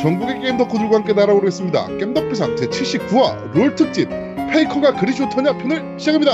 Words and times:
전국의 0.00 0.40
게임 0.40 0.56
덕후들과 0.56 0.96
함께 0.96 1.12
날아오겠습니다. 1.12 1.86
겜덕비상 1.98 2.54
제79화 2.56 3.52
롤 3.52 3.74
특집 3.74 4.08
페이커가 4.50 4.92
그리 4.94 5.14
좋더냐 5.14 5.56
편을 5.58 5.98
시작합니다. 5.98 6.32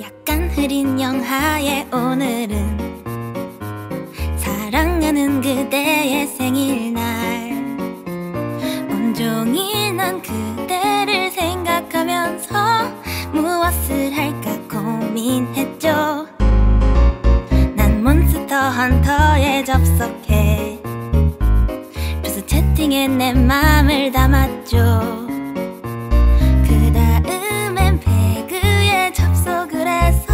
약간 0.00 0.48
흐린 0.50 1.00
영하의 1.00 1.86
오늘은 1.92 2.92
사랑하는 4.36 5.40
그대의 5.40 6.26
생일날 6.26 7.52
온종일 8.90 9.96
난 9.96 10.22
그대를 10.22 11.30
생각하면서 11.30 12.54
무엇을 13.32 14.16
할까 14.16 14.58
고민했죠 14.70 16.26
난 17.74 18.02
몬스터 18.02 18.56
헌터에 18.56 19.64
접속해 19.64 20.71
채팅에 22.82 23.06
내 23.06 23.32
맘을 23.32 24.10
담았죠. 24.10 24.76
그 26.66 26.92
다음엔 26.92 28.00
배그에 28.00 29.12
접속을 29.12 29.86
해서 29.86 30.26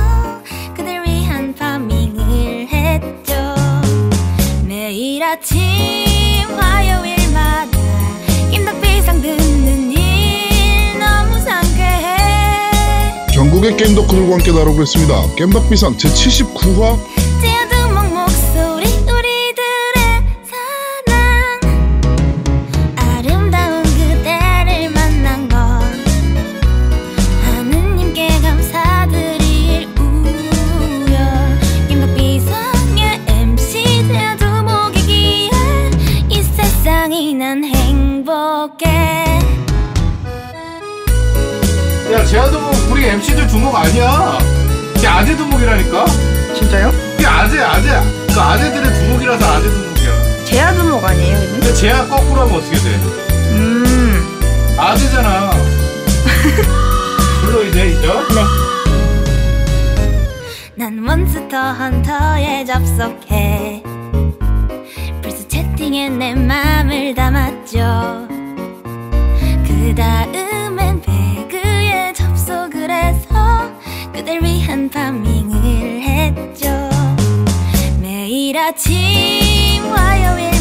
그댈 0.75 1.03
위한 1.05 1.55
파밍을 1.55 2.69
했죠. 2.69 3.35
매일 4.67 5.23
아침 5.23 5.59
화요일마다 6.57 7.71
김덕비상 8.51 9.21
듣는 9.21 9.93
일 9.93 10.99
너무 10.99 11.39
상쾌해. 11.41 13.27
전국의 13.35 13.77
게임 13.77 13.95
덕후들과 13.95 14.33
함께 14.33 14.53
날아오겠습니다. 14.53 15.35
겜덕비상 15.37 15.97
제79화 15.99 17.18
아재 45.19 45.37
두목이라니까. 45.37 46.07
진짜요? 46.55 46.93
걔 47.19 47.27
아재 47.27 47.59
아재. 47.59 47.89
그 48.33 48.41
아재들의 48.41 48.95
두목이라서 48.95 49.45
아재 49.53 49.69
두목이야. 49.69 50.45
제야 50.45 50.73
두목 50.75 51.05
아니에요, 51.05 51.39
이거? 51.43 51.53
근데 51.55 51.75
제아 51.75 52.07
거꾸로 52.07 52.43
하면 52.43 52.55
어떻게 52.55 52.77
돼? 52.77 52.89
음. 53.51 54.77
아재잖아. 54.79 55.51
불러 57.43 57.65
이제 57.65 57.89
있죠? 57.89 58.23
난 60.77 61.03
몬스터 61.03 61.73
헌터에 61.73 62.65
접속해 62.65 63.83
플스 65.21 65.49
채팅에 65.49 66.11
내 66.11 66.35
맘을 66.37 67.13
담았죠 67.17 68.29
그 69.67 69.95
다음 69.97 70.48
그댈 74.29 74.45
위한 74.45 74.91
파밍을 74.91 76.03
했죠. 76.03 76.69
매일 77.99 78.59
아침 78.59 78.93
화요일 79.91 80.58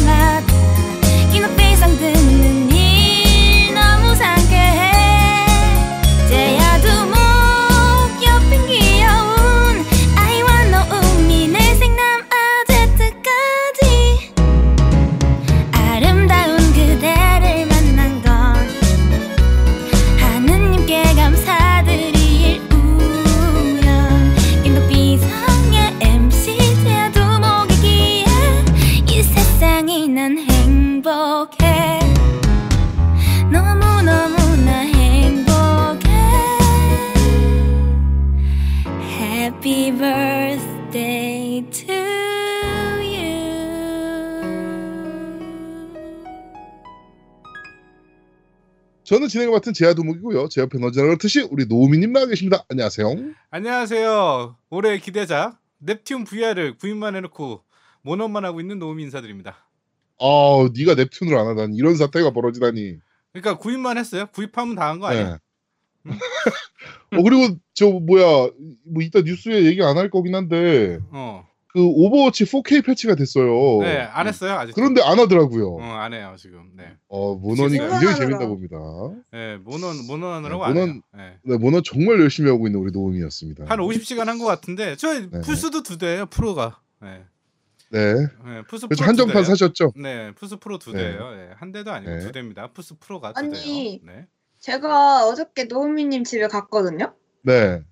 행복해 31.18 31.98
너무너무나 33.50 34.70
행복해 34.82 36.08
Happy 39.02 39.90
birthday 39.98 41.68
to 41.72 41.94
you 43.02 43.18
저는 49.02 49.26
진행을 49.26 49.52
맡은 49.52 49.72
제아도목이고요. 49.72 50.48
제 50.50 50.60
옆에 50.60 50.78
언제나 50.80 51.06
그렇듯이 51.06 51.40
우리 51.50 51.66
노우미님 51.66 52.12
나와 52.12 52.26
계십니다. 52.26 52.64
안녕하세요. 52.68 53.08
안녕하세요. 53.50 54.56
올해 54.70 54.98
기대작 54.98 55.58
넵튠 55.84 56.28
VR을 56.28 56.78
구입만 56.78 57.16
해놓고 57.16 57.64
모넌만 58.02 58.44
하고 58.44 58.60
있는 58.60 58.78
노우미 58.78 59.02
인사드립니다. 59.02 59.67
아, 60.20 60.68
네가 60.76 60.94
넵튠을 60.94 61.36
안 61.38 61.46
하다니 61.46 61.76
이런 61.76 61.96
사태가 61.96 62.32
벌어지다니. 62.32 62.96
그러니까 63.32 63.58
구입만 63.58 63.98
했어요. 63.98 64.26
구입하면 64.32 64.74
다 64.74 64.88
한 64.88 65.00
거 65.00 65.06
아니야? 65.06 65.38
네. 66.04 66.12
어 67.18 67.22
그리고 67.22 67.56
저 67.74 67.88
뭐야 67.90 68.50
뭐 68.86 69.02
이따 69.02 69.20
뉴스에 69.20 69.64
얘기 69.64 69.82
안 69.82 69.96
할 69.98 70.10
거긴 70.10 70.34
한데 70.34 70.98
어. 71.10 71.46
그 71.70 71.84
오버워치 71.84 72.44
4K 72.44 72.84
패치가 72.84 73.14
됐어요. 73.14 73.80
네, 73.82 73.98
안 74.00 74.26
했어요 74.26 74.52
아직. 74.54 74.72
그런데 74.74 75.02
안 75.02 75.18
하더라고요. 75.18 75.74
어, 75.76 75.82
안 75.82 76.14
해요 76.14 76.34
지금. 76.38 76.70
네. 76.74 76.84
어 77.08 77.34
모넌이 77.34 77.76
굉장히. 77.78 78.16
재밌나 78.16 78.46
봅니다. 78.46 78.78
네, 79.32 79.56
모넌 79.58 80.06
모넌하느라고 80.06 80.64
네, 80.64 80.70
안 80.70 80.76
해요. 80.76 80.86
모넌- 80.86 81.02
네. 81.16 81.36
네, 81.42 81.56
모넌 81.58 81.82
정말 81.84 82.20
열심히 82.20 82.50
하고 82.50 82.66
있는 82.66 82.80
우리 82.80 82.90
노우미였습니다. 82.92 83.64
한 83.68 83.78
50시간 83.80 84.24
한 84.24 84.38
것 84.38 84.46
같은데 84.46 84.96
저 84.96 85.12
네. 85.12 85.28
플스도 85.42 85.82
두 85.82 85.98
대예요 85.98 86.26
프로가. 86.26 86.80
네. 87.02 87.22
네, 87.90 88.14
네, 88.14 88.62
그래서 88.68 88.86
프로 88.88 89.06
한정판 89.06 89.16
두 89.16 89.32
대예요. 89.32 89.44
사셨죠? 89.44 89.92
네, 89.96 90.32
플스 90.34 90.56
프로 90.56 90.78
두 90.78 90.92
네. 90.92 90.98
대예요. 91.02 91.30
네, 91.34 91.50
한 91.56 91.72
대도 91.72 91.90
아니고 91.92 92.10
네. 92.10 92.18
두 92.20 92.32
대입니다. 92.32 92.68
플스 92.72 92.94
프로가 92.98 93.32
두 93.32 93.40
아니. 93.40 94.00
네. 94.04 94.26
제가 94.60 95.26
어저께 95.26 95.64
노우미님 95.64 96.24
집에 96.24 96.46
갔거든요? 96.48 97.14
네, 97.42 97.82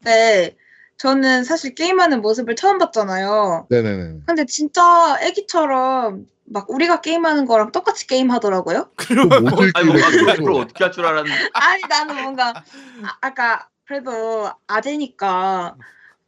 네. 0.00 0.56
저는 0.96 1.44
사실 1.44 1.74
게임하는 1.74 2.20
모습을 2.22 2.56
처음 2.56 2.78
봤잖아요. 2.78 3.66
네, 3.70 3.82
네, 3.82 3.96
네. 3.96 4.20
근데 4.26 4.44
진짜 4.46 5.16
애기처럼 5.20 6.26
막 6.46 6.70
우리가 6.70 7.00
게임하는 7.00 7.46
거랑 7.46 7.72
똑같이 7.72 8.06
게임하더라고요. 8.06 8.90
모델 9.42 9.70
아니 9.74 9.86
뭔가 9.86 10.10
게임을 10.10 10.36
그걸 10.36 10.52
어떻게 10.54 10.84
할 10.84 10.92
줄 10.92 11.04
알았는데 11.06 11.50
아니 11.54 11.82
나는 11.88 12.22
뭔가 12.22 12.50
아, 13.02 13.18
아까 13.20 13.68
그래도 13.86 14.50
아재니까 14.66 15.76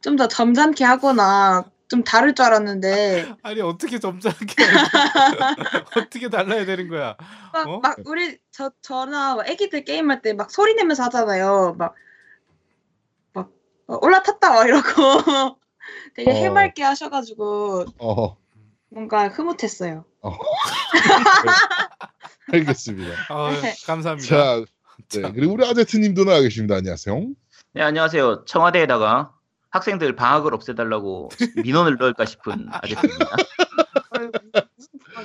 좀 0.01 0.15
더 0.15 0.27
점잖게 0.27 0.83
하거나 0.85 1.65
좀 1.89 2.03
다를 2.03 2.35
줄 2.35 2.45
알았는데 2.45 3.33
아니 3.43 3.61
어떻게 3.61 3.99
점잖게 3.99 4.55
어떻게 5.97 6.29
달라야 6.29 6.65
되는 6.65 6.89
거야? 6.89 7.15
막, 7.53 7.67
어? 7.67 7.79
막 7.79 7.97
우리 8.05 8.37
저 8.51 8.71
저나 8.81 9.35
막 9.35 9.47
애기들 9.47 9.83
게임할 9.85 10.21
때 10.21 10.33
막 10.33 10.51
소리 10.51 10.73
내면서 10.75 11.03
하잖아요. 11.03 11.75
막막 11.77 11.95
어, 13.87 13.97
올라탔다 14.01 14.51
막 14.53 14.67
이러고 14.67 14.83
되게 16.15 16.31
어. 16.31 16.33
해맑게 16.33 16.83
하셔가지고 16.83 17.85
어, 17.99 18.37
뭔가 18.89 19.29
흐뭇했어요. 19.29 20.03
알겠습니다. 22.51 23.13
아, 23.29 23.51
감사합니다. 23.85 24.27
자, 24.27 24.65
네, 25.21 25.31
그리고 25.33 25.53
우리 25.53 25.65
아제트님도 25.65 26.25
나와 26.25 26.41
계십니다. 26.41 26.75
안녕하세요. 26.75 27.27
네 27.73 27.81
안녕하세요 27.83 28.45
청와대에다가 28.45 29.33
학생들 29.69 30.15
방학을 30.15 30.53
없애달라고 30.53 31.29
민원을 31.63 31.97
넣을까 31.99 32.25
싶은 32.25 32.67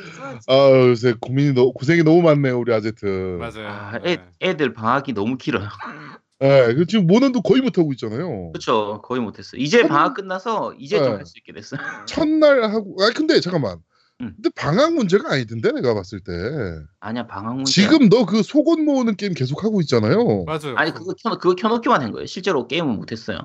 있어야지. 0.06 0.46
아, 0.48 0.70
요새 0.88 1.14
고민이 1.20 1.52
너, 1.54 1.70
고생이 1.72 2.02
너무 2.02 2.22
많네요, 2.22 2.58
우리 2.58 2.72
아제트. 2.72 3.06
맞아요. 3.38 3.68
아, 3.68 3.98
네. 3.98 4.12
애, 4.40 4.48
애들 4.50 4.72
방학이 4.74 5.12
너무 5.12 5.36
길어요 5.36 5.68
네, 6.40 6.74
그 6.74 6.86
지금 6.86 7.06
모넌도 7.06 7.42
거의 7.42 7.60
못 7.62 7.78
하고 7.78 7.92
있잖아요. 7.92 8.50
그렇죠 8.52 9.00
거의 9.02 9.20
못했어요 9.20 9.60
이제 9.60 9.86
방학 9.86 10.14
끝나서 10.14 10.74
이제 10.76 10.98
네. 10.98 11.04
좀할 11.04 11.24
수 11.26 11.34
있게 11.38 11.52
됐어요 11.52 11.78
첫날 12.06 12.64
하고, 12.64 12.96
아 13.00 13.10
근데 13.14 13.38
잠깐만. 13.40 13.78
음. 14.20 14.32
근데 14.36 14.50
방학 14.56 14.92
문제가 14.94 15.32
아니던데 15.34 15.70
내가 15.72 15.94
봤을 15.94 16.20
때. 16.20 16.32
아니야 17.00 17.26
방학 17.28 17.56
문제 17.56 17.70
지금 17.70 18.08
너 18.08 18.24
그 18.24 18.42
속옷 18.42 18.80
모으는 18.80 19.14
게임 19.16 19.34
계속 19.34 19.62
하고 19.62 19.80
있잖아요. 19.82 20.44
맞아요. 20.44 20.74
아니 20.76 20.90
그거 20.92 21.14
켜 21.22 21.38
그거 21.38 21.54
켜놓기만 21.54 22.02
한 22.02 22.10
거예요 22.12 22.26
실제로 22.26 22.66
게임은 22.66 22.96
못했어요 22.96 23.38
그 23.38 23.44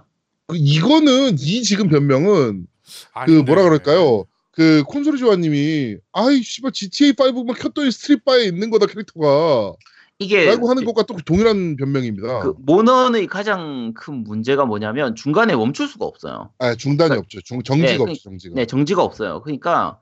이거는 0.53 1.33
이 1.39 1.63
지금 1.63 1.89
변명은 1.89 2.65
그 2.65 3.07
아닌데. 3.13 3.44
뭐라 3.44 3.63
그럴까요? 3.63 4.25
그 4.51 4.83
콘솔이 4.88 5.17
조아님이 5.19 5.97
아이 6.13 6.41
씨발 6.41 6.71
GTA 6.71 7.13
5만 7.13 7.59
켰더니 7.59 7.91
스트릿 7.91 8.25
바에 8.25 8.45
있는 8.45 8.69
거다 8.69 8.88
캐릭터가 8.88 9.73
이게 10.19 10.45
라고 10.45 10.67
하는 10.69 10.83
것과 10.83 11.03
또 11.03 11.15
동일한 11.23 11.75
변명입니다. 11.75 12.39
그 12.39 12.55
모넌의 12.59 13.27
가장 13.27 13.94
큰 13.94 14.23
문제가 14.23 14.65
뭐냐면 14.65 15.13
중간에 15.15 15.55
멈출 15.55 15.88
수가 15.88 16.05
없어요. 16.05 16.51
아 16.57 16.73
중단이 16.73 17.09
그러니까- 17.09 17.19
없죠. 17.19 17.41
중, 17.41 17.61
정지가 17.61 18.05
네, 18.05 18.11
없죠. 18.11 18.23
정지가. 18.23 18.55
네, 18.55 18.65
정지가 18.65 19.03
없어요. 19.03 19.41
그러니까 19.43 20.00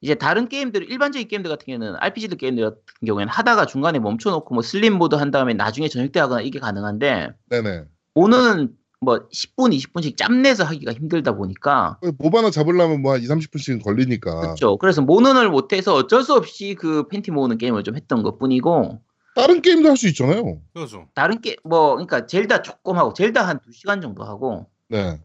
이제 0.00 0.14
다른 0.14 0.48
게임들 0.48 0.90
일반적인 0.90 1.28
게임들 1.28 1.50
같은 1.50 1.66
경우에는 1.66 1.98
RPG들 2.00 2.38
게임들 2.38 2.64
같은 2.64 2.80
경우에는 3.04 3.30
하다가 3.30 3.66
중간에 3.66 3.98
멈춰놓고 3.98 4.54
뭐 4.54 4.62
슬림 4.62 4.94
모드 4.94 5.16
한 5.16 5.30
다음에 5.30 5.52
나중에 5.52 5.88
전역대 5.88 6.18
하거나 6.20 6.40
이게 6.40 6.58
가능한데 6.60 7.30
네네. 7.50 7.82
모넌은 8.14 8.70
뭐 9.00 9.20
10분, 9.28 9.76
20분씩 9.76 10.16
짬내서 10.16 10.64
하기가 10.64 10.92
힘들다 10.92 11.32
보니까 11.36 11.98
몹 12.18 12.34
하나 12.34 12.50
잡으려면 12.50 13.00
뭐 13.02 13.12
한 13.14 13.20
2, 13.22 13.26
30분씩은 13.26 13.82
걸리니까. 13.84 14.40
그렇죠. 14.40 14.76
그래서 14.76 15.02
모넌을 15.02 15.50
못해서 15.50 15.94
어쩔 15.94 16.22
수 16.24 16.34
없이 16.34 16.74
그 16.78 17.06
팬티 17.08 17.30
모으는 17.30 17.58
게임을 17.58 17.84
좀 17.84 17.94
했던 17.96 18.22
것 18.22 18.38
뿐이고 18.38 19.00
다른 19.36 19.62
게임도 19.62 19.88
할 19.88 19.96
수 19.96 20.08
있잖아요. 20.08 20.60
그렇죠. 20.74 21.08
다른 21.14 21.40
게 21.40 21.56
뭐 21.62 21.90
그러니까 21.94 22.26
젤다 22.26 22.62
조금 22.62 22.96
하고 22.98 23.12
젤다 23.14 23.46
한 23.46 23.60
2시간 23.60 24.02
정도 24.02 24.24
하고 24.24 24.66
네. 24.88 25.20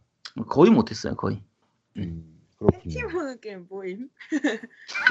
거의 0.49 0.69
못했어요. 0.71 1.15
거의. 1.15 1.41
음, 1.97 2.03
팀 2.03 2.32
그렇군요. 2.67 3.07
보는 3.09 3.39
게임 3.41 3.65
뭐임? 3.69 4.09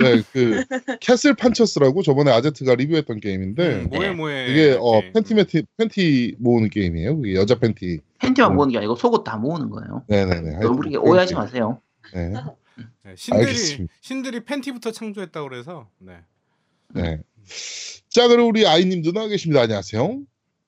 네, 0.03 0.23
그 0.33 0.65
캐슬 1.01 1.35
판처스라고 1.35 2.03
저번에 2.03 2.31
아제트가 2.31 2.75
리뷰했던 2.75 3.21
게임인데 3.21 3.75
음, 3.83 3.89
뭐해 3.91 4.09
네. 4.09 4.15
뭐해. 4.15 4.47
이게 4.49 4.77
어 4.81 4.99
이렇게. 4.99 5.13
팬티 5.13 5.35
매티 5.35 5.63
팬티 5.77 6.37
모으는 6.39 6.71
게임이에요. 6.71 7.17
그게 7.17 7.35
여자 7.35 7.59
팬티. 7.59 8.01
팬티만 8.19 8.53
음. 8.53 8.57
모으는 8.57 8.73
게 8.73 8.79
아니고 8.79 8.97
속옷 8.97 9.25
다 9.25 9.37
모으는 9.37 9.71
거예요. 9.71 10.05
네네네. 10.09 10.59
너무 10.61 10.79
그렇게 10.79 10.97
오해하지 10.97 11.35
마세요. 11.35 11.81
네. 12.15 12.33
네, 13.05 13.15
신들이 13.17 13.47
알겠습니다. 13.49 13.95
신들이 14.01 14.45
팬티부터 14.45 14.93
창조했다고 14.93 15.49
그래서 15.49 15.89
네. 15.99 16.19
네. 16.95 17.21
자, 18.09 18.29
그럼 18.29 18.49
우리 18.49 18.67
아이님도 18.67 19.13
나와 19.13 19.27
계십니다. 19.29 19.63
안녕하세요. 19.63 20.21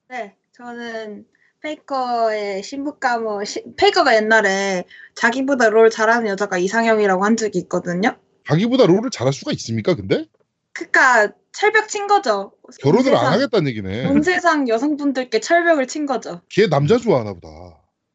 네, 0.09 0.35
저는 0.53 1.25
페이커의 1.75 2.61
신부감어 2.61 3.43
시- 3.43 3.63
페이커가 3.75 4.15
옛날에 4.15 4.83
자기보다 5.15 5.69
롤 5.69 5.89
잘하는 5.89 6.27
여자가 6.27 6.59
이상형이라고 6.59 7.25
한 7.25 7.35
적이 7.37 7.57
있거든요. 7.59 8.15
자기보다 8.47 8.85
롤을 8.85 9.09
잘할 9.09 9.33
수가 9.33 9.51
있습니까? 9.53 9.95
근데 9.95 10.25
그니까 10.73 11.31
철벽 11.51 11.87
친 11.89 12.05
거죠. 12.05 12.51
결혼을 12.81 13.09
온안 13.09 13.19
세상- 13.21 13.33
하겠다는 13.33 13.67
얘기네. 13.69 14.05
온 14.07 14.21
세상 14.21 14.67
여성분들께 14.67 15.39
철벽을 15.39 15.87
친 15.87 16.05
거죠. 16.05 16.41
걔 16.49 16.67
남자 16.67 16.97
좋아하나 16.97 17.33
보다. 17.33 17.47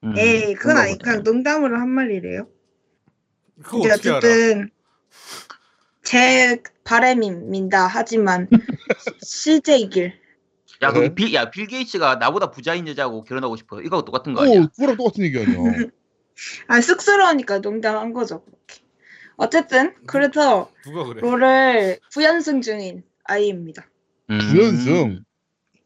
음, 0.05 0.17
에이, 0.17 0.55
그건 0.55 0.77
아니. 0.79 0.97
그냥 0.99 1.23
농담으로 1.25 1.77
한 1.77 1.89
말이래요. 1.89 2.47
그거 3.65 3.81
근데? 3.81 3.93
어쨌든 3.95 4.71
제 6.05 6.63
바램입니다. 6.85 7.87
하지만 7.89 8.49
CJ길. 9.23 10.20
야, 10.83 10.93
거기 10.93 11.09
네. 11.09 11.15
빌, 11.15 11.35
야, 11.35 11.51
빌 11.51 11.67
게이츠가 11.67 12.17
나보다 12.17 12.51
부자인 12.51 12.89
여자하고 12.89 13.25
결혼하고 13.25 13.57
싶어. 13.57 13.83
이거 13.83 14.03
똑같은 14.03 14.33
거 14.33 14.43
아니야? 14.43 14.61
오, 14.61 14.69
그거랑 14.69 14.97
똑같은 14.97 15.25
얘기 15.25 15.39
아니야. 15.39 15.57
아 16.69 16.81
쑥스러우니까 16.81 17.59
농담한 17.59 18.15
거죠. 18.15 18.43
그렇게. 18.45 18.81
어쨌든 19.37 19.95
그래서 20.07 20.71
누가 20.85 21.05
그래? 21.05 21.21
롤을 21.21 21.99
부연승 22.13 22.63
중인 22.63 23.03
아이입니다. 23.25 23.87
음. 24.31 24.39
부연승. 24.39 25.25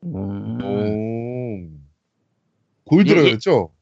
음. 0.05 0.63
오. 0.63 1.71
골드라 2.85 3.21
예, 3.21 3.25
예. 3.25 3.29
그랬죠? 3.31 3.73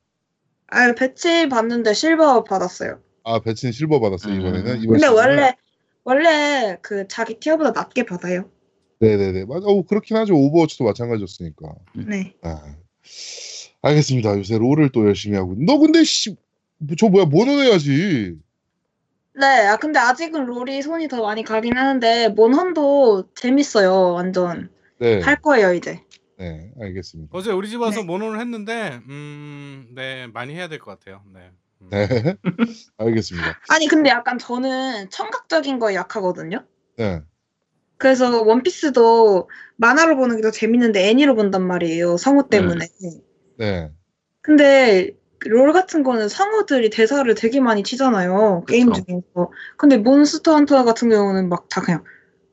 아 0.68 0.92
배치 0.94 1.48
받는데 1.50 1.92
실버 1.92 2.44
받았어요. 2.44 3.00
아, 3.24 3.40
배치는 3.40 3.72
실버 3.72 4.00
받았어요, 4.00 4.34
이번에는. 4.34 4.72
음. 4.72 4.76
이번 4.82 4.98
근데 4.98 5.06
시즌은. 5.06 5.14
원래 5.14 5.56
원래 6.04 6.78
그 6.80 7.06
자기 7.06 7.38
티어보다 7.38 7.72
낮게 7.72 8.04
받아요. 8.06 8.50
네네네. 9.06 9.46
맞아. 9.46 9.66
오, 9.66 9.82
그렇긴 9.82 10.16
하죠. 10.18 10.34
오버워치도 10.36 10.84
마찬가지였으니까. 10.84 11.74
네. 12.06 12.34
아, 12.42 12.62
알겠습니다. 13.82 14.38
요새 14.38 14.56
롤을 14.58 14.90
또 14.92 15.04
열심히 15.06 15.36
하고. 15.36 15.56
너 15.58 15.78
근데 15.78 16.04
씨, 16.04 16.36
저 16.96 17.08
뭐야 17.08 17.24
모넌 17.24 17.58
해야지. 17.58 18.38
네. 19.34 19.66
아 19.66 19.76
근데 19.76 19.98
아직은 19.98 20.44
롤이 20.46 20.82
손이 20.82 21.08
더 21.08 21.22
많이 21.22 21.42
가긴 21.42 21.76
하는데 21.76 22.28
몬헌도 22.28 23.34
재밌어요. 23.34 24.12
완전 24.12 24.70
네, 25.00 25.20
할 25.20 25.36
거예요 25.42 25.72
이제. 25.74 26.00
네, 26.38 26.70
알겠습니다. 26.80 27.36
어제 27.36 27.50
우리 27.50 27.68
집 27.68 27.80
와서 27.80 28.00
네. 28.00 28.06
모넌을 28.06 28.38
했는데 28.40 29.00
음, 29.08 29.88
네 29.96 30.28
많이 30.28 30.54
해야 30.54 30.68
될 30.68 30.78
것 30.78 30.96
같아요. 30.98 31.22
네. 31.34 31.50
음. 31.80 31.88
네, 31.90 32.06
알겠습니다. 32.98 33.58
아니 33.68 33.88
근데 33.88 34.10
약간 34.10 34.38
저는 34.38 35.10
청각적인 35.10 35.78
거에 35.80 35.94
약하거든요. 35.96 36.64
네, 36.98 37.22
그래서 38.02 38.42
원피스도 38.42 39.48
만화로 39.76 40.16
보는 40.16 40.36
게 40.36 40.42
더 40.42 40.50
재밌는데 40.50 41.08
애니로 41.08 41.36
본단 41.36 41.64
말이에요. 41.66 42.16
성우 42.16 42.48
때문에. 42.48 42.86
네, 43.58 43.90
근데 44.40 45.12
롤 45.46 45.72
같은 45.72 46.02
거는 46.02 46.28
성우들이 46.28 46.90
대사를 46.90 47.32
되게 47.36 47.60
많이 47.60 47.84
치잖아요. 47.84 48.64
게임 48.66 48.88
그쵸. 48.90 49.04
중에서. 49.06 49.50
근데 49.76 49.98
몬스터 49.98 50.52
헌터 50.54 50.84
같은 50.84 51.10
경우는 51.10 51.48
막 51.48 51.68
다 51.68 51.80
그냥 51.80 52.02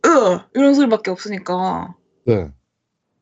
으 0.05 0.39
이런 0.53 0.75
소리밖에 0.75 1.09
없으니까 1.09 1.95
네. 2.25 2.51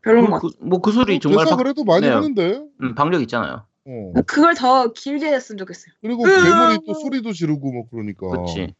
별론 0.04 0.30
것 0.30 0.32
같아요. 0.34 0.52
그, 0.60 0.66
뭐그 0.66 0.92
소리 0.92 1.20
정말 1.22 1.46
대사 1.46 1.56
박, 1.56 1.64
그래도 1.64 1.86
많이 1.86 2.02
네. 2.08 2.10
하는데. 2.14 2.62
음, 2.82 2.94
박력 2.96 3.22
있잖아요. 3.22 3.66
어. 3.86 4.14
그걸 4.28 4.54
더 4.54 4.92
길게 4.92 5.28
했으면 5.34 5.58
좋겠어요. 5.60 5.94
그리고. 6.02 6.24
괴물이 6.24 6.80
또 6.86 6.94
소리도 6.94 7.32
지르고 7.32 7.72
뭐 7.72 7.84
그러니까. 7.90 8.28
그렇지. 8.28 8.74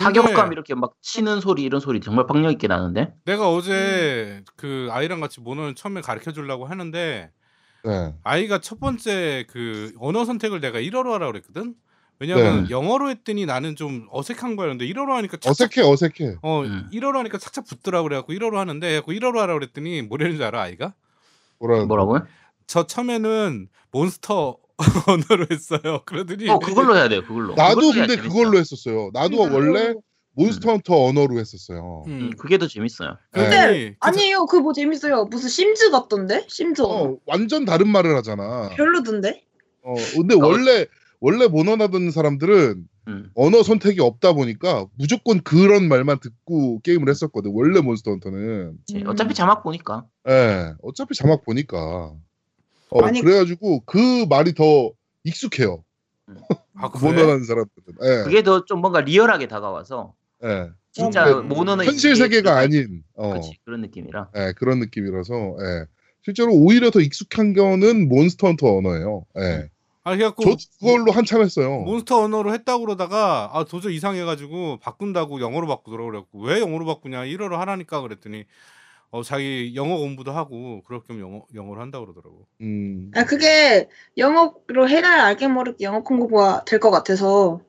타격감 0.00 0.52
이렇게 0.52 0.74
막 0.74 0.94
치는 1.02 1.40
소리 1.40 1.62
이런 1.62 1.80
소리 1.80 2.00
정말 2.00 2.26
박력 2.26 2.50
있게 2.52 2.66
나는데. 2.68 3.14
내가 3.24 3.50
어제 3.50 4.42
그 4.56 4.88
아이랑 4.90 5.20
같이 5.20 5.40
모논을 5.40 5.74
처음에 5.74 6.00
가르쳐 6.00 6.32
주려고 6.32 6.66
하는데 6.66 7.30
네, 7.84 8.14
아이가 8.24 8.58
첫 8.60 8.80
번째 8.80 9.46
그 9.48 9.92
언어 9.98 10.24
선택을 10.24 10.60
내가 10.60 10.80
1어로 10.80 11.12
하라고 11.12 11.32
그랬거든. 11.32 11.74
왜냐면 12.18 12.64
네. 12.64 12.70
영어로 12.70 13.08
했더니 13.08 13.46
나는 13.46 13.76
좀 13.76 14.06
어색한 14.10 14.54
거였는데 14.56 14.86
1어로 14.86 15.12
하니까 15.12 15.38
착착 15.38 15.70
어색해, 15.70 15.86
어색해. 15.90 16.36
어, 16.42 16.62
음. 16.64 16.88
1어로 16.92 17.14
하니까 17.16 17.38
착착 17.38 17.64
붙더라고 17.64 18.04
그래갖고 18.08 18.34
1어로 18.34 18.56
하는데 18.56 18.86
그래갖고 18.86 19.12
1어로 19.12 19.36
하라고 19.38 19.60
그랬더니 19.60 20.02
뭐라는 20.02 20.36
줄 20.36 20.44
알아 20.44 20.60
아이가? 20.60 20.92
뭐라. 21.58 21.86
뭐라고요? 21.86 22.26
저 22.66 22.86
처음에는 22.86 23.68
몬스터 23.90 24.58
언어로 25.06 25.46
했어요. 25.50 26.02
그러더니 26.04 26.48
어, 26.48 26.58
그걸로 26.58 26.96
해야 26.96 27.08
돼요. 27.08 27.22
그걸로. 27.22 27.54
나도 27.54 27.92
근데 27.92 28.16
재밌어요. 28.16 28.28
그걸로 28.28 28.58
했었어요. 28.58 29.10
나도 29.12 29.44
음. 29.44 29.52
원래 29.52 29.94
몬스터 30.34 30.70
헌터 30.70 31.04
언어로 31.06 31.38
했었어요. 31.38 32.04
음, 32.06 32.12
음, 32.12 32.30
그게 32.38 32.58
더 32.58 32.66
재밌어요. 32.66 33.16
그러더니 33.32 33.90
그 33.90 33.96
아니에요. 34.00 34.46
그거 34.46 34.62
뭐 34.62 34.72
재밌어요. 34.72 35.24
무슨 35.24 35.48
심즈 35.48 35.90
같던데? 35.90 36.46
심즈 36.48 36.82
언어. 36.82 37.12
어, 37.12 37.16
완전 37.26 37.64
다른 37.64 37.88
말을 37.88 38.16
하잖아. 38.16 38.70
별로던데? 38.70 39.42
어, 39.82 39.94
근데 40.14 40.34
원래 40.34 40.86
원래 41.20 41.46
모논하던 41.46 42.10
사람들은 42.10 42.84
음. 43.08 43.30
언어 43.34 43.62
선택이 43.62 44.00
없다 44.00 44.32
보니까 44.32 44.86
무조건 44.96 45.42
그런 45.42 45.88
말만 45.88 46.20
듣고 46.20 46.80
게임을 46.80 47.08
했었거든. 47.08 47.50
원래 47.54 47.80
몬스터 47.80 48.12
헌터는. 48.12 48.38
음. 48.94 49.06
어차피 49.06 49.34
자막 49.34 49.62
보니까. 49.62 50.06
예. 50.28 50.72
어차피 50.82 51.14
자막 51.14 51.44
보니까. 51.44 52.14
어, 52.90 53.02
아니- 53.04 53.20
그래가지고 53.22 53.80
그 53.86 54.26
말이 54.28 54.54
더 54.54 54.90
익숙해요. 55.24 55.84
아, 56.74 56.90
그래? 56.90 57.02
모논하는 57.12 57.44
사람들은. 57.44 57.94
예. 58.02 58.24
그게 58.24 58.42
더 58.42 58.64
좀 58.64 58.80
뭔가 58.80 59.00
리얼하게 59.00 59.48
다가와서 59.48 60.14
예. 60.44 60.70
진짜 60.92 61.24
그 61.26 61.40
모노는 61.42 61.84
현실 61.84 62.16
세계가 62.16 62.56
아닌 62.58 63.02
어, 63.14 63.34
그치, 63.34 63.58
그런 63.64 63.80
느낌이라. 63.82 64.30
예, 64.36 64.52
그런 64.56 64.78
느낌이라서 64.80 65.34
예. 65.60 65.84
실제로 66.24 66.52
오히려 66.52 66.90
더 66.90 67.00
익숙한 67.00 67.52
거는 67.54 68.08
몬스터 68.08 68.46
헌터 68.48 68.76
언어예요. 68.76 69.24
예. 69.38 69.68
아 70.02 70.12
그래갖고 70.16 70.56
저 70.56 70.66
그걸로 70.80 71.12
한참 71.12 71.42
했어요. 71.42 71.80
몬스터 71.80 72.22
언어로 72.24 72.54
했다고 72.54 72.86
그러다가 72.86 73.50
아 73.52 73.64
도저히 73.64 73.96
이상해가지고 73.96 74.78
바꾼다고 74.80 75.40
영어로 75.40 75.66
바꾸더라고 75.66 76.06
그래갖고 76.10 76.40
왜 76.42 76.60
영어로 76.60 76.86
바꾸냐 76.86 77.20
1어로 77.24 77.56
하라니까 77.56 78.00
그랬더니 78.00 78.44
어 79.12 79.22
자기 79.24 79.72
영어 79.74 79.96
공부도 79.98 80.30
하고 80.32 80.82
그럴 80.84 81.02
겸 81.02 81.18
영어 81.20 81.42
영어로 81.54 81.80
한다고 81.80 82.06
그러더라고. 82.06 82.46
음. 82.60 83.10
아, 83.14 83.24
그게 83.24 83.88
영어로 84.16 84.88
해야 84.88 85.24
알게 85.24 85.48
모르게 85.48 85.84
영어 85.84 86.02
공부가 86.02 86.64
될 86.64 86.78
것 86.78 86.90
같아서. 86.90 87.60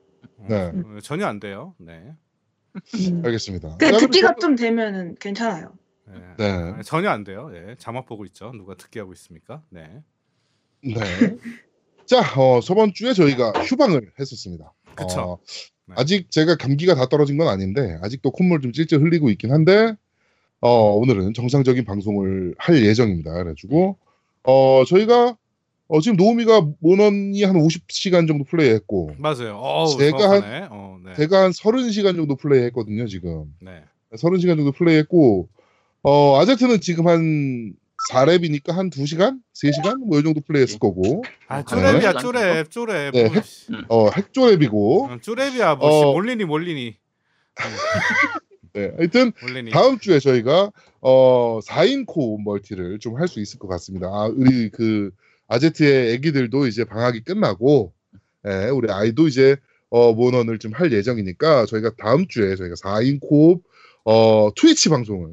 네. 0.48 0.72
어, 0.74 0.98
전혀 1.02 1.26
안 1.26 1.40
돼요. 1.40 1.74
네. 1.78 2.12
알겠습니다. 3.24 3.76
그 3.78 3.90
자, 3.90 3.98
듣기가 3.98 4.34
좀 4.40 4.54
되면은 4.54 5.16
괜찮아요. 5.20 5.72
네. 6.06 6.14
네. 6.38 6.46
아, 6.50 6.82
전혀 6.84 7.10
안 7.10 7.24
돼요. 7.24 7.50
예. 7.54 7.74
자막 7.78 8.06
보고 8.06 8.24
있죠. 8.26 8.52
누가 8.52 8.74
듣기 8.76 8.98
하고 8.98 9.12
있습니까? 9.12 9.62
네. 9.68 10.02
네. 10.82 10.94
자, 12.06 12.20
어, 12.40 12.60
저번 12.60 12.92
주에 12.94 13.12
저희가 13.12 13.50
휴방을 13.64 14.12
했었습니다. 14.18 14.72
그쵸. 14.96 15.20
어, 15.20 15.38
네. 15.86 15.94
아직 15.98 16.30
제가 16.30 16.56
감기가 16.56 16.94
다 16.94 17.06
떨어진 17.06 17.36
건 17.36 17.48
아닌데 17.48 17.98
아직도 18.02 18.30
콧물 18.30 18.60
좀 18.60 18.72
찔찔 18.72 19.00
흘리고 19.00 19.28
있긴 19.30 19.52
한데 19.52 19.94
어, 20.62 20.92
오늘은 20.94 21.34
정상적인 21.34 21.84
방송을 21.84 22.54
할 22.56 22.84
예정입니다. 22.84 23.32
그래가지고 23.32 23.96
어, 24.44 24.84
저희가 24.86 25.36
어, 25.88 26.00
지금 26.00 26.16
노우미가 26.16 26.68
모넌이 26.78 27.42
한 27.42 27.56
50시간 27.56 28.26
정도 28.28 28.44
플레이했고 28.44 29.16
맞아요. 29.18 29.56
어우, 29.58 29.98
제가 29.98 30.18
정확하네. 30.18 30.68
어, 30.70 30.98
네. 31.04 31.12
제가 31.14 31.42
한 31.42 31.50
30시간 31.50 32.14
정도 32.16 32.36
플레이했거든요, 32.36 33.06
지금. 33.08 33.52
네. 33.60 33.82
30시간 34.14 34.56
정도 34.56 34.70
플레이했고 34.72 35.48
어, 36.04 36.38
아제트는 36.40 36.80
지금 36.80 37.08
한 37.08 37.74
4랩이니까 38.12 38.72
한 38.72 38.88
2시간? 38.90 39.40
3시간? 39.54 39.96
뭐 40.06 40.20
이 40.20 40.22
정도 40.22 40.40
플레이했을 40.40 40.78
거고. 40.78 41.22
아, 41.48 41.58
네. 41.58 41.64
쪼랩이야, 41.64 42.14
쪼랩, 42.14 42.64
쪼랩. 42.68 43.12
네, 43.12 43.24
뭐, 43.24 43.32
핵- 43.34 43.44
씨. 43.44 43.66
어, 43.88 44.10
핵조랩이고. 44.10 45.02
어, 45.10 45.16
쪼랩이야, 45.18 45.78
뭐, 45.78 45.88
어. 45.88 45.98
씨, 46.00 46.04
몰리니, 46.12 46.44
몰리니. 46.44 46.96
네, 48.74 48.90
하여튼. 48.96 49.32
다음 49.70 49.98
주에 49.98 50.18
저희가 50.18 50.72
어 51.00 51.60
4인 51.60 52.06
코 52.06 52.38
멀티를 52.38 52.98
좀 53.00 53.18
할 53.18 53.28
수 53.28 53.40
있을 53.40 53.58
것 53.58 53.68
같습니다. 53.68 54.06
아, 54.08 54.26
우리 54.34 54.70
그 54.70 55.10
아제트의 55.48 56.12
애기들도 56.14 56.66
이제 56.66 56.84
방학이 56.84 57.20
끝나고 57.24 57.92
예, 58.46 58.68
우리 58.70 58.90
아이도 58.90 59.28
이제 59.28 59.56
어 59.90 60.12
모넌을 60.14 60.58
좀 60.58 60.72
할 60.72 60.90
예정이니까 60.92 61.66
저희가 61.66 61.92
다음 61.98 62.26
주에 62.28 62.56
저희가 62.56 62.74
4인 62.76 63.20
코어 63.20 64.52
트위치 64.56 64.88
방송을 64.88 65.30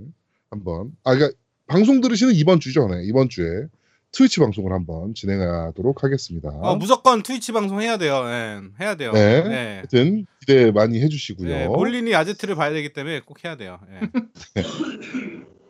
한번 0.50 0.92
아 1.04 1.16
그러니까 1.16 1.38
방송 1.68 2.02
들으시는 2.02 2.34
이번 2.36 2.60
주죠. 2.60 2.88
네, 2.90 3.04
이번 3.06 3.30
주에 3.30 3.68
트위치 4.12 4.40
방송을 4.40 4.74
한번 4.74 5.14
진행하도록 5.14 6.04
하겠습니다. 6.04 6.50
어, 6.50 6.76
무조건 6.76 7.22
트위치 7.22 7.52
방송 7.52 7.80
해야 7.82 7.98
돼요. 7.98 8.24
예, 8.26 8.60
해야 8.82 8.96
돼요. 8.96 9.12
네. 9.14 9.44
네. 9.44 9.76
하여튼 9.78 10.26
기대 10.40 10.72
많이 10.72 11.00
해주시고요. 11.02 11.48
네, 11.48 11.68
몰리니 11.68 12.16
아제트를 12.16 12.56
봐야 12.56 12.72
되기 12.72 12.92
때문에 12.92 13.22
꼭 13.22 13.44
해야 13.44 13.56
돼요. 13.56 13.80
예. 13.94 14.00
네. 14.56 14.64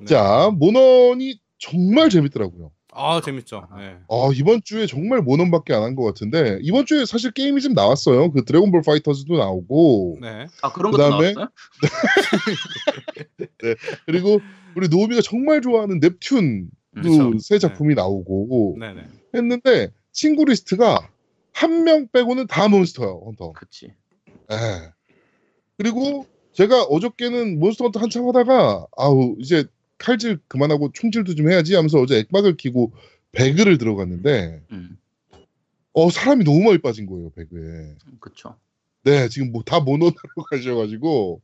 자, 0.06 0.50
모넌이 0.54 1.38
정말 1.58 2.10
재밌더라고요. 2.10 2.72
아, 2.92 3.22
재밌죠. 3.24 3.68
예. 3.80 3.98
어, 4.08 4.32
이번 4.34 4.62
주에 4.64 4.86
정말 4.88 5.22
모넌밖에 5.22 5.74
안 5.74 5.84
한 5.84 5.96
것 5.96 6.04
같은데 6.06 6.60
이번 6.62 6.86
주에 6.86 7.06
사실 7.06 7.32
게임이 7.32 7.62
좀 7.62 7.74
나왔어요. 7.74 8.32
그 8.32 8.46
드래곤볼 8.46 8.82
파이터즈도 8.86 9.38
나오고 9.38 10.18
네. 10.22 10.48
아 10.62 10.72
그런 10.72 10.92
것도 10.92 11.10
나왔어요? 11.10 11.50
그리고 14.06 14.40
우리 14.76 14.88
노우미가 14.88 15.22
정말 15.22 15.62
좋아하는 15.62 16.00
그쵸. 16.00 16.38
새 17.40 17.60
작품이 17.60 17.96
나오고 17.96 18.78
네, 18.80 18.94
네. 18.94 19.04
했는데 19.36 19.92
친구 20.12 20.46
리스트가 20.46 21.10
한 21.54 21.84
명 21.84 22.08
빼고는 22.12 22.48
다 22.48 22.68
몬스터예요. 22.68 23.22
헌터. 23.26 23.52
그치. 23.54 23.92
예. 24.52 24.56
그리고 25.78 26.26
제가 26.54 26.84
어저께는 26.84 27.60
몬스터 27.60 27.86
헌터 27.86 28.00
한참 28.00 28.28
하다가 28.28 28.88
아우 28.98 29.36
이제 29.40 29.66
칼질 29.98 30.40
그만하고 30.48 30.92
총질도 30.94 31.36
좀 31.36 31.50
해야지 31.52 31.76
하면서 31.76 32.00
어제 32.00 32.18
액박을 32.18 32.56
키고 32.58 32.92
배그를 33.34 33.78
들어갔는데 33.78 34.62
음, 34.72 34.98
어 35.94 36.10
사람이 36.10 36.44
너무 36.46 36.62
많이 36.64 36.78
빠진 36.80 37.06
거예요 37.06 37.30
배그에. 37.32 37.96
그쵸. 38.20 38.56
네, 39.04 39.30
지금 39.30 39.52
뭐 39.52 39.64
다 39.64 39.80
모넌으로 39.80 40.12
가셔가지고, 40.50 41.42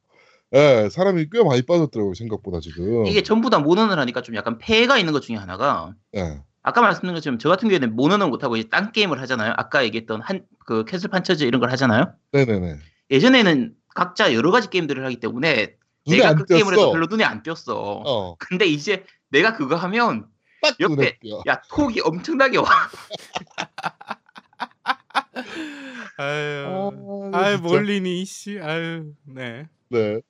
예, 0.54 0.90
사람이 0.90 1.28
꽤 1.32 1.44
많이 1.44 1.62
빠졌더라고요, 1.64 2.14
생각보다 2.14 2.60
지금. 2.60 3.06
이게 3.08 3.24
전부 3.24 3.50
다 3.50 3.60
모넌을 3.60 3.98
하니까 4.00 4.22
좀 4.22 4.36
약간 4.36 4.58
폐해가 4.58 4.98
있는 4.98 5.12
것 5.14 5.22
중에 5.22 5.36
하나가 5.36 5.94
예, 6.16 6.40
아까 6.62 6.82
말씀드린 6.82 7.14
것처럼 7.16 7.40
저 7.40 7.50
같은 7.50 7.68
경우에는 7.68 7.96
모넌을 7.96 8.27
못하고 8.28 8.56
이제 8.58 8.70
딴 8.70 8.92
게임을 8.92 9.20
하잖아요. 9.22 9.54
아까 9.58 9.84
얘기했던 9.84 10.22
한 10.22 10.46
그 10.66 10.84
캐슬 10.84 11.10
판처즈 11.10 11.44
이런 11.44 11.62
걸 11.62 11.70
하잖아요. 11.72 12.12
네네네. 12.32 12.78
예전에는 13.12 13.75
각자 13.94 14.34
여러 14.34 14.50
가지 14.52 14.70
게임들을 14.70 15.06
하기 15.06 15.20
때문에 15.20 15.75
내가 16.08 16.30
안그 16.30 16.46
게임을 16.46 16.74
해서 16.74 16.82
띄었어. 16.82 16.92
별로 16.92 17.06
눈에 17.06 17.24
안 17.24 17.44
띄었어. 17.44 18.02
어, 18.04 18.36
근데 18.38 18.66
이제 18.66 19.06
내가 19.30 19.54
그거 19.54 19.75
하면 19.75 20.25
딱 20.64 20.75
옆에-. 20.80 21.20
야 21.48 21.62
톡이 21.70 22.02
엄청나게 22.02 22.58
와. 22.58 22.66
아유. 26.18 26.92
아, 27.34 27.38
아유, 27.38 27.58
진짜. 27.58 27.70
몰리니, 27.70 28.25
씨. 28.25 28.60
아유, 28.60 29.12
네. 29.25 29.68
네. 29.90 30.22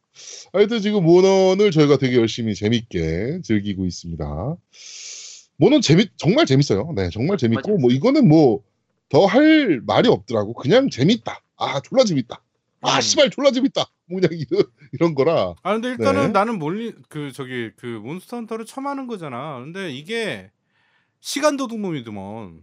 하여튼 0.53 0.81
지금 0.81 1.03
모넌을 1.03 1.71
저희가 1.71 1.97
되게 1.97 2.15
열심히 2.17 2.55
재밌게 2.55 3.41
즐기고 3.43 3.85
있습니다. 3.85 4.55
모넌 5.57 5.81
재밌, 5.81 6.11
정말 6.17 6.45
재밌어요. 6.45 6.91
네, 6.95 7.09
정말 7.09 7.37
재밌고, 7.37 7.67
맞아요. 7.69 7.77
뭐 7.79 7.91
이거는 7.91 8.27
뭐 8.27 8.61
더 9.07 9.27
할 9.27 9.81
말이 9.85 10.09
없더라고. 10.09 10.53
그냥 10.53 10.89
재밌다. 10.89 11.39
아, 11.57 11.79
졸라 11.81 12.03
재밌다. 12.03 12.41
아, 12.81 12.97
음. 12.97 13.01
씨발, 13.01 13.29
졸라 13.29 13.51
재밌다. 13.51 13.85
뭐 14.09 14.19
그냥 14.19 14.37
이런, 14.39 14.63
이런 14.93 15.13
거라. 15.15 15.53
아 15.61 15.73
근데 15.73 15.89
일단은 15.89 16.21
네. 16.27 16.27
나는 16.29 16.57
몰리 16.57 16.91
그 17.07 17.31
저기 17.31 17.69
그 17.77 17.85
몬스터 17.85 18.37
헌터를 18.37 18.65
처음 18.65 18.87
하는 18.87 19.05
거잖아. 19.07 19.59
근데 19.59 19.91
이게 19.91 20.49
시간 21.21 21.55
도둑놈이더만. 21.55 22.61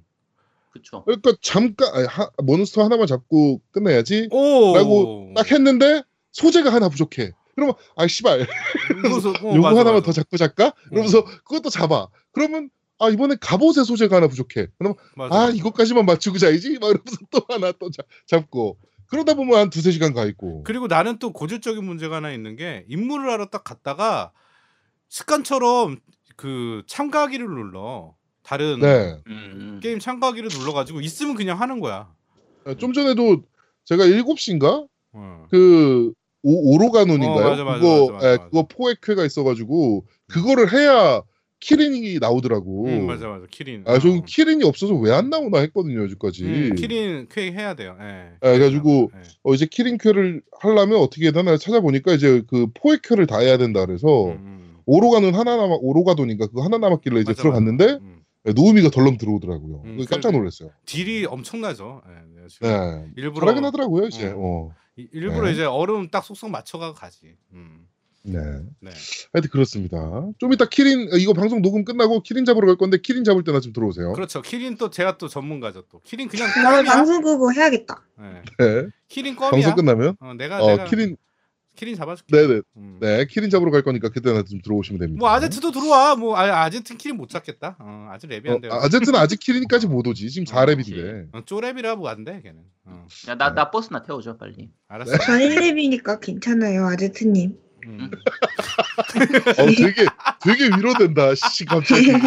그쵸. 0.73 1.05
그러니까 1.05 1.33
잠깐, 1.43 1.95
아니, 1.95 2.07
하- 2.07 2.31
몬스터 2.43 2.83
하나만 2.85 3.07
잡고 3.07 3.61
끝내야지. 3.71 4.29
오. 4.33 4.75
라고 4.75 5.33
딱 5.37 5.51
했는데 5.51 6.03
소재가 6.33 6.73
하나 6.73 6.89
부족해. 6.89 7.31
그러면 7.55 7.75
아 7.97 8.07
씨발 8.07 8.41
어, 8.43 9.55
요거 9.55 9.59
맞아, 9.59 9.81
하나만 9.81 9.95
맞아. 9.95 10.07
더 10.07 10.13
잡고 10.13 10.37
잡까? 10.37 10.73
그러면서 10.89 11.25
그것도 11.25 11.71
잡아. 11.71 12.09
그러면 12.33 12.71
아 12.99 13.09
이번엔 13.11 13.39
갑옷의 13.41 13.85
소재가 13.85 14.17
하나 14.17 14.29
부족해. 14.29 14.69
그럼 14.79 14.95
맞아, 15.17 15.35
아 15.35 15.39
맞아. 15.47 15.53
이것까지만 15.57 16.07
맞추고 16.07 16.39
자야지. 16.39 16.79
막 16.79 16.89
이러면서 16.89 17.17
또 17.31 17.41
하나 17.49 17.73
또 17.73 17.91
잡- 17.91 18.07
잡고 18.27 18.79
그러다 19.09 19.35
보면 19.35 19.59
한 19.59 19.71
두세 19.71 19.91
시간 19.91 20.15
가 20.15 20.25
있고. 20.25 20.63
그리고 20.65 20.87
나는 20.87 21.19
또 21.19 21.33
고질적인 21.33 21.85
문제가 21.85 22.17
하나 22.17 22.33
있는 22.33 22.57
게 22.57 22.85
임무를 22.89 23.31
하러 23.31 23.47
딱 23.47 23.65
갔다가 23.65 24.33
습관처럼 25.09 25.99
그 26.37 26.83
참가하기를 26.87 27.47
눌러. 27.47 28.15
다른 28.43 28.81
네. 28.81 29.17
음, 29.29 29.79
게임 29.83 29.99
참가하기를 30.01 30.49
눌러가지고 30.53 31.01
있으면 31.01 31.35
그냥 31.37 31.61
하는 31.61 31.79
거야. 31.79 32.13
좀 32.79 32.93
전에도 32.93 33.43
제가 33.85 34.05
7시인가 34.05 34.87
어. 35.13 35.47
그 35.51 36.13
오, 36.43 36.75
오로가논인가요? 36.75 37.47
어, 37.47 37.51
맞아, 37.51 37.65
맞아, 37.65 37.79
그거 37.81 38.13
맞아, 38.13 38.33
예. 38.33 38.37
그거 38.39 38.67
포획회가 38.67 39.25
있어가지고 39.25 40.05
그거를 40.29 40.73
해야 40.73 41.23
키린이 41.61 42.19
나오더라고. 42.19 42.87
음, 42.87 43.07
맞아 43.07 43.29
맞아 43.29 43.47
키린. 43.49 43.85
아, 43.87 44.01
저 44.01 44.09
어. 44.11 44.23
키린이 44.27 44.65
없어서 44.65 44.95
왜 44.97 45.13
안 45.13 45.31
나오나 45.31 45.59
했거든요, 45.61 46.03
여기까지. 46.03 46.45
음, 46.45 46.75
키린 46.75 47.29
퀘 47.31 47.53
해야 47.53 47.75
돼요. 47.75 47.97
예. 48.01 48.33
아, 48.41 48.53
그래가지고 48.53 49.11
예. 49.15 49.21
어, 49.45 49.55
이제 49.55 49.67
키링큐를 49.71 50.43
하려면 50.61 50.99
어떻게 50.99 51.25
해야 51.27 51.33
되나 51.33 51.57
찾아보니까 51.57 52.15
이제 52.15 52.43
그 52.49 52.67
포획큐를 52.75 53.27
다 53.29 53.39
해야 53.39 53.59
된다 53.59 53.87
그래서 53.87 54.27
음, 54.27 54.31
음. 54.33 54.77
오로가는 54.87 55.33
하나 55.37 55.57
남아 55.57 55.77
오로가돈인가 55.81 56.49
그거 56.49 56.65
하나 56.65 56.79
남았길래 56.79 57.21
이제 57.21 57.31
맞아, 57.31 57.43
들어갔는데 57.43 57.85
맞아. 57.93 58.01
음. 58.47 58.53
노우미가 58.55 58.91
덜렁 58.91 59.19
들어오더라고요. 59.19 59.83
음, 59.85 60.05
깜짝 60.09 60.33
놀랐어요. 60.33 60.71
딜이 60.87 61.27
엄청나죠. 61.27 62.03
예, 62.09 62.35
내가 62.37 62.49
지금 62.49 62.69
네. 62.69 63.13
일부러 63.17 63.47
잘하긴 63.47 63.65
하더라고요 63.67 64.07
이제. 64.09 64.29
음. 64.29 64.35
어. 64.37 64.75
이- 64.97 65.09
일부러 65.13 65.47
네. 65.47 65.53
이제 65.53 65.65
얼음 65.65 66.09
딱 66.11 66.25
속속 66.25 66.51
맞춰가 66.51 66.93
가지. 66.93 67.37
음. 67.53 67.87
네. 68.25 68.39
네. 68.81 68.91
하여튼 69.33 69.51
그렇습니다. 69.51 69.99
좀 70.39 70.53
이따 70.53 70.69
키린 70.69 71.09
어, 71.13 71.17
이거 71.17 71.33
방송 71.33 71.61
녹음 71.61 71.85
끝나고 71.85 72.23
키린 72.23 72.45
잡으러 72.45 72.67
갈 72.67 72.77
건데 72.77 72.99
키린 73.03 73.25
잡을 73.25 73.43
때나 73.43 73.59
좀 73.61 73.73
들어오세요. 73.73 74.13
그렇죠. 74.13 74.43
키린 74.43 74.77
또 74.77 74.91
제가 74.91 75.19
또 75.19 75.27
전문가죠 75.29 75.83
또. 75.89 76.01
키린 76.05 76.29
그냥 76.29 76.49
나는 76.49 76.85
껌이야. 76.85 76.93
방송 76.95 77.23
끄고 77.23 77.53
해야겠다. 77.53 78.03
예. 78.21 78.43
네. 78.65 78.89
키린 79.09 79.35
껌이야. 79.35 79.51
방송 79.51 79.75
끝나면 79.75 80.17
어, 80.21 80.35
내가 80.35 80.63
어 80.63 80.67
내가 80.69 80.85
키린 80.85 81.17
키린 81.83 81.97
잡아줄게. 81.97 82.37
네네 82.37 82.61
음. 82.77 82.99
네 83.01 83.27
키린 83.27 83.51
잡으러 83.51 83.73
갈 83.73 83.83
거니까 83.83 84.09
그때나 84.09 84.45
좀 84.45 84.61
들어오시면 84.63 85.01
됩니다. 85.01 85.19
뭐 85.19 85.31
아제트도 85.31 85.73
들어와. 85.73 86.15
뭐 86.15 86.37
아, 86.37 86.63
아제트 86.63 86.97
키린 86.97 87.17
못 87.17 87.29
잡겠다. 87.29 87.77
어, 87.81 88.09
아직 88.13 88.31
랩이 88.31 88.49
어, 88.49 88.73
안. 88.73 88.85
아제트는 88.85 89.19
아직 89.19 89.41
키린까지 89.41 89.89
못 89.89 90.07
오지. 90.07 90.31
지금 90.31 90.47
어, 90.49 90.61
4랩인데. 90.61 91.31
어, 91.33 91.45
쪼랩이라 91.45 91.97
뭐안 91.97 92.23
돼, 92.23 92.41
걔는. 92.41 92.61
어, 92.85 93.09
야, 93.27 93.35
나, 93.35 93.53
나 93.53 93.73
버스나 93.73 94.03
태워줘 94.03 94.37
빨리. 94.37 94.71
알았어. 94.87 95.19
저 95.19 95.33
1렙이니까 95.33 96.21
괜찮아요, 96.21 96.87
아제트님. 96.87 97.59
음. 97.85 98.11
어, 99.59 99.67
되게 99.67 100.07
되게 100.45 100.65
위로된다. 100.77 101.35
씨 101.51 101.65
갑자기. 101.65 102.13
네. 102.13 102.21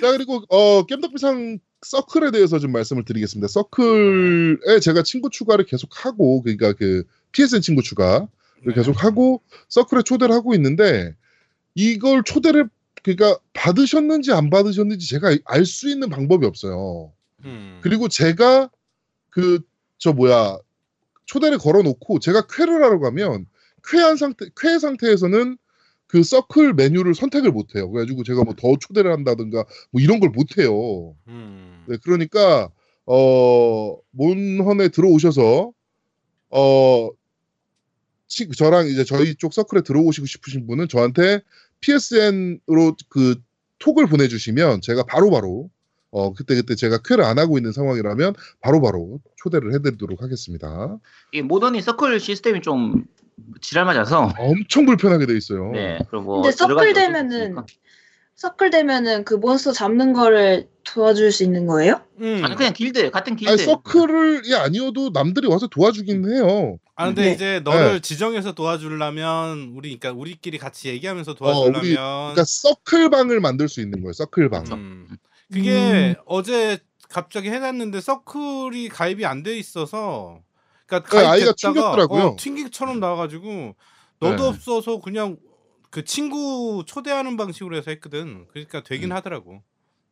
자 0.00 0.12
그리고 0.12 0.44
어 0.48 0.86
겜덕비상 0.86 1.58
서클에 1.82 2.30
대해서 2.30 2.60
좀 2.60 2.70
말씀을 2.70 3.04
드리겠습니다. 3.04 3.48
서클에 3.48 4.78
제가 4.80 5.02
친구 5.02 5.30
추가를 5.30 5.64
계속 5.64 6.04
하고 6.04 6.42
그러니까 6.42 6.72
그 6.72 7.02
PSN 7.32 7.60
친구 7.62 7.82
추가를 7.82 8.26
네. 8.66 8.74
계속 8.74 9.02
하고 9.04 9.42
서클에 9.68 10.02
초대를 10.02 10.34
하고 10.34 10.54
있는데 10.54 11.14
이걸 11.74 12.22
초대를 12.24 12.68
그러니까 13.02 13.38
받으셨는지 13.54 14.32
안 14.32 14.50
받으셨는지 14.50 15.08
제가 15.08 15.36
알 15.44 15.64
수 15.64 15.88
있는 15.88 16.08
방법이 16.10 16.46
없어요. 16.46 17.12
음. 17.44 17.78
그리고 17.82 18.08
제가 18.08 18.70
그 19.30 19.60
저 20.00 20.12
뭐야 20.12 20.58
초대를 21.26 21.58
걸어놓고 21.58 22.20
제가 22.20 22.46
쾌를 22.48 22.82
하러 22.84 23.00
가면 23.00 23.46
쾌한 23.84 24.16
상태 24.16 24.46
쾌 24.56 24.78
상태에서는 24.78 25.58
그 26.06 26.22
서클 26.22 26.74
메뉴를 26.74 27.14
선택을 27.14 27.50
못 27.52 27.74
해요. 27.76 27.90
그래가지고 27.90 28.22
제가 28.24 28.44
뭐 28.44 28.54
더 28.54 28.76
초대를 28.78 29.12
한다든가 29.12 29.64
뭐 29.92 30.00
이런 30.02 30.20
걸 30.20 30.30
못 30.30 30.58
해요. 30.58 31.16
음. 31.28 31.84
네, 31.88 31.96
그러니까 32.02 32.70
어 33.06 33.96
몬헌에 34.12 34.88
들어오셔서 34.88 35.72
어 36.50 37.10
치- 38.26 38.48
저랑 38.50 38.86
이제 38.88 39.04
저희 39.04 39.34
쪽 39.34 39.52
서클에 39.54 39.82
들어오시고 39.82 40.26
싶으신 40.26 40.66
분은 40.66 40.88
저한테 40.88 41.40
PSN으로 41.80 42.96
그 43.08 43.36
톡을 43.78 44.06
보내주시면 44.06 44.80
제가 44.82 45.04
바로바로 45.04 45.70
어 46.10 46.32
그때 46.32 46.54
그때 46.54 46.74
제가 46.74 46.98
퀘를 47.04 47.24
안 47.24 47.38
하고 47.38 47.58
있는 47.58 47.72
상황이라면 47.72 48.34
바로 48.60 48.80
바로 48.80 49.20
초대를 49.36 49.74
해드리도록 49.74 50.22
하겠습니다. 50.22 50.98
이 51.32 51.42
모던이 51.42 51.82
서클 51.82 52.18
시스템이 52.18 52.62
좀 52.62 53.04
지랄 53.60 53.84
맞아서 53.84 54.32
엄청 54.38 54.84
불편하게 54.86 55.26
돼 55.26 55.36
있어요. 55.36 55.70
네 55.72 55.98
그리고 56.10 56.40
근데 56.42 56.50
서클 56.56 56.92
되면은 56.94 57.58
없으니까. 57.58 57.66
서클 58.38 58.70
되면은 58.70 59.24
그 59.24 59.34
몬스터 59.34 59.72
잡는 59.72 60.12
거를 60.12 60.68
도와줄 60.84 61.32
수 61.32 61.42
있는 61.42 61.66
거예요? 61.66 62.00
음. 62.20 62.40
아니 62.44 62.54
그냥 62.54 62.72
길드 62.72 63.10
같은 63.10 63.34
길드 63.34 63.50
아니 63.50 63.58
서클이 63.64 64.54
아니어도 64.54 65.10
남들이 65.10 65.48
와서 65.48 65.66
도와주긴 65.66 66.24
해요. 66.32 66.78
아 66.94 67.06
근데 67.06 67.22
네. 67.24 67.32
이제 67.32 67.60
너를 67.64 68.00
지정해서 68.00 68.52
도와주려면 68.52 69.72
우리 69.74 69.98
그러니까 69.98 70.12
우리끼리 70.12 70.56
같이 70.58 70.88
얘기하면서 70.88 71.34
도와주려면 71.34 71.80
우리- 71.80 71.94
그러니까 71.96 72.44
서클 72.46 73.10
방을 73.10 73.40
만들 73.40 73.68
수 73.68 73.80
있는 73.80 74.02
거예요. 74.02 74.12
서클 74.12 74.48
방. 74.50 74.64
음. 74.70 75.08
그게 75.52 76.14
어제 76.24 76.78
갑자기 77.08 77.50
해놨는데 77.50 78.00
서클이 78.00 78.88
가입이 78.90 79.26
안 79.26 79.42
돼 79.42 79.58
있어서 79.58 80.38
그러니까 80.86 81.10
네, 81.10 81.26
아이가 81.26 81.46
가입됐다가 81.46 81.72
튕겼더라고요. 81.74 82.22
어, 82.22 82.36
튕기처럼 82.38 83.00
나와가지고 83.00 83.74
너도 84.20 84.36
네. 84.36 84.48
없어서 84.48 85.00
그냥 85.00 85.38
그 85.90 86.04
친구 86.04 86.84
초대하는 86.86 87.36
방식으로 87.36 87.76
해서 87.76 87.90
했거든. 87.90 88.46
그러니까 88.52 88.82
되긴 88.82 89.10
음. 89.10 89.16
하더라고. 89.16 89.62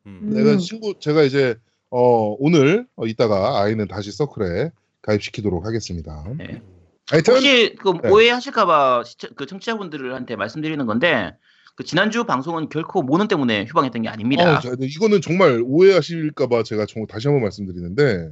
음. 0.07 0.21
음. 0.23 0.31
내가 0.31 0.57
친구 0.57 0.95
제가 0.99 1.23
이제 1.23 1.57
어 1.91 2.35
오늘 2.39 2.87
어, 2.97 3.07
이따가 3.07 3.61
아이는 3.63 3.87
다시 3.89 4.11
서클에 4.13 4.71
가입시키도록 5.03 5.65
하겠습니다. 5.67 6.25
네. 6.37 6.63
하여튼 7.09 7.35
혹시 7.35 7.77
그 7.79 7.93
네. 8.03 8.09
오해하실까봐 8.11 9.05
그 9.37 9.47
청취자분들한테 9.47 10.35
말씀드리는 10.37 10.85
건데 10.87 11.33
그 11.77 11.85
지난주 11.85 12.25
방송은 12.25 12.69
결코 12.71 13.03
모논 13.03 13.29
때문에 13.29 13.67
휴방했던 13.67 14.03
게 14.03 14.09
아닙니다. 14.09 14.57
어, 14.57 14.61
자, 14.61 14.71
근데 14.71 14.87
이거는 14.87 15.21
정말 15.21 15.61
오해하실까봐 15.65 16.63
제가 16.65 16.87
정- 16.87 17.07
다시 17.07 17.29
한번 17.29 17.43
말씀드리는데 17.43 18.31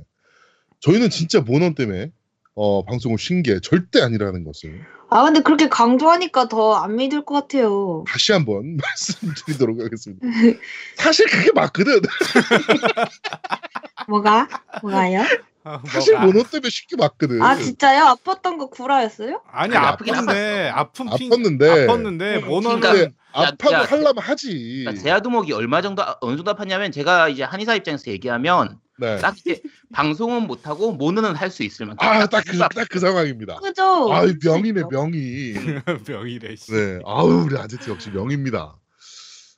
저희는 0.80 1.10
진짜 1.10 1.40
모넌 1.40 1.74
때문에 1.74 2.10
어, 2.56 2.84
방송을 2.84 3.18
쉰 3.18 3.42
게 3.42 3.58
절대 3.60 4.00
아니라는 4.00 4.44
것을 4.44 4.80
아 5.10 5.24
근데 5.24 5.40
그렇게 5.40 5.68
강조하니까 5.68 6.48
더 6.48 6.76
안 6.76 6.96
믿을 6.96 7.24
것 7.24 7.34
같아요. 7.34 8.04
다시 8.06 8.32
한번 8.32 8.76
말씀드리도록 8.82 9.80
하겠습니다. 9.80 10.26
사실 10.96 11.26
그게 11.26 11.50
맞거든. 11.52 12.00
뭐가? 14.08 14.48
뭐가요? 14.82 15.22
아, 15.64 15.80
사실 15.86 16.14
뭐가- 16.14 16.26
모넌 16.26 16.44
때문에 16.44 16.70
쉽게 16.70 16.96
맞거든. 16.96 17.42
아 17.42 17.56
진짜요? 17.56 18.16
아팠던 18.16 18.58
거 18.58 18.66
구라였어요? 18.68 19.40
아니 19.50 19.76
아니, 19.76 19.86
아프긴 19.86 20.14
아픈데 20.14 20.70
아픈 20.74 21.06
핑 21.16 21.30
아팠는데 21.30 21.86
아팠는데 21.86 22.46
근데 22.46 23.02
야, 23.04 23.08
아파도 23.32 23.72
야, 23.72 23.82
하려면 23.82 24.18
하지. 24.18 24.82
그러니까 24.84 25.02
제아두목이 25.02 25.52
얼마 25.52 25.80
정도 25.82 26.04
어느 26.20 26.36
정도 26.36 26.54
아팠냐면 26.54 26.92
제가 26.92 27.28
이제 27.30 27.42
한의사 27.42 27.74
입장에서 27.74 28.10
얘기하면 28.10 28.78
네. 28.98 29.18
딱 29.18 29.36
이제 29.38 29.60
방송은 29.92 30.46
못하고 30.46 30.92
모넌은 30.92 31.34
할수 31.34 31.62
있을 31.64 31.86
만큼 31.86 32.06
아 32.06 32.26
딱 32.26 32.44
그 32.44 32.56
딱 32.58 32.86
그 32.88 32.98
상황입니다. 33.00 33.56
그죠? 33.56 34.12
아 34.12 34.22
병이네 34.42 34.82
병이. 34.90 35.54
병이래. 36.06 36.54
씨. 36.56 36.72
네, 36.72 37.00
아우 37.04 37.44
우리 37.44 37.56
아제트 37.58 37.90
역시 37.90 38.10
병입니다. 38.10 38.76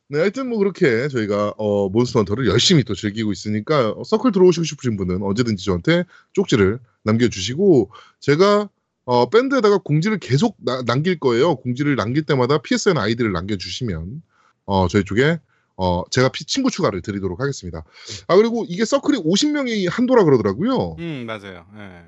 네, 0.08 0.20
하여튼 0.20 0.48
뭐 0.48 0.58
그렇게 0.58 1.08
저희가 1.08 1.54
어, 1.58 1.88
몬스터 1.88 2.20
헌터를 2.20 2.46
열심히 2.46 2.84
또 2.84 2.94
즐기고 2.94 3.32
있으니까 3.32 3.90
어, 3.90 4.04
서클 4.04 4.30
들어오시고 4.32 4.64
싶으신 4.64 4.96
분은 4.96 5.20
언제든지 5.22 5.64
저한테 5.64 6.04
쪽지를 6.32 6.78
남겨주시고 7.02 7.90
제가 8.20 8.68
어, 9.04 9.28
밴드에다가 9.30 9.78
공지를 9.78 10.18
계속 10.18 10.56
나- 10.64 10.82
남길 10.82 11.18
거예요. 11.18 11.56
공지를 11.56 11.96
남길 11.96 12.22
때마다 12.24 12.58
PSN 12.58 12.98
아이디를 12.98 13.32
남겨주시면 13.32 14.22
어, 14.64 14.88
저희 14.88 15.04
쪽에 15.04 15.38
어, 15.76 16.02
제가 16.10 16.28
피- 16.30 16.44
친구 16.44 16.70
추가를 16.70 17.02
드리도록 17.02 17.40
하겠습니다. 17.40 17.84
아 18.28 18.36
그리고 18.36 18.64
이게 18.68 18.84
서클이 18.84 19.18
50명이 19.18 19.90
한도라 19.90 20.24
그러더라고요. 20.24 20.96
음 20.98 21.24
맞아요. 21.26 21.66
예. 21.76 22.02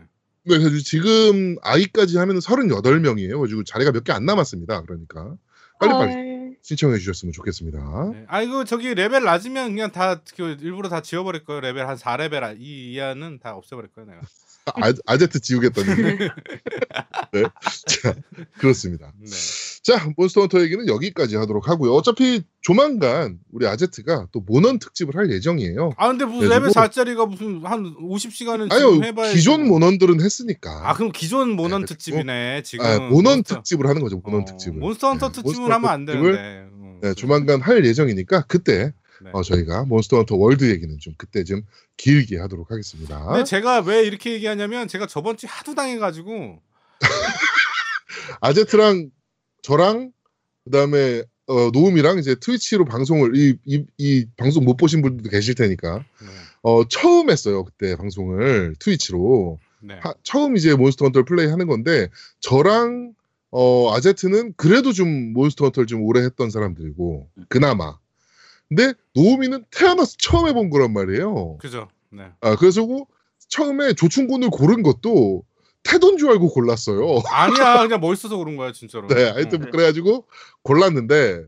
네, 0.44 0.58
그래서 0.58 0.78
지금 0.82 1.56
아이까지 1.62 2.16
하면 2.18 2.38
38명이에요. 2.38 3.28
그래가지고 3.32 3.64
자리가 3.64 3.92
몇 3.92 4.04
개 4.04 4.12
안 4.12 4.24
남았습니다. 4.24 4.82
그러니까 4.82 5.34
빨리빨리 5.80 6.12
헐. 6.12 6.38
신청해 6.62 6.98
주셨으면 6.98 7.32
좋겠습니다. 7.32 8.10
네. 8.14 8.24
아 8.28 8.42
이거 8.42 8.64
저기 8.64 8.94
레벨 8.94 9.22
낮으면 9.24 9.70
그냥 9.74 9.92
다 9.92 10.22
그 10.36 10.56
일부러 10.60 10.88
다 10.88 11.02
지워버릴 11.02 11.44
거예요. 11.44 11.60
레벨 11.60 11.86
한 11.86 11.96
4레벨 11.96 12.56
이 12.60 12.92
이하는 12.94 13.38
다 13.38 13.54
없애버릴 13.54 13.90
거예요 13.92 14.08
내가. 14.10 14.22
아, 14.76 14.92
아제트 15.06 15.40
지우겠다는. 15.40 16.18
네. 17.32 17.42
자, 17.86 18.14
그렇습니다. 18.58 19.12
네. 19.20 19.30
자, 19.82 20.08
몬스터 20.16 20.42
헌터 20.42 20.60
얘기는 20.62 20.86
여기까지 20.86 21.36
하도록 21.36 21.68
하고요. 21.68 21.92
어차피 21.94 22.42
조만간 22.60 23.38
우리 23.52 23.66
아제트가 23.66 24.28
또 24.32 24.40
모넌 24.40 24.78
특집을 24.78 25.16
할 25.16 25.30
예정이에요. 25.30 25.92
아 25.96 26.08
근데 26.08 26.24
무슨 26.24 26.48
레벨 26.48 26.68
4짜리가 26.70 27.28
무슨 27.28 27.64
한 27.64 27.94
50시간은 27.96 28.72
아유, 28.72 29.00
해봐야 29.02 29.32
기존 29.32 29.66
모넌들은 29.66 30.20
했으니까. 30.20 30.88
아 30.90 30.94
그럼 30.94 31.12
기존 31.12 31.50
모넌 31.50 31.82
네, 31.82 31.86
특집이네 31.86 32.62
지금. 32.64 32.84
아, 32.84 32.98
모넌 32.98 33.42
몬스터- 33.42 33.56
특집을 33.56 33.86
하는 33.86 34.02
거죠. 34.02 34.20
모넌 34.24 34.42
어, 34.42 34.44
특집을. 34.44 34.78
몬스터 34.78 35.08
헌터 35.10 35.28
네, 35.28 35.32
특집은 35.32 35.60
몬스터 35.60 35.74
하면 35.74 35.90
안 35.90 36.04
특집을, 36.04 36.32
되는데. 36.32 36.68
음. 36.74 36.98
네, 37.00 37.14
조만간 37.14 37.60
할 37.60 37.84
예정이니까 37.84 38.42
그때 38.48 38.92
네. 39.22 39.30
어, 39.32 39.42
저희가 39.42 39.84
몬스터 39.84 40.18
헌터 40.18 40.36
월드 40.36 40.70
얘기는 40.70 40.96
좀 40.98 41.14
그때 41.16 41.44
좀 41.44 41.62
길게 41.96 42.38
하도록 42.38 42.70
하겠습니다. 42.70 43.24
근데 43.26 43.44
제가 43.44 43.80
왜 43.80 44.04
이렇게 44.04 44.32
얘기하냐면 44.32 44.86
제가 44.88 45.06
저번 45.06 45.36
주에 45.36 45.48
하도 45.48 45.74
당해가지고 45.74 46.60
아제트랑 48.40 49.10
저랑 49.62 50.12
그다음에 50.64 51.22
어, 51.46 51.70
노움이랑 51.72 52.18
이제 52.18 52.34
트위치로 52.34 52.84
방송을 52.84 53.34
이, 53.36 53.56
이, 53.64 53.84
이 53.96 54.26
방송 54.36 54.64
못 54.64 54.76
보신 54.76 55.00
분들도 55.02 55.30
계실 55.30 55.54
테니까 55.54 55.98
네. 55.98 56.26
어, 56.62 56.86
처음 56.88 57.30
했어요 57.30 57.64
그때 57.64 57.96
방송을 57.96 58.74
트위치로 58.78 59.58
네. 59.80 59.98
하- 60.02 60.14
처음 60.22 60.56
이제 60.56 60.74
몬스터 60.74 61.06
헌터를 61.06 61.24
플레이 61.24 61.46
하는 61.46 61.66
건데 61.66 62.08
저랑 62.40 63.14
어, 63.50 63.94
아제트는 63.94 64.52
그래도 64.56 64.92
좀 64.92 65.32
몬스터 65.32 65.64
헌터를 65.66 65.86
좀 65.86 66.02
오래 66.02 66.20
했던 66.22 66.50
사람들이고 66.50 67.30
그나마 67.48 67.98
근데 68.68 68.92
노우미는 69.14 69.64
태어나서 69.70 70.16
처음 70.18 70.46
해본 70.48 70.70
거란 70.70 70.92
말이에요 70.92 71.56
그죠. 71.58 71.88
네. 72.10 72.24
아 72.40 72.56
그래서 72.56 72.84
그 72.86 73.04
처음에 73.48 73.94
조충군을 73.94 74.50
고른 74.50 74.82
것도 74.82 75.42
태돈 75.84 76.18
줄 76.18 76.30
알고 76.30 76.48
골랐어요 76.50 77.22
아니야 77.30 77.82
그냥 77.82 78.00
멋있어서 78.00 78.36
그런 78.36 78.56
거야 78.56 78.72
진짜로. 78.72 79.06
네, 79.08 79.30
하여튼 79.30 79.58
어. 79.58 79.62
뭐 79.62 79.70
그래가지고 79.70 80.26
골랐는데 80.62 81.44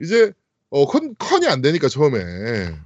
이제 0.00 0.32
어 0.72 0.86
컨, 0.86 1.16
컨이 1.18 1.48
안 1.48 1.62
되니까 1.62 1.88
처음에 1.88 2.18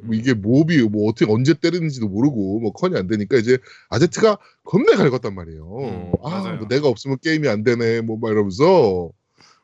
뭐 0.00 0.14
이게 0.14 0.32
몹이 0.32 0.78
뭐 0.84 1.10
어떻게 1.10 1.30
언제 1.30 1.52
때리는지도 1.52 2.08
모르고 2.08 2.60
뭐 2.60 2.72
컨이 2.72 2.96
안 2.96 3.06
되니까 3.06 3.36
이제 3.36 3.58
아제트가 3.90 4.38
겁내 4.64 4.92
갈궜단 4.94 5.34
말이에요. 5.34 5.78
음, 5.80 6.12
아. 6.22 6.56
뭐 6.58 6.66
내가 6.66 6.88
없으면 6.88 7.18
게임이 7.22 7.46
안 7.48 7.62
되네 7.62 8.00
뭐 8.00 8.16
막 8.16 8.30
이러면서 8.30 9.10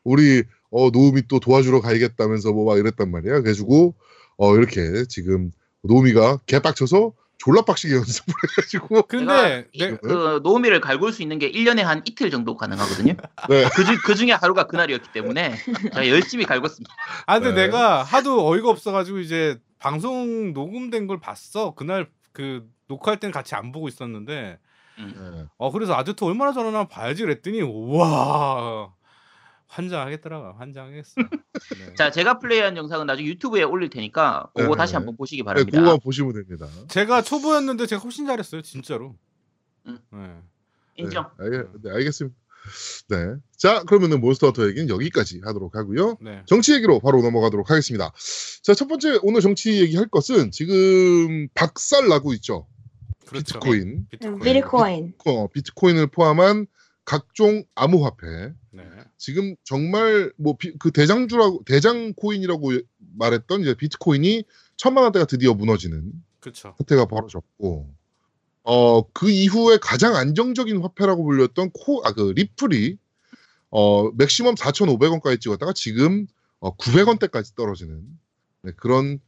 우리 0.04 0.42
어 0.70 0.90
노우미 0.90 1.22
또 1.28 1.40
도와주러 1.40 1.80
가야겠다면서 1.80 2.52
뭐 2.52 2.64
막 2.66 2.78
이랬단 2.78 3.10
말이야. 3.10 3.40
그래가지고 3.40 3.94
어 4.36 4.54
이렇게 4.56 5.04
지금 5.08 5.50
노우미가 5.82 6.38
개빡쳐서 6.46 7.12
졸라 7.38 7.62
빡시게 7.62 7.94
연습을 7.96 8.34
해가지고 8.58 9.02
근데 9.02 9.66
내, 9.78 9.96
그 9.96 10.40
노우미를 10.42 10.80
갈굴 10.80 11.12
수 11.12 11.22
있는 11.22 11.38
게 11.38 11.50
1년에 11.50 11.80
한 11.80 12.02
이틀 12.04 12.30
정도 12.30 12.56
가능하거든요. 12.56 13.14
네. 13.48 13.68
그, 13.74 13.84
중, 13.84 13.96
그 14.04 14.14
중에 14.14 14.32
하루가 14.32 14.66
그날이었기 14.66 15.08
때문에 15.12 15.56
제가 15.94 16.08
열심히 16.08 16.44
갈궜습니다. 16.44 16.88
아 17.26 17.38
근데 17.40 17.54
네. 17.54 17.66
내가 17.66 18.02
하도 18.02 18.46
어이가 18.46 18.68
없어가지고 18.68 19.20
이제 19.20 19.58
방송 19.78 20.52
녹음된 20.52 21.06
걸 21.06 21.18
봤어. 21.18 21.74
그날 21.74 22.08
그 22.32 22.68
녹화할 22.88 23.18
때는 23.18 23.32
같이 23.32 23.54
안 23.54 23.72
보고 23.72 23.88
있었는데 23.88 24.58
네. 24.98 25.44
어 25.56 25.72
그래서 25.72 25.94
아제트 25.94 26.22
얼마나 26.24 26.52
잘하나 26.52 26.88
봐야지 26.88 27.22
그랬더니 27.22 27.62
와 27.62 28.92
환장하겠더라 29.70 30.54
환장하겠어. 30.58 31.14
네. 31.20 31.94
자, 31.94 32.10
제가 32.10 32.38
플레이한 32.38 32.76
영상은 32.76 33.06
나중에 33.06 33.28
유튜브에 33.28 33.62
올릴 33.62 33.88
테니까 33.88 34.50
그거 34.54 34.74
네. 34.74 34.76
다시 34.76 34.94
한번 34.94 35.16
보시기 35.16 35.42
네, 35.42 35.44
바랍니다. 35.44 35.78
그거만 35.78 36.00
보시면 36.00 36.32
됩니다. 36.32 36.66
제가 36.88 37.22
초보였는데 37.22 37.86
제가 37.86 38.02
훨씬 38.02 38.26
잘했어요 38.26 38.62
진짜로. 38.62 39.16
음. 39.86 39.98
네. 40.12 40.18
인정. 40.96 41.30
네, 41.38 41.44
알, 41.44 41.68
네, 41.82 41.90
알겠습니다. 41.90 42.36
네. 43.08 43.16
자, 43.56 43.82
그러면은 43.84 44.20
몬스터 44.20 44.48
헌터 44.48 44.68
얘기는 44.68 44.88
여기까지 44.88 45.40
하도록 45.44 45.74
하고요. 45.74 46.18
네. 46.20 46.42
정치 46.46 46.74
얘기로 46.74 46.98
바로 47.00 47.22
넘어가도록 47.22 47.70
하겠습니다. 47.70 48.12
자, 48.62 48.74
첫 48.74 48.88
번째 48.88 49.20
오늘 49.22 49.40
정치 49.40 49.80
얘기 49.80 49.96
할 49.96 50.08
것은 50.08 50.50
지금 50.50 51.48
박살 51.54 52.08
나고 52.08 52.34
있죠. 52.34 52.66
그렇죠. 53.26 53.60
비트코인. 53.60 54.06
비트코인. 54.10 54.38
비트코인. 54.40 55.14
어, 55.26 55.46
비트코인을 55.46 56.08
포함한 56.08 56.66
각종 57.04 57.64
암호화폐. 57.74 58.52
네. 58.72 58.84
지금 59.16 59.56
정말 59.64 60.32
뭐 60.36 60.56
그 60.78 60.90
대장주라고 60.92 61.62
대장 61.66 62.12
코인이라고 62.14 62.72
말했던 63.16 63.62
이제 63.62 63.74
비트코인이 63.74 64.44
천만 64.76 65.04
원대가 65.04 65.24
드디어 65.24 65.54
무너지는 65.54 66.12
그렇죠. 66.40 66.74
사태가 66.78 67.06
벌어졌고 67.06 67.92
어 68.64 69.02
그 69.12 69.30
이후에 69.30 69.78
가장 69.80 70.14
안정적인 70.16 70.80
화폐라고 70.82 71.24
불렸던 71.24 71.70
코 71.72 72.02
아 72.04 72.12
그 72.12 72.32
리플이 72.36 72.96
어 73.70 74.10
맥시멈 74.12 74.54
4,500원까지 74.54 75.40
찍었다가 75.40 75.72
지금 75.72 76.26
어 76.60 76.76
900원대까지 76.76 77.56
떨어지는 77.56 78.02
네, 78.62 78.72
그런 78.76 79.18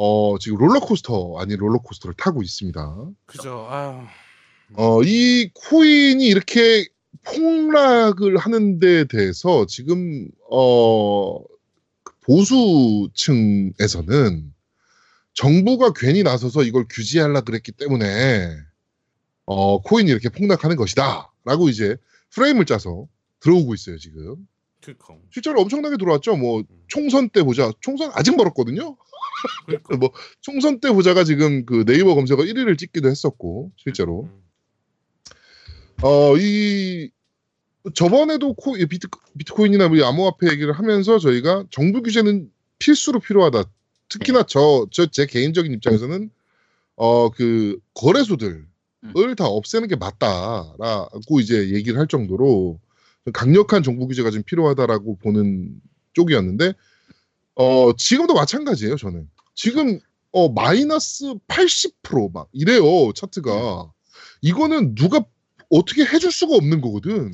어, 0.00 0.38
지금 0.38 0.58
롤러코스터 0.58 1.38
아닌 1.38 1.58
롤러코스터를 1.58 2.14
타고 2.16 2.40
있습니다. 2.42 3.06
그죠. 3.26 3.66
아유. 3.68 4.00
어, 4.74 5.02
이 5.02 5.50
코인이 5.54 6.24
이렇게 6.24 6.86
폭락을 7.24 8.36
하는 8.36 8.78
데 8.78 9.04
대해서 9.04 9.66
지금 9.66 10.28
어, 10.50 11.38
그 12.02 12.14
보수층에서는 13.14 13.74
정부가 15.34 15.92
괜히 15.94 16.22
나서서 16.22 16.62
이걸 16.64 16.86
규제하려 16.88 17.42
그랬기 17.42 17.72
때문에 17.72 18.56
어, 19.46 19.80
코인이 19.80 20.10
이렇게 20.10 20.28
폭락하는 20.28 20.76
것이다. 20.76 21.32
라고 21.44 21.68
이제 21.68 21.96
프레임을 22.30 22.66
짜서 22.66 23.06
들어오고 23.40 23.74
있어요, 23.74 23.98
지금. 23.98 24.36
그니까. 24.82 25.16
실제로 25.30 25.60
엄청나게 25.60 25.96
들어왔죠. 25.96 26.36
뭐 26.36 26.64
총선 26.86 27.30
때 27.30 27.42
보자. 27.42 27.72
총선 27.80 28.10
아직 28.14 28.36
멀었거든요. 28.36 28.96
그러니까. 29.66 29.96
뭐 29.96 30.10
총선 30.40 30.80
때 30.80 30.90
보자가 30.90 31.24
지금 31.24 31.64
그 31.64 31.84
네이버 31.84 32.14
검색어 32.14 32.38
1위를 32.38 32.78
찍기도 32.78 33.08
했었고 33.08 33.72
실제로. 33.76 34.24
음. 34.24 34.47
어, 36.02 36.36
이, 36.36 37.10
저번에도 37.94 38.54
코, 38.54 38.76
이 38.76 38.86
비트, 38.86 39.08
비트코인이나 39.36 39.88
뭐 39.88 40.04
암호화폐 40.04 40.50
얘기를 40.50 40.72
하면서 40.72 41.18
저희가 41.18 41.64
정부 41.70 42.02
규제는 42.02 42.50
필수로 42.78 43.20
필요하다. 43.20 43.64
특히나 44.08 44.44
저, 44.44 44.86
저, 44.92 45.06
제 45.06 45.26
개인적인 45.26 45.72
입장에서는, 45.72 46.30
어, 46.96 47.30
그, 47.30 47.78
거래소들을 47.94 48.66
음. 49.04 49.34
다 49.36 49.46
없애는 49.46 49.88
게 49.88 49.96
맞다라고 49.96 51.40
이제 51.40 51.70
얘기를 51.70 51.98
할 51.98 52.06
정도로 52.06 52.80
강력한 53.32 53.82
정부 53.82 54.06
규제가 54.06 54.30
좀 54.30 54.42
필요하다라고 54.44 55.16
보는 55.16 55.80
쪽이었는데, 56.12 56.74
어, 57.56 57.92
지금도 57.96 58.34
마찬가지예요, 58.34 58.96
저는. 58.96 59.28
지금, 59.54 59.98
어, 60.30 60.48
마이너스 60.48 61.34
80%막 61.48 62.48
이래요, 62.52 63.12
차트가. 63.14 63.92
이거는 64.42 64.94
누가 64.94 65.24
어떻게 65.70 66.04
해줄 66.04 66.32
수가 66.32 66.56
없는 66.56 66.80
거거든. 66.80 67.32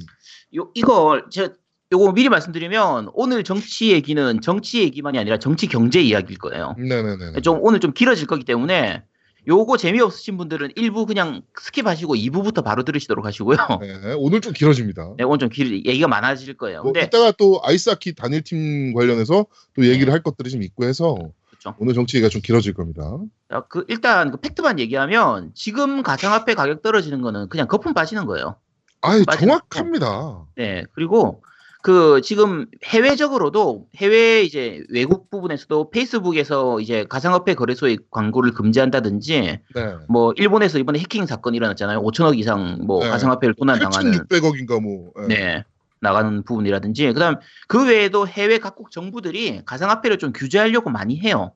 요 0.56 0.70
이걸 0.74 1.26
제가 1.30 1.54
요거 1.92 2.12
미리 2.12 2.28
말씀드리면 2.28 3.10
오늘 3.14 3.44
정치 3.44 3.92
얘기는 3.92 4.40
정치 4.40 4.82
얘기만이 4.82 5.18
아니라 5.18 5.38
정치 5.38 5.66
경제 5.66 6.00
이야기일 6.00 6.38
거예요. 6.38 6.74
네네네. 6.78 7.40
좀 7.42 7.58
오늘 7.60 7.80
좀 7.80 7.92
길어질 7.92 8.26
거기 8.26 8.44
때문에 8.44 9.02
요거 9.46 9.76
재미없으신 9.76 10.38
분들은 10.38 10.70
1부 10.70 11.06
그냥 11.06 11.42
스킵하시고 11.54 12.18
2부부터 12.30 12.64
바로 12.64 12.82
들으시도록 12.82 13.26
하시고요. 13.26 13.56
네, 13.80 14.14
오늘 14.16 14.40
좀 14.40 14.52
길어집니다. 14.52 15.14
네, 15.18 15.24
오늘 15.24 15.38
좀 15.38 15.48
길, 15.50 15.86
얘기가 15.86 16.08
많아질 16.08 16.54
거예요. 16.54 16.82
뭐 16.82 16.92
근데 16.92 17.06
이따가 17.06 17.30
또 17.32 17.60
아이스하키 17.62 18.14
단일팀 18.14 18.94
관련해서 18.94 19.46
또 19.74 19.86
얘기를 19.86 20.12
할 20.12 20.22
것들이 20.22 20.50
좀 20.50 20.62
있고 20.62 20.84
해서 20.84 21.16
그렇죠. 21.64 21.76
오늘 21.78 21.94
정치 21.94 22.16
얘기가 22.18 22.28
좀 22.28 22.42
길어질 22.42 22.74
겁니다. 22.74 23.18
자, 23.48 23.64
그 23.68 23.84
일단 23.88 24.30
그 24.30 24.36
팩트만 24.38 24.78
얘기하면 24.78 25.52
지금 25.54 26.02
가상화폐 26.02 26.54
가격 26.54 26.82
떨어지는 26.82 27.22
거는 27.22 27.48
그냥 27.48 27.66
거품 27.66 27.94
빠지는 27.94 28.26
거예요. 28.26 28.56
아. 29.00 29.22
정확합니다. 29.36 30.46
네, 30.56 30.84
그리고 30.92 31.42
그 31.82 32.22
지금 32.22 32.66
해외적으로도 32.84 33.88
해외 33.96 34.42
이제 34.42 34.82
외국 34.88 35.28
부분에서도 35.30 35.90
페이스북에서 35.90 36.80
이제 36.80 37.04
가상화폐 37.04 37.54
거래소의 37.54 37.98
광고를 38.10 38.52
금지한다든지 38.52 39.60
네. 39.74 39.94
뭐 40.08 40.32
일본에서 40.36 40.78
이번에 40.78 40.98
해킹 40.98 41.26
사건 41.26 41.54
일어났잖아요. 41.54 42.00
5천억 42.00 42.38
이상 42.38 42.78
뭐 42.86 43.04
네. 43.04 43.10
가상화폐를 43.10 43.54
도난 43.58 43.78
당하는 43.78 44.12
8,600억인가 44.28 44.80
뭐. 44.80 45.12
네. 45.28 45.34
네 45.34 45.64
나가는 46.04 46.44
부분이라든지 46.44 47.12
그다음 47.14 47.36
그 47.68 47.86
외에도 47.88 48.28
해외 48.28 48.58
각국 48.58 48.92
정부들이 48.92 49.62
가상화폐를 49.66 50.18
좀 50.18 50.32
규제하려고 50.32 50.90
많이 50.90 51.18
해요. 51.18 51.54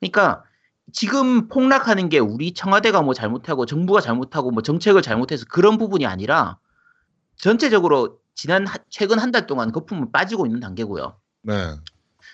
그러니까 0.00 0.44
지금 0.92 1.48
폭락하는 1.48 2.08
게 2.10 2.18
우리 2.20 2.54
청와대가 2.54 3.02
뭐 3.02 3.14
잘못하고 3.14 3.66
정부가 3.66 4.00
잘못하고 4.00 4.50
뭐 4.52 4.62
정책을 4.62 5.02
잘못해서 5.02 5.46
그런 5.48 5.78
부분이 5.78 6.06
아니라 6.06 6.58
전체적으로 7.36 8.18
지난 8.34 8.66
하- 8.66 8.78
최근 8.90 9.18
한 9.18 9.32
달 9.32 9.46
동안 9.46 9.72
거품은 9.72 10.12
빠지고 10.12 10.46
있는 10.46 10.60
단계고요. 10.60 11.16
네. 11.42 11.54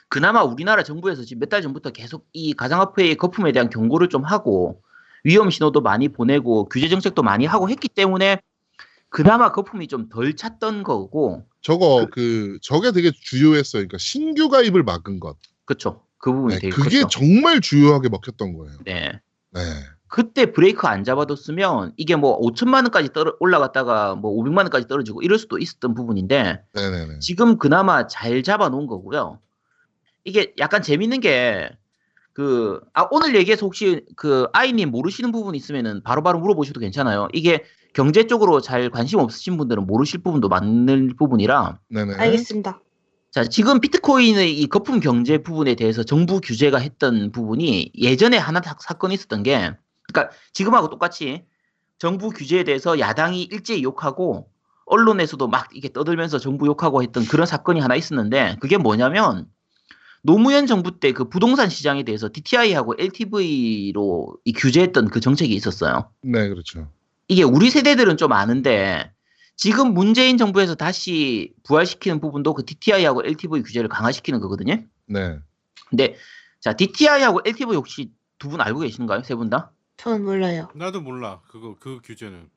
그나마 0.09 0.43
우리나라 0.43 0.83
정부에서 0.83 1.23
지금 1.25 1.41
몇 1.41 1.49
달 1.51 1.63
전부터 1.63 1.91
계속 1.91 2.27
이 2.33 2.53
가상화폐의 2.55 3.17
거품에 3.17 3.53
대한 3.53 3.71
경고를 3.71 4.09
좀 4.09 4.25
하고 4.25 4.83
위험 5.25 5.51
신호도 5.51 5.81
많이 5.81 6.09
보내고 6.09 6.69
규제 6.69 6.89
정책도 6.89 7.23
많이 7.23 7.47
하고 7.47 7.69
했기 7.71 7.89
때문에 7.89 8.41
그나마 9.11 9.53
거품이 9.53 9.89
좀 9.89 10.09
덜 10.09 10.35
찼던 10.37 10.83
거고 10.83 11.47
저거 11.61 12.07
그 12.11 12.59
저게 12.63 12.93
되게 12.93 13.11
주요했어요. 13.11 13.81
그러니까 13.81 13.99
신규 13.99 14.49
가입을 14.49 14.83
막은 14.83 15.21
것. 15.21 15.37
그쵸 15.65 16.03
그 16.19 16.33
부분이 16.33 16.55
네, 16.55 16.61
되게 16.61 16.71
그게 16.75 17.03
컸죠. 17.03 17.19
정말 17.19 17.61
주요하게 17.61 18.09
먹혔던 18.09 18.57
거예요. 18.57 18.79
네. 18.85 19.21
네. 19.51 19.61
그때 20.09 20.53
브레이크 20.53 20.87
안 20.87 21.05
잡아뒀으면 21.05 21.93
이게 21.97 22.17
뭐 22.17 22.41
5천만 22.41 22.85
원까지 22.85 23.13
떨어 23.13 23.35
올라갔다가 23.41 24.15
뭐 24.15 24.33
500만 24.43 24.59
원까지 24.59 24.89
떨어지고 24.89 25.23
이럴 25.23 25.39
수도 25.39 25.59
있었던 25.59 25.95
부분인데 25.95 26.63
네네네. 26.73 27.19
지금 27.21 27.59
그나마 27.59 28.07
잘 28.07 28.43
잡아놓은 28.43 28.87
거고요. 28.87 29.39
이게 30.25 30.55
약간 30.59 30.83
재밌는 30.83 31.21
게, 31.21 31.71
그, 32.33 32.81
아, 32.95 33.07
오늘 33.11 33.35
얘기해서 33.35 33.67
혹시 33.67 34.05
그 34.17 34.47
아이님 34.53 34.91
모르시는 34.91 35.33
부분 35.33 35.55
있으면은 35.55 36.03
바로바로 36.03 36.39
물어보셔도 36.39 36.81
괜찮아요. 36.81 37.29
이게 37.33 37.65
경제 37.99 38.29
쪽으로 38.29 38.61
잘 38.61 38.91
관심 38.91 39.19
없으신 39.19 39.57
분들은 39.57 39.89
모르실 39.89 40.23
부분도 40.23 40.49
많은 40.49 41.17
부분이라, 41.19 41.81
네네. 41.89 42.15
알겠습니다. 42.15 42.81
자, 43.33 43.43
지금 43.43 43.81
비트코인의 43.81 44.57
이 44.57 44.69
거품 44.69 45.01
경제 45.01 45.39
부분에 45.39 45.75
대해서 45.75 46.05
정부 46.05 46.41
규제가 46.41 46.79
했던 46.79 47.33
부분이 47.33 47.91
예전에 47.99 48.37
하나 48.37 48.61
사- 48.65 48.77
사건이 48.79 49.15
있었던 49.15 49.43
게, 49.43 49.73
그러니까 50.07 50.33
지금하고 50.53 50.91
똑같이 50.91 51.43
정부 51.99 52.29
규제에 52.31 52.63
대해서 52.63 53.01
야당이 53.01 53.43
일제히 53.43 53.83
욕하고 53.83 54.49
언론에서도 54.87 55.49
막 55.49 55.69
이게 55.75 55.93
떠들면서 55.93 56.39
정부 56.39 56.69
욕하고 56.69 57.03
했던 57.03 57.25
그런 57.25 57.49
사건이 57.49 57.81
하나 57.81 57.97
있었는데 57.97 58.59
그게 58.61 58.77
뭐냐면 58.77 59.49
노무현 60.23 60.67
정부 60.67 61.01
때 61.01 61.11
그 61.11 61.29
부동산 61.29 61.69
시장에 61.69 62.05
대해서 62.05 62.29
DTI하고 62.33 62.95
LTV로 62.97 64.37
이 64.45 64.53
규제했던 64.53 65.09
그 65.09 65.19
정책이 65.19 65.53
있었어요. 65.53 66.13
네, 66.23 66.49
그렇죠. 66.49 66.89
이게 67.29 67.43
우리 67.43 67.71
세대들은 67.71 68.17
좀 68.17 68.33
아는데 68.33 69.13
지금 69.57 69.93
문재인 69.93 70.39
정부에서 70.39 70.75
다시 70.75 71.53
부활시키는 71.65 72.21
부분도 72.21 72.55
그 72.55 72.65
DTI하고 72.65 73.23
LTV 73.25 73.63
규제를 73.63 73.89
강화시키는 73.89 74.41
거거든요. 74.41 74.83
네. 75.07 75.39
근데 75.91 76.17
자 76.61 76.73
DTI하고 76.75 77.41
LTV 77.45 77.77
혹시 77.77 78.11
두 78.39 78.49
분 78.49 78.61
알고 78.61 78.81
계신가요? 78.81 79.23
세 79.25 79.35
분 79.35 79.51
다? 79.51 79.73
저는 79.97 80.25
몰라요. 80.25 80.69
나도 80.75 81.01
몰라. 81.01 81.41
그거 81.49 81.77
그 81.79 82.01
규제는. 82.05 82.49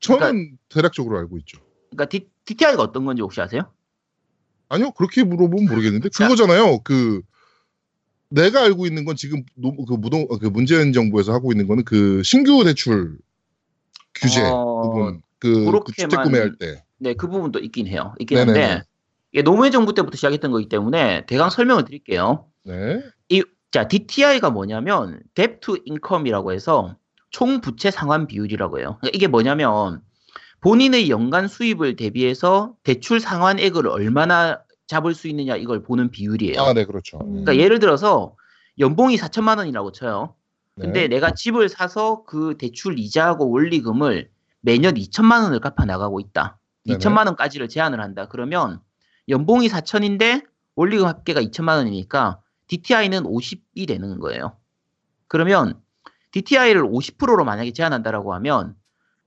저는 0.00 0.18
그러니까 0.20 0.56
대략적으로 0.70 1.18
알고 1.18 1.36
있죠. 1.38 1.58
그러니까 1.90 2.06
D, 2.06 2.28
DTI가 2.46 2.82
어떤 2.82 3.04
건지 3.04 3.20
혹시 3.20 3.40
아세요? 3.40 3.70
아니요, 4.70 4.92
그렇게 4.92 5.24
물어보면 5.24 5.66
모르겠는데 5.68 6.08
자. 6.08 6.24
그거잖아요. 6.24 6.80
그 6.84 7.20
내가 8.30 8.62
알고 8.62 8.86
있는 8.86 9.04
건 9.04 9.16
지금 9.16 9.44
노- 9.54 9.76
그 9.84 9.94
무동 9.94 10.26
그 10.26 10.46
문재인 10.46 10.92
정부에서 10.94 11.32
하고 11.32 11.52
있는 11.52 11.66
거는 11.66 11.84
그 11.84 12.22
신규 12.22 12.64
대출 12.64 13.18
규제 14.20 14.42
어, 14.44 14.82
부분 14.82 15.22
그, 15.38 15.64
그 15.64 15.92
주택 15.92 16.22
구매할 16.22 16.56
때. 16.56 16.84
네, 16.98 17.14
그 17.14 17.28
부분도 17.28 17.58
있긴 17.60 17.86
해요. 17.86 18.14
있긴. 18.18 18.38
한데 18.38 18.82
이게 19.32 19.42
노무현 19.42 19.72
정부 19.72 19.94
때부터 19.94 20.16
시작했던 20.16 20.50
거기 20.50 20.68
때문에 20.68 21.26
대강 21.26 21.50
설명을 21.50 21.84
드릴게요. 21.84 22.46
네. 22.64 23.00
자, 23.70 23.86
DTI가 23.86 24.50
뭐냐면 24.50 25.20
debt 25.34 25.60
to 25.60 25.76
income이라고 25.86 26.52
해서 26.52 26.96
총 27.30 27.60
부채 27.60 27.90
상환 27.90 28.26
비율이라고 28.26 28.78
해요. 28.78 28.96
그러니까 29.00 29.10
이게 29.14 29.26
뭐냐면 29.26 30.00
본인의 30.60 31.10
연간 31.10 31.48
수입을 31.48 31.96
대비해서 31.96 32.74
대출 32.82 33.20
상환액을 33.20 33.86
얼마나 33.86 34.62
잡을 34.86 35.14
수 35.14 35.28
있느냐 35.28 35.56
이걸 35.56 35.82
보는 35.82 36.10
비율이에요. 36.10 36.60
아, 36.60 36.72
네, 36.72 36.86
그렇죠. 36.86 37.18
그러니까 37.18 37.56
예를 37.56 37.78
들어서 37.78 38.34
연봉이 38.78 39.16
4천만 39.16 39.58
원이라고 39.58 39.92
쳐요. 39.92 40.34
근데 40.78 41.02
네. 41.02 41.08
내가 41.08 41.32
집을 41.32 41.68
사서 41.68 42.22
그 42.24 42.56
대출 42.58 42.98
이자하고 42.98 43.50
원리금을 43.50 44.30
매년 44.60 44.94
2천만 44.94 45.42
원을 45.42 45.60
갚아 45.60 45.84
나가고 45.84 46.20
있다. 46.20 46.58
네네. 46.84 46.98
2천만 46.98 47.26
원까지를 47.26 47.68
제한을 47.68 48.00
한다. 48.00 48.26
그러면 48.28 48.80
연봉이 49.28 49.68
4천인데 49.68 50.44
원리금 50.74 51.06
합계가 51.06 51.40
2천만 51.42 51.76
원이니까 51.78 52.40
DTI는 52.68 53.24
50이 53.24 53.86
되는 53.88 54.18
거예요. 54.20 54.56
그러면 55.26 55.80
DTI를 56.32 56.82
50%로 56.82 57.44
만약에 57.44 57.72
제한한다라고 57.72 58.34
하면 58.34 58.74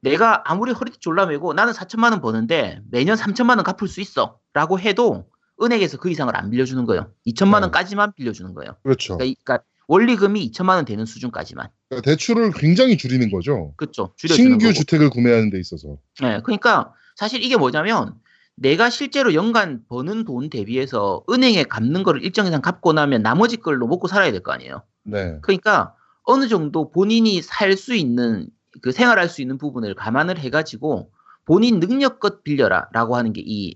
내가 0.01 0.43
아무리 0.49 0.71
허리띠 0.71 0.99
졸라매고 0.99 1.53
나는 1.53 1.73
4천만 1.73 2.11
원 2.11 2.21
버는데 2.21 2.81
매년 2.89 3.15
3천만 3.17 3.57
원 3.57 3.63
갚을 3.63 3.87
수 3.87 4.01
있어 4.01 4.39
라고 4.53 4.79
해도 4.79 5.27
은행에서 5.61 5.97
그 5.97 6.09
이상을 6.09 6.35
안 6.35 6.49
빌려주는 6.49 6.85
거예요. 6.85 7.11
2천만 7.27 7.57
네. 7.59 7.65
원까지만 7.65 8.13
빌려주는 8.13 8.53
거예요. 8.55 8.75
그렇죠. 8.81 9.17
그러니까, 9.17 9.25
이- 9.25 9.35
그러니까 9.43 9.65
원리금이 9.91 10.49
2천만 10.51 10.75
원 10.75 10.85
되는 10.85 11.05
수준까지만. 11.05 11.67
그러니까 11.89 12.09
대출을 12.09 12.53
굉장히 12.53 12.97
줄이는 12.97 13.29
거죠. 13.29 13.73
그렇죠. 13.75 14.13
신규 14.15 14.67
거고. 14.67 14.73
주택을 14.73 15.09
구매하는 15.09 15.49
데 15.49 15.59
있어서. 15.59 15.97
네, 16.21 16.39
그러니까 16.43 16.93
사실 17.17 17.43
이게 17.43 17.57
뭐냐면 17.57 18.13
내가 18.55 18.89
실제로 18.89 19.33
연간 19.33 19.81
버는 19.89 20.23
돈 20.23 20.49
대비해서 20.49 21.25
은행에 21.29 21.63
갚는 21.63 22.03
거를 22.03 22.23
일정 22.23 22.47
이상 22.47 22.61
갚고 22.61 22.93
나면 22.93 23.21
나머지 23.21 23.57
걸로 23.57 23.85
먹고 23.85 24.07
살아야 24.07 24.31
될 24.31 24.41
거 24.41 24.53
아니에요. 24.53 24.81
네. 25.03 25.37
그러니까 25.41 25.93
어느 26.23 26.47
정도 26.47 26.89
본인이 26.89 27.41
살 27.41 27.75
수 27.75 27.93
있는 27.93 28.47
그 28.81 28.93
생활할 28.93 29.27
수 29.27 29.41
있는 29.41 29.57
부분을 29.57 29.95
감안을 29.95 30.39
해가지고 30.39 31.11
본인 31.43 31.81
능력껏 31.81 32.43
빌려라라고 32.45 33.17
하는 33.17 33.33
게 33.33 33.41
이 33.45 33.75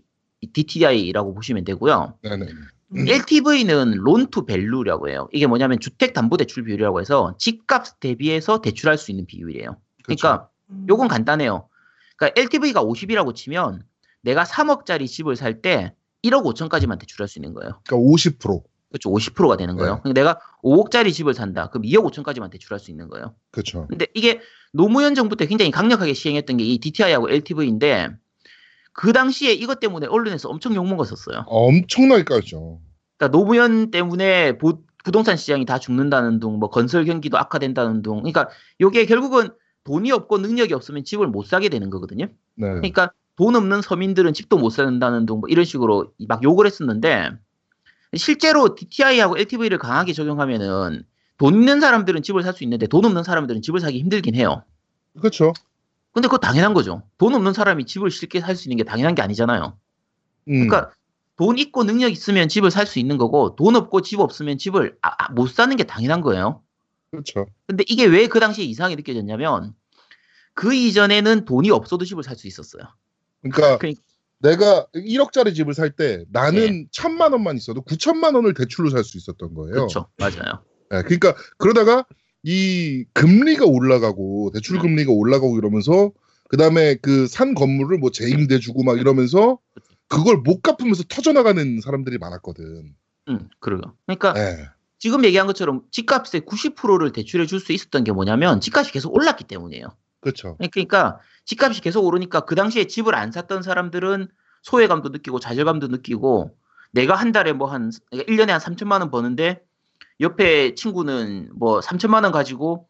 DTI라고 0.54 1.34
보시면 1.34 1.66
되고요. 1.66 2.20
네네. 2.22 2.46
음. 2.98 3.08
LTV는 3.08 3.96
loan 3.98 4.30
to 4.30 4.46
value라고 4.46 5.10
해요. 5.10 5.28
이게 5.32 5.48
뭐냐면 5.48 5.80
주택 5.80 6.14
담보 6.14 6.38
대출 6.38 6.64
비율이라고 6.64 7.02
해서 7.02 7.36
집값 7.38 8.00
대비해서 8.00 8.62
대출할 8.62 8.98
수 8.98 9.12
있는 9.12 9.26
비율이에요. 9.26 9.78
그러니까 10.04 10.50
음. 10.70 10.86
요건 10.90 11.08
간단해요. 11.08 11.68
그러니까 12.18 12.42
LTV가 12.42 12.84
50이라고 12.84 13.36
치면 13.36 13.84
내가 14.22 14.44
3억짜리 14.44 15.08
집을 15.08 15.36
살 15.36 15.62
때 15.62 15.94
1억 16.24 16.44
5천까지만 16.44 16.98
대출할 17.00 17.28
수 17.28 17.38
있는 17.40 17.54
거예요. 17.54 17.80
그러니까 17.86 18.10
50%. 18.12 18.64
그렇죠. 18.90 19.10
50%가 19.12 19.58
되는 19.58 19.76
거예요. 19.76 19.96
네. 19.96 20.00
그러니까 20.04 20.20
내가 20.22 20.40
5억짜리 20.64 21.12
집을 21.14 21.34
산다. 21.34 21.70
그럼 21.70 21.84
2억 21.84 22.10
5천까지만 22.12 22.50
대출할 22.50 22.80
수 22.80 22.90
있는 22.92 23.10
거예요. 23.10 23.36
그렇죠. 23.52 23.88
근데 23.88 24.08
이게 24.14 24.40
노무현 24.74 25.16
정부 25.16 25.36
때 25.36 25.46
굉장히 25.48 25.70
강력하게 25.72 26.14
시행했던 26.14 26.58
게 26.58 26.64
이 26.64 26.78
DTI하고 26.80 27.30
LTV인데 27.30 28.10
그 28.94 29.12
당시에 29.12 29.52
이것 29.52 29.80
때문에 29.82 30.08
언론에서 30.08 30.50
엄청 30.50 30.74
욕먹었었어요. 30.76 31.44
엄청나게 31.48 32.24
까였죠. 32.24 32.80
그러니까 33.18 33.38
노무현 33.38 33.92
때문에 33.92 34.58
부, 34.58 34.84
부동산 35.04 35.38
시장이 35.38 35.66
다 35.66 35.80
죽는다는 35.80 36.40
둥, 36.40 36.60
뭐 36.60 36.70
건설 36.70 37.06
경기도 37.06 37.38
악화된다는 37.38 38.02
둥. 38.02 38.18
그러니까 38.18 38.50
이게 38.80 39.06
결국은 39.06 39.50
돈이 39.84 40.12
없고 40.12 40.40
능력이 40.40 40.74
없으면 40.74 41.04
집을 41.04 41.28
못 41.28 41.46
사게 41.46 41.70
되는 41.70 41.90
거거든요. 41.90 42.26
네. 42.56 42.68
그러니까 42.68 43.12
돈 43.36 43.56
없는 43.56 43.82
서민들은 43.82 44.34
집도 44.34 44.58
못 44.58 44.70
사는다는 44.72 45.26
둥, 45.26 45.42
뭐 45.42 45.50
이런 45.50 45.66
식으로 45.66 46.12
막 46.28 46.44
욕을 46.44 46.66
했었는데 46.66 47.32
실제로 48.16 48.76
DTI하고 48.76 49.38
LTV를 49.38 49.78
강하게 49.78 50.14
적용하면은 50.14 51.04
돈 51.38 51.54
있는 51.56 51.82
사람들은 51.82 52.24
집을 52.24 52.44
살 52.44 52.54
수 52.54 52.64
있는데 52.64 52.88
돈 52.88 53.04
없는 53.06 53.24
사람들은 53.24 53.62
집을 53.62 53.80
사기 53.82 54.00
힘들긴 54.00 54.36
해요. 54.36 54.64
그렇죠. 55.20 55.54
근데 56.14 56.28
그거 56.28 56.38
당연한 56.38 56.74
거죠. 56.74 57.04
돈 57.18 57.36
없는 57.36 57.54
사람이 57.54 57.86
집을 57.86 58.10
쉽게 58.10 58.40
살 58.40 58.56
수 58.56 58.68
있는 58.70 58.78
게 58.78 58.84
당연한 58.84 59.16
게 59.16 59.22
아니잖아요. 59.22 59.78
음. 60.48 60.68
그러니까 60.68 60.92
돈 61.38 61.58
있고 61.58 61.84
능력 61.84 62.10
있으면 62.12 62.48
집을 62.48 62.72
살 62.72 62.86
수 62.88 63.00
있는 63.00 63.18
거고 63.18 63.56
돈 63.56 63.76
없고 63.76 64.02
집 64.02 64.20
없으면 64.20 64.58
집을 64.58 64.98
아- 65.02 65.26
아, 65.26 65.32
못 65.34 65.50
사는 65.50 65.76
게 65.76 65.84
당연한 65.84 66.22
거예요. 66.22 66.62
그렇죠. 67.12 67.46
근데 67.68 67.84
이게 67.88 68.06
왜 68.06 68.28
그 68.28 68.40
당시에 68.40 68.64
이상하게 68.66 68.96
느껴졌냐면 68.96 69.74
그 70.54 70.74
이전에는 70.74 71.46
돈이 71.46 71.70
없어도 71.72 72.06
집을 72.06 72.24
살 72.24 72.36
수 72.38 72.48
있었어요. 72.48 72.84
그러니까 73.42 73.78
그러니까- 73.78 74.02
내가 74.40 74.86
1억짜리 74.96 75.56
집을 75.56 75.74
살 75.74 75.96
때 75.96 76.24
나는 76.32 76.88
천만 76.92 77.32
원만 77.32 77.58
있어도 77.58 77.82
9천만 77.82 78.36
원을 78.36 78.54
대출로 78.54 78.90
살 78.90 79.04
수 79.04 79.18
있었던 79.18 79.54
거예요. 79.54 79.74
그렇죠. 79.74 80.08
맞아요. 80.18 80.64
네, 80.92 81.02
그러니까 81.04 81.36
그러다가 81.58 82.06
이 82.44 83.06
금리가 83.14 83.66
올라가고 83.66 84.52
대출 84.54 84.78
금리가 84.80 85.12
올라가고 85.12 85.58
이러면서 85.58 86.12
그다음에 86.50 86.96
그 86.96 87.28
산 87.28 87.56
건물을 87.56 87.98
뭐 87.98 88.12
재임대 88.12 88.60
주고 88.60 88.84
막 88.84 89.00
이러면서 89.00 89.58
그 89.74 89.82
걸 90.10 90.38
못 90.38 90.62
갚으면서 90.62 91.04
터져나가는 91.10 91.82
사람들이 91.82 92.18
많았거든. 92.18 92.96
음, 93.30 93.50
그래요. 93.60 93.82
그러니까 94.06 94.34
네. 94.34 94.68
지금 95.00 95.24
얘기한 95.26 95.48
것처럼 95.48 95.82
집값의 95.92 96.42
90%를 96.42 97.12
대출해 97.12 97.46
줄 97.46 97.60
수 97.60 97.72
있었던 97.74 98.04
게 98.04 98.12
뭐냐면 98.12 98.62
집값이 98.62 98.92
계속 98.92 99.14
올랐기 99.16 99.44
때문이에요. 99.46 99.88
그렇죠. 100.22 100.58
그러니까 100.72 101.20
집값이 101.46 101.82
계속 101.82 102.06
오르니까 102.06 102.42
그 102.42 102.56
당시에 102.56 102.86
집을 102.86 103.16
안 103.16 103.32
샀던 103.32 103.62
사람들은 103.64 104.28
소외감도 104.64 105.10
느끼고 105.10 105.40
좌절감도 105.40 105.88
느끼고 105.90 106.56
내가 106.92 107.16
한 107.16 107.32
달에 107.32 107.54
뭐 107.54 107.68
한 107.68 107.92
1년에 108.12 108.48
한 108.50 108.60
3천만 108.60 109.02
원 109.02 109.12
버는데 109.12 109.62
옆에 110.22 110.76
친구는 110.76 111.52
뭐 111.56 111.80
3천만 111.82 112.24
원 112.24 112.32
가지고 112.32 112.88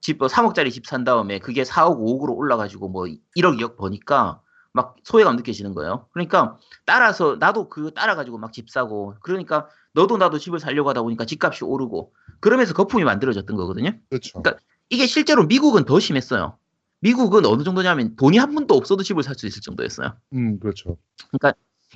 집뭐 0.00 0.28
3억짜리 0.28 0.70
집 0.72 0.86
산 0.86 1.04
다음에 1.04 1.38
그게 1.38 1.62
4억 1.62 1.98
5억으로 1.98 2.36
올라가지고 2.36 2.88
뭐 2.88 3.04
1억 3.36 3.58
2억 3.60 3.76
버니까 3.76 4.40
막 4.74 4.96
소외감 5.04 5.36
느껴지는 5.36 5.72
거예요. 5.72 6.08
그러니까 6.12 6.58
따라서 6.84 7.36
나도 7.38 7.68
그 7.68 7.94
따라 7.94 8.14
가지고 8.16 8.38
막 8.38 8.52
집 8.52 8.68
사고 8.68 9.14
그러니까 9.22 9.68
너도 9.94 10.16
나도 10.18 10.38
집을 10.38 10.58
살려고 10.58 10.88
하다 10.90 11.02
보니까 11.02 11.24
집값이 11.24 11.64
오르고 11.64 12.12
그러면서 12.40 12.74
거품이 12.74 13.04
만들어졌던 13.04 13.56
거거든요. 13.56 13.92
그렇죠. 14.10 14.42
그러니까 14.42 14.62
이게 14.90 15.06
실제로 15.06 15.46
미국은 15.46 15.84
더 15.84 16.00
심했어요. 16.00 16.58
미국은 17.00 17.46
어느 17.46 17.62
정도냐면 17.62 18.16
돈이 18.16 18.36
한 18.38 18.54
푼도 18.54 18.74
없어도 18.74 19.02
집을 19.04 19.22
살 19.22 19.36
수 19.36 19.46
있을 19.46 19.62
정도였어요. 19.62 20.16
음, 20.34 20.58
그렇죠. 20.58 20.96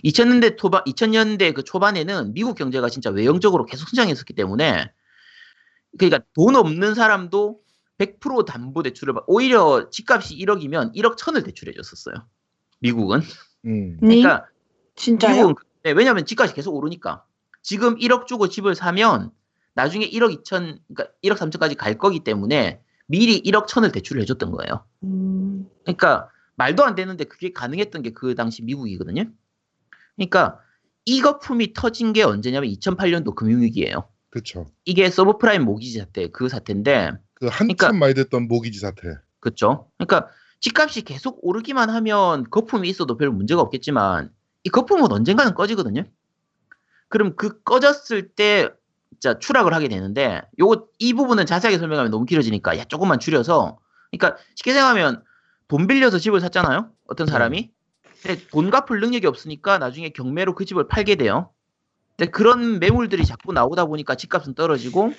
2000년대 0.05 0.57
초반, 0.57 0.85
2000년대 0.85 1.55
그 1.55 1.65
초반에는 1.65 2.33
미국 2.33 2.57
경제가 2.57 2.89
진짜 2.89 3.11
외형적으로 3.11 3.65
계속 3.65 3.89
성장했었기 3.89 4.35
때문에 4.35 4.93
그러니까 5.99 6.21
돈 6.35 6.55
없는 6.55 6.95
사람도 6.95 7.61
100% 7.99 8.45
담보 8.47 8.83
대출을 8.85 9.15
받, 9.15 9.25
오히려 9.27 9.91
집값이 9.91 10.37
1억이면 10.37 10.95
1억 10.95 11.17
천을 11.17 11.43
대출해 11.43 11.73
줬었어요. 11.73 12.15
미국은. 12.81 13.21
음. 13.67 13.99
네? 14.01 14.21
그러니까 14.21 14.47
진짜요? 14.97 15.37
미국은 15.49 15.63
네, 15.85 15.91
왜냐하면 15.93 16.27
집값이 16.27 16.55
계속 16.55 16.75
오르니까 16.75 17.25
지금 17.63 17.97
1억 17.97 18.27
주고 18.27 18.49
집을 18.49 18.75
사면 18.75 19.31
나중에 19.75 20.09
1억 20.09 20.43
2천, 20.43 20.81
그러니까 20.89 21.09
1억 21.23 21.37
3천까지 21.37 21.77
갈 21.77 21.97
거기 21.99 22.21
때문에 22.21 22.81
미리 23.07 23.41
1억 23.43 23.67
천을 23.69 23.93
대출을 23.93 24.21
해줬던 24.23 24.51
거예요. 24.51 24.85
음. 25.05 25.69
그러니까 25.85 26.29
말도 26.57 26.85
안 26.85 26.95
되는데 26.95 27.25
그게 27.25 27.53
가능했던 27.53 28.03
게 28.03 28.11
그 28.11 28.35
당시 28.35 28.63
미국이거든요. 28.65 29.25
그러니까 30.17 30.59
이 31.05 31.21
거품이 31.21 31.73
터진 31.73 32.13
게 32.13 32.23
언제냐면 32.23 32.69
2008년도 32.71 33.35
금융위기예요. 33.35 34.09
그렇죠. 34.31 34.67
이게 34.85 35.09
서브프라임 35.09 35.63
모기지 35.65 35.99
사태 36.01 36.29
그 36.29 36.49
사태인데 36.49 37.13
그 37.35 37.47
한참 37.47 37.69
그러니까- 37.77 37.93
많이 37.93 38.15
됐던 38.15 38.49
모기지 38.49 38.79
사태. 38.81 39.15
그렇죠. 39.41 39.89
그러니까 39.97 40.29
집값이 40.61 41.03
계속 41.03 41.39
오르기만 41.43 41.91
하면 41.91 42.45
거품이 42.51 42.89
있어도 42.89 43.17
별 43.17 43.31
문제가 43.31 43.61
없겠지만 43.61 44.31
이 44.65 44.71
거품은 44.71 45.11
언젠가는 45.13 45.55
꺼지거든요. 45.55 46.05
그럼 47.09 47.37
그 47.37 47.63
꺼졌을 47.63 48.29
때 48.29 48.69
진짜 49.11 49.39
추락을 49.39 49.73
하게 49.73 49.89
되는데 49.89 50.43
요거 50.59 50.89
이 50.99 51.15
부분은 51.15 51.47
자세하게 51.47 51.79
설명하면 51.79 52.11
너무 52.11 52.25
길어지니까 52.25 52.79
야 52.79 52.85
조금만 52.85 53.19
줄여서 53.19 53.79
그러니까 54.11 54.41
쉽게 54.55 54.73
생각하면 54.73 55.23
돈 55.69 55.87
빌려서 55.87 56.19
집을 56.19 56.41
샀잖아요. 56.41 56.91
어떤 57.07 57.27
사람이. 57.27 57.71
근데 58.23 58.41
돈 58.51 58.71
갚을 58.71 59.01
능력이 59.01 59.27
없으니까 59.27 59.79
나중에 59.79 60.11
경매로 60.11 60.55
그 60.55 60.65
집을 60.65 60.89
팔게 60.89 61.15
돼요. 61.15 61.53
근데 62.17 62.31
그런 62.31 62.81
매물들이 62.81 63.25
자꾸 63.25 63.53
나오다 63.53 63.87
보니까 63.87 64.15
집값은 64.17 64.55
떨어지고 64.55 65.13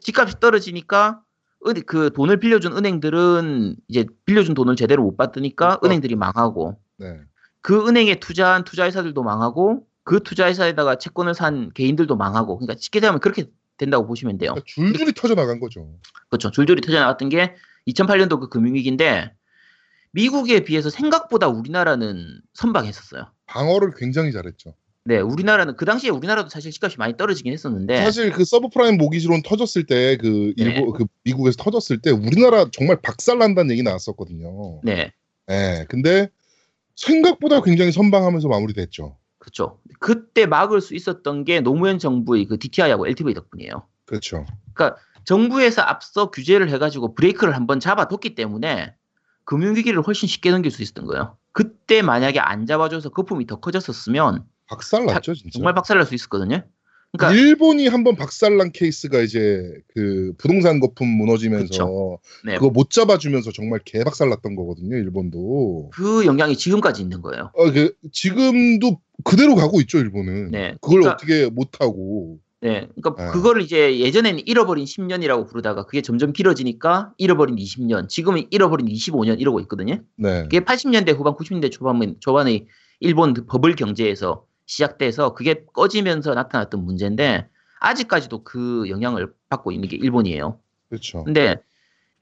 집값이 0.00 0.40
떨어지니까 0.40 1.22
은- 1.66 1.82
그 1.86 2.10
돈을 2.12 2.38
빌려준 2.40 2.76
은행들은 2.76 3.76
이제 3.88 4.06
빌려준 4.26 4.54
돈을 4.54 4.76
제대로 4.76 5.02
못 5.02 5.16
받으니까 5.16 5.78
못 5.80 5.86
은행들이 5.86 6.14
망하고 6.16 6.78
네. 6.98 7.18
그 7.60 7.86
은행에 7.88 8.16
투자한 8.20 8.64
투자회사들도 8.64 9.22
망하고 9.22 9.86
그 10.02 10.20
투자회사에다가 10.22 10.96
채권을 10.96 11.34
산 11.34 11.70
개인들도 11.72 12.16
망하고 12.16 12.58
그러니까 12.58 12.78
쉽게 12.78 13.00
생각하면 13.00 13.20
그렇게 13.20 13.50
된다고 13.78 14.06
보시면 14.06 14.36
돼요. 14.38 14.50
그러니까 14.50 14.64
줄줄이 14.66 15.12
터져 15.14 15.34
나간 15.34 15.58
거죠. 15.60 15.88
그렇죠. 16.28 16.50
줄줄이 16.50 16.80
터져 16.82 17.00
나갔던 17.00 17.30
게 17.30 17.54
2008년도 17.88 18.38
그 18.40 18.48
금융위기인데 18.48 19.32
미국에 20.12 20.60
비해서 20.64 20.90
생각보다 20.90 21.48
우리나라는 21.48 22.40
선방했었어요. 22.52 23.26
방어를 23.46 23.92
굉장히 23.96 24.30
잘했죠. 24.32 24.74
네, 25.06 25.18
우리나라는 25.18 25.76
그 25.76 25.84
당시에 25.84 26.08
우리나라도 26.08 26.48
사실 26.48 26.70
집값이 26.72 26.96
많이 26.98 27.16
떨어지긴 27.16 27.52
했었는데 27.52 28.02
사실 28.02 28.32
그 28.32 28.44
서브프라임 28.44 28.96
모기지론 28.96 29.42
터졌을 29.42 29.84
때그 29.84 30.54
네. 30.56 30.64
일본 30.64 30.94
그 30.94 31.04
미국에서 31.24 31.62
터졌을 31.62 31.98
때 31.98 32.10
우리나라 32.10 32.70
정말 32.72 32.96
박살난다는 33.02 33.70
얘기 33.72 33.82
나왔었거든요. 33.82 34.80
네, 34.82 35.12
예. 35.50 35.84
근데 35.88 36.30
생각보다 36.96 37.60
굉장히 37.60 37.92
선방하면서 37.92 38.48
마무리됐죠. 38.48 39.18
그렇죠. 39.38 39.78
그때 40.00 40.46
막을 40.46 40.80
수 40.80 40.94
있었던 40.94 41.44
게 41.44 41.60
노무현 41.60 41.98
정부의 41.98 42.46
그 42.46 42.58
DTI하고 42.58 43.06
LTV 43.06 43.34
덕분이에요. 43.34 43.86
그렇죠. 44.06 44.46
정부에서 45.24 45.82
앞서 45.82 46.30
규제를 46.30 46.70
해가지고 46.70 47.14
브레이크를 47.14 47.54
한번 47.54 47.78
잡아뒀기 47.78 48.34
때문에 48.34 48.94
금융위기를 49.44 50.00
훨씬 50.00 50.28
쉽게 50.28 50.50
넘길 50.50 50.70
수 50.70 50.82
있었던 50.82 51.04
거예요. 51.04 51.36
그때 51.52 52.00
만약에 52.00 52.40
안 52.40 52.64
잡아줘서 52.64 53.10
거품이 53.10 53.46
더 53.46 53.60
커졌었으면 53.60 54.44
박살났죠, 54.74 55.34
진짜. 55.34 55.50
정말 55.58 55.74
박살날 55.74 56.06
수 56.06 56.14
있었거든요. 56.14 56.62
그러니까 57.16 57.40
일본이 57.40 57.86
한번 57.86 58.16
박살난 58.16 58.72
케이스가 58.72 59.20
이제 59.20 59.72
그 59.94 60.32
부동산 60.36 60.80
거품 60.80 61.06
무너지면서. 61.08 62.18
네, 62.44 62.54
그거 62.54 62.70
못 62.70 62.90
잡아주면서 62.90 63.52
정말 63.52 63.78
개박살났던 63.84 64.56
거거든요, 64.56 64.96
일본도. 64.96 65.90
그 65.94 66.26
영향이 66.26 66.56
지금까지 66.56 67.02
있는 67.02 67.22
거예요. 67.22 67.50
어, 67.54 67.70
그 67.70 67.94
지금도 68.10 69.00
그대로 69.22 69.54
가고 69.54 69.80
있죠, 69.82 69.98
일본은. 69.98 70.50
네, 70.50 70.74
그걸 70.80 71.02
그러니까- 71.02 71.12
어떻게 71.12 71.48
못 71.50 71.80
하고. 71.80 72.38
네, 72.60 72.88
그러니까 72.96 73.26
네. 73.26 73.30
그거를 73.30 73.60
이제 73.62 74.00
예전에는 74.00 74.40
잃어버린 74.46 74.86
10년이라고 74.86 75.46
부르다가 75.48 75.84
그게 75.84 76.00
점점 76.00 76.32
길어지니까 76.32 77.12
잃어버린 77.18 77.56
20년, 77.56 78.08
지금은 78.08 78.46
잃어버린 78.50 78.88
25년 78.88 79.38
이러고 79.38 79.60
있거든요. 79.60 80.00
네. 80.16 80.42
그게 80.44 80.60
80년대 80.60 81.14
후반, 81.14 81.34
90년대 81.34 81.70
초반, 81.70 82.16
초반의 82.20 82.66
일본 83.00 83.34
그 83.34 83.44
버블 83.44 83.76
경제에서 83.76 84.46
시작돼서 84.66 85.34
그게 85.34 85.64
꺼지면서 85.72 86.34
나타났던 86.34 86.84
문제인데 86.84 87.48
아직까지도 87.80 88.44
그 88.44 88.88
영향을 88.88 89.32
받고 89.50 89.72
있는 89.72 89.88
게 89.88 89.96
일본이에요. 89.96 90.58
그렇죠. 90.88 91.24
근데 91.24 91.56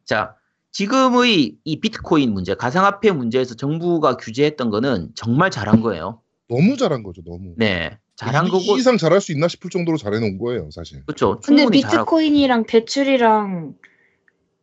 자 0.04 0.36
지금의 0.72 1.58
이 1.64 1.80
비트코인 1.80 2.32
문제, 2.32 2.54
가상화폐 2.54 3.12
문제에서 3.12 3.54
정부가 3.54 4.16
규제했던 4.16 4.70
거는 4.70 5.10
정말 5.14 5.50
잘한 5.50 5.80
거예요. 5.80 6.22
너무 6.48 6.76
잘한 6.76 7.02
거죠, 7.02 7.22
너무. 7.24 7.54
네, 7.56 7.98
잘한 8.16 8.46
이, 8.46 8.50
거고 8.50 8.76
이 8.76 8.80
이상 8.80 8.96
잘할 8.96 9.20
수 9.20 9.32
있나 9.32 9.48
싶을 9.48 9.70
정도로 9.70 9.98
잘해놓은 9.98 10.38
거예요, 10.38 10.70
사실. 10.70 11.04
그렇죠. 11.04 11.40
근데 11.40 11.66
비트코인이랑 11.70 12.64
대출이랑 12.66 13.74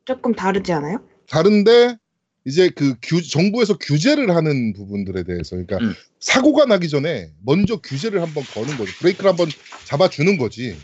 조금 0.05 0.33
다르지 0.33 0.73
않아요? 0.73 0.99
다른데 1.29 1.97
이제 2.45 2.69
그 2.69 2.95
규, 3.01 3.21
정부에서 3.21 3.77
규제를 3.77 4.35
하는 4.35 4.73
부분들에 4.73 5.23
대해서, 5.23 5.55
그러니까 5.55 5.77
음. 5.77 5.93
사고가 6.19 6.65
나기 6.65 6.89
전에 6.89 7.31
먼저 7.45 7.77
규제를 7.77 8.21
한번 8.21 8.43
거는 8.43 8.77
거죠. 8.77 8.91
브레이크를 8.99 9.29
한번 9.29 9.47
잡아주는 9.85 10.37
거지. 10.37 10.77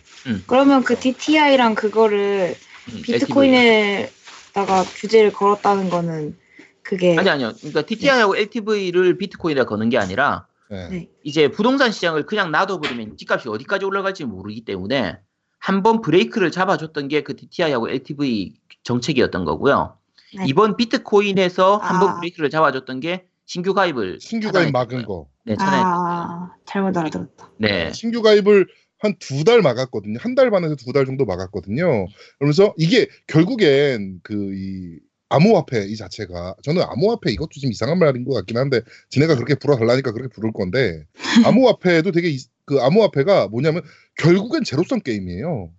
그러면 0.48 0.84
그 0.84 1.00
DTI랑 1.00 1.76
그거를 1.76 2.56
음, 2.91 3.02
비트코인에다가 3.02 4.84
규제를 4.96 5.32
걸었다는 5.34 5.89
거는 5.89 6.38
그게 6.82 7.18
아니 7.18 7.30
아니요. 7.30 7.54
그러니까 7.58 7.82
TTI하고 7.84 8.38
LTV를 8.38 9.18
비트코인에 9.18 9.63
거는 9.65 9.89
게 9.89 9.98
아니라 9.98 10.48
네. 10.70 10.88
네. 10.89 11.10
이제 11.24 11.50
부동산 11.50 11.91
시장을 11.91 12.26
그냥 12.26 12.52
놔둬버리면 12.52 13.18
집값이 13.18 13.50
어디까지 13.50 13.86
올라갈지 13.86 14.26
모르기 14.26 14.65
때문에 14.65 15.18
한번 15.60 16.02
브레이크를 16.02 16.52
잡아줬던 16.52 17.08
게 17.08 17.22
그 17.24 17.36
DTI하고 17.36 17.89
LTV 17.89 18.54
정책이었던 18.84 19.46
거고요. 19.46 19.98
네. 20.38 20.46
이번 20.48 20.76
비트코인에서 20.78 21.78
한번 21.78 22.10
아. 22.10 22.16
브레이크를 22.20 22.50
잡아줬던 22.50 23.00
게 23.00 23.26
신규 23.46 23.74
가입을 23.74 24.20
신규 24.20 24.52
가입 24.52 24.72
막은. 24.72 25.06
거. 25.06 25.28
네. 25.46 25.56
아 25.60 26.52
잘못 26.66 26.98
알아들었다. 26.98 27.52
네, 27.60 27.92
신규 27.94 28.22
가입을 28.22 28.68
한 28.98 29.14
두 29.20 29.44
달 29.44 29.62
막았거든요. 29.62 30.18
한 30.20 30.34
달 30.36 30.50
반에서 30.50 30.76
두 30.76 30.92
달 30.94 31.06
정도 31.06 31.26
막았거든요. 31.26 32.08
그러면서 32.40 32.74
이게 32.78 33.08
결국엔 33.28 34.20
그 34.24 34.34
이 34.54 35.00
암호화폐 35.30 35.86
이 35.88 35.96
자체가 35.96 36.56
저는 36.64 36.82
암호화폐 36.84 37.32
이것도 37.32 37.50
좀 37.60 37.72
이상한 37.72 37.98
말인 38.00 38.26
것 38.26 38.34
같긴 38.36 38.58
한데 38.58 38.82
지네가 39.10 39.36
그렇게 39.36 39.56
불어달라니까 39.56 40.12
그렇게 40.12 40.32
부를 40.34 40.52
건데 40.54 41.04
암호화폐도 41.46 42.12
되게 42.12 42.30
이- 42.30 42.40
그 42.66 42.80
암호화폐가 42.80 43.48
뭐냐면 43.50 43.82
결국엔 44.18 44.64
제로섬 44.64 45.02
게임이에요. 45.02 45.72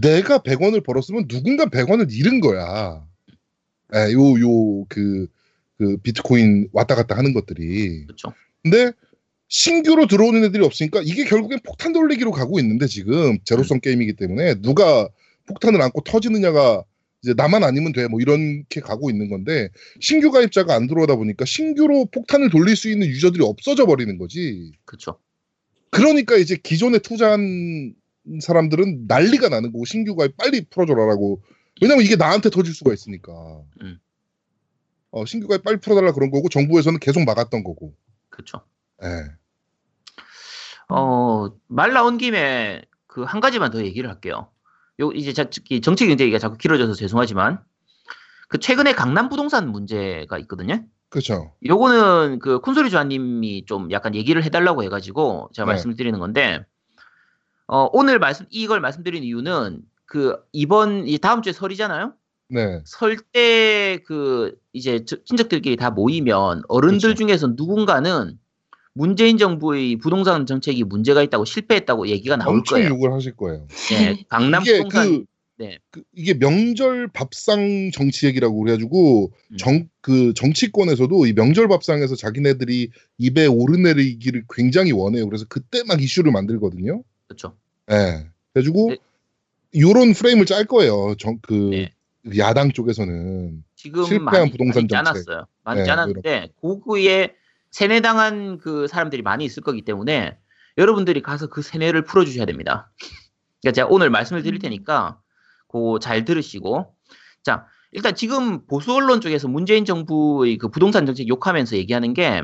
내가 0.00 0.38
100원을 0.38 0.84
벌었으면 0.84 1.26
누군가 1.28 1.66
100원을 1.66 2.10
잃은 2.12 2.40
거야. 2.40 3.04
예, 3.94 4.12
요, 4.12 4.40
요, 4.40 4.84
그, 4.88 5.26
그 5.78 5.96
비트코인 5.98 6.68
왔다 6.72 6.94
갔다 6.94 7.16
하는 7.16 7.32
것들이. 7.34 8.06
그렇죠. 8.06 8.32
근데 8.62 8.92
신규로 9.48 10.06
들어오는 10.06 10.42
애들이 10.44 10.64
없으니까 10.64 11.02
이게 11.04 11.24
결국엔 11.24 11.60
폭탄 11.64 11.92
돌리기로 11.92 12.30
가고 12.30 12.58
있는데 12.60 12.86
지금 12.86 13.38
제로섬 13.44 13.80
게임이기 13.80 14.14
때문에 14.14 14.62
누가 14.62 15.08
폭탄을 15.46 15.80
안고 15.82 16.02
터지느냐가 16.04 16.84
이제 17.22 17.34
나만 17.36 17.62
아니면 17.62 17.92
돼 17.92 18.06
뭐 18.08 18.20
이렇게 18.20 18.80
가고 18.80 19.10
있는 19.10 19.28
건데 19.28 19.68
신규 20.00 20.30
가입자가 20.30 20.74
안 20.74 20.86
들어오다 20.86 21.16
보니까 21.16 21.44
신규로 21.44 22.06
폭탄을 22.06 22.50
돌릴 22.50 22.76
수 22.76 22.88
있는 22.90 23.06
유저들이 23.08 23.44
없어져 23.44 23.86
버리는 23.86 24.16
거지. 24.18 24.72
그렇죠. 24.84 25.18
그러니까 25.90 26.36
이제 26.36 26.56
기존에 26.56 26.98
투자한 26.98 27.94
사람들은 28.40 29.04
난리가 29.06 29.50
나는 29.50 29.72
거고 29.72 29.84
신규 29.84 30.16
가입 30.16 30.36
빨리 30.36 30.64
풀어줘라라고 30.64 31.42
왜냐면 31.82 32.04
이게 32.04 32.14
나한테 32.14 32.48
터질 32.48 32.72
수가 32.74 32.92
있으니까. 32.92 33.32
음. 33.80 33.98
어, 35.10 35.24
신규 35.26 35.48
가입 35.48 35.64
빨리 35.64 35.78
풀어달라 35.78 36.12
그런 36.12 36.30
거고 36.30 36.48
정부에서는 36.48 37.00
계속 37.00 37.24
막았던 37.24 37.64
거고. 37.64 37.92
그렇죠. 38.30 38.62
예. 39.02 39.08
어, 40.88 41.48
말 41.66 41.92
나온 41.92 42.18
김에 42.18 42.82
그 43.06 43.24
한 43.24 43.40
가지만 43.40 43.70
더 43.70 43.84
얘기를 43.84 44.08
할게요. 44.08 44.48
요 45.00 45.10
이제 45.12 45.32
자, 45.32 45.46
이 45.70 45.80
정책 45.80 46.06
경제 46.06 46.24
얘기가 46.24 46.38
자꾸 46.38 46.56
길어져서 46.56 46.94
죄송하지만 46.94 47.62
그 48.48 48.58
최근에 48.58 48.94
강남 48.94 49.28
부동산 49.28 49.68
문제가 49.70 50.38
있거든요. 50.38 50.84
그렇죠. 51.08 51.52
요거는 51.66 52.38
그 52.38 52.60
콘솔이 52.60 52.90
조아님이 52.90 53.66
좀 53.66 53.90
약간 53.90 54.14
얘기를 54.14 54.42
해달라고 54.44 54.82
해가지고 54.84 55.50
제가 55.52 55.66
네. 55.66 55.72
말씀을 55.72 55.96
드리는 55.96 56.18
건데 56.18 56.64
어, 57.66 57.88
오늘 57.92 58.18
말씀 58.18 58.46
이걸 58.50 58.80
말씀드린 58.80 59.24
이유는 59.24 59.82
그 60.12 60.36
이번 60.52 61.08
이 61.08 61.16
다음 61.16 61.40
주에 61.40 61.54
설이잖아요. 61.54 62.12
네. 62.50 62.82
설 62.84 63.16
때 63.32 63.98
그 64.04 64.54
이제 64.74 65.06
저- 65.06 65.16
친척들끼리 65.24 65.76
다 65.76 65.88
모이면 65.90 66.64
어른들 66.68 67.14
그쵸. 67.14 67.24
중에서 67.24 67.46
누군가는 67.56 68.38
문재인 68.92 69.38
정부의 69.38 69.96
부동산 69.96 70.44
정책이 70.44 70.84
문제가 70.84 71.22
있다고 71.22 71.46
실패했다고 71.46 72.08
얘기가 72.08 72.36
나올 72.36 72.56
엄청 72.58 72.76
거예요. 72.76 72.90
욕을 72.90 73.10
하실 73.14 73.34
거예요. 73.36 73.66
네, 73.88 74.22
강남 74.28 74.60
이게 74.60 74.76
부동산 74.76 75.08
그, 75.08 75.24
네. 75.56 75.78
그 75.90 76.02
이게 76.14 76.34
명절 76.34 77.08
밥상 77.14 77.90
정치 77.94 78.26
얘기라고 78.26 78.60
그래가지고 78.60 79.32
음. 79.52 79.56
정그 79.56 80.34
정치권에서도 80.34 81.24
이 81.26 81.32
명절 81.32 81.68
밥상에서 81.68 82.16
자기네들이 82.16 82.90
입에 83.16 83.46
오르내리기를 83.46 84.44
굉장히 84.54 84.92
원해요. 84.92 85.26
그래서 85.26 85.46
그때 85.48 85.82
막 85.88 86.02
이슈를 86.02 86.32
만들거든요. 86.32 87.02
그렇죠. 87.28 87.56
예. 87.90 88.26
그래가지고 88.52 88.90
네. 88.90 88.96
요런 89.76 90.12
프레임을 90.14 90.46
짤 90.46 90.64
거예요. 90.66 91.14
정 91.18 91.38
그 91.42 91.54
네. 91.70 91.90
야당 92.38 92.70
쪽에서는 92.72 93.64
지금 93.74 94.04
실패한 94.04 94.32
많이, 94.32 94.50
부동산 94.52 94.82
많이 94.82 94.88
정책. 94.88 95.04
짜놨어요. 95.24 95.46
많이 95.64 95.80
네, 95.80 95.86
짜놨는데 95.86 96.48
고구에 96.60 97.34
세뇌당한 97.70 98.58
그 98.58 98.86
사람들이 98.86 99.22
많이 99.22 99.44
있을 99.44 99.62
거기 99.62 99.82
때문에 99.82 100.38
여러분들이 100.78 101.20
가서 101.22 101.48
그 101.48 101.62
세뇌를 101.62 102.04
풀어주셔야 102.04 102.44
됩니다. 102.46 102.92
그러니까 103.60 103.74
제가 103.74 103.88
오늘 103.90 104.10
말씀을 104.10 104.42
드릴 104.42 104.56
음. 104.56 104.60
테니까 104.60 105.18
그거 105.68 105.98
잘 105.98 106.24
들으시고 106.24 106.94
자 107.42 107.66
일단 107.90 108.14
지금 108.14 108.66
보수 108.66 108.94
언론 108.94 109.20
쪽에서 109.20 109.48
문재인 109.48 109.84
정부의 109.84 110.58
그 110.58 110.68
부동산 110.68 111.06
정책 111.06 111.28
욕하면서 111.28 111.76
얘기하는 111.76 112.14
게 112.14 112.42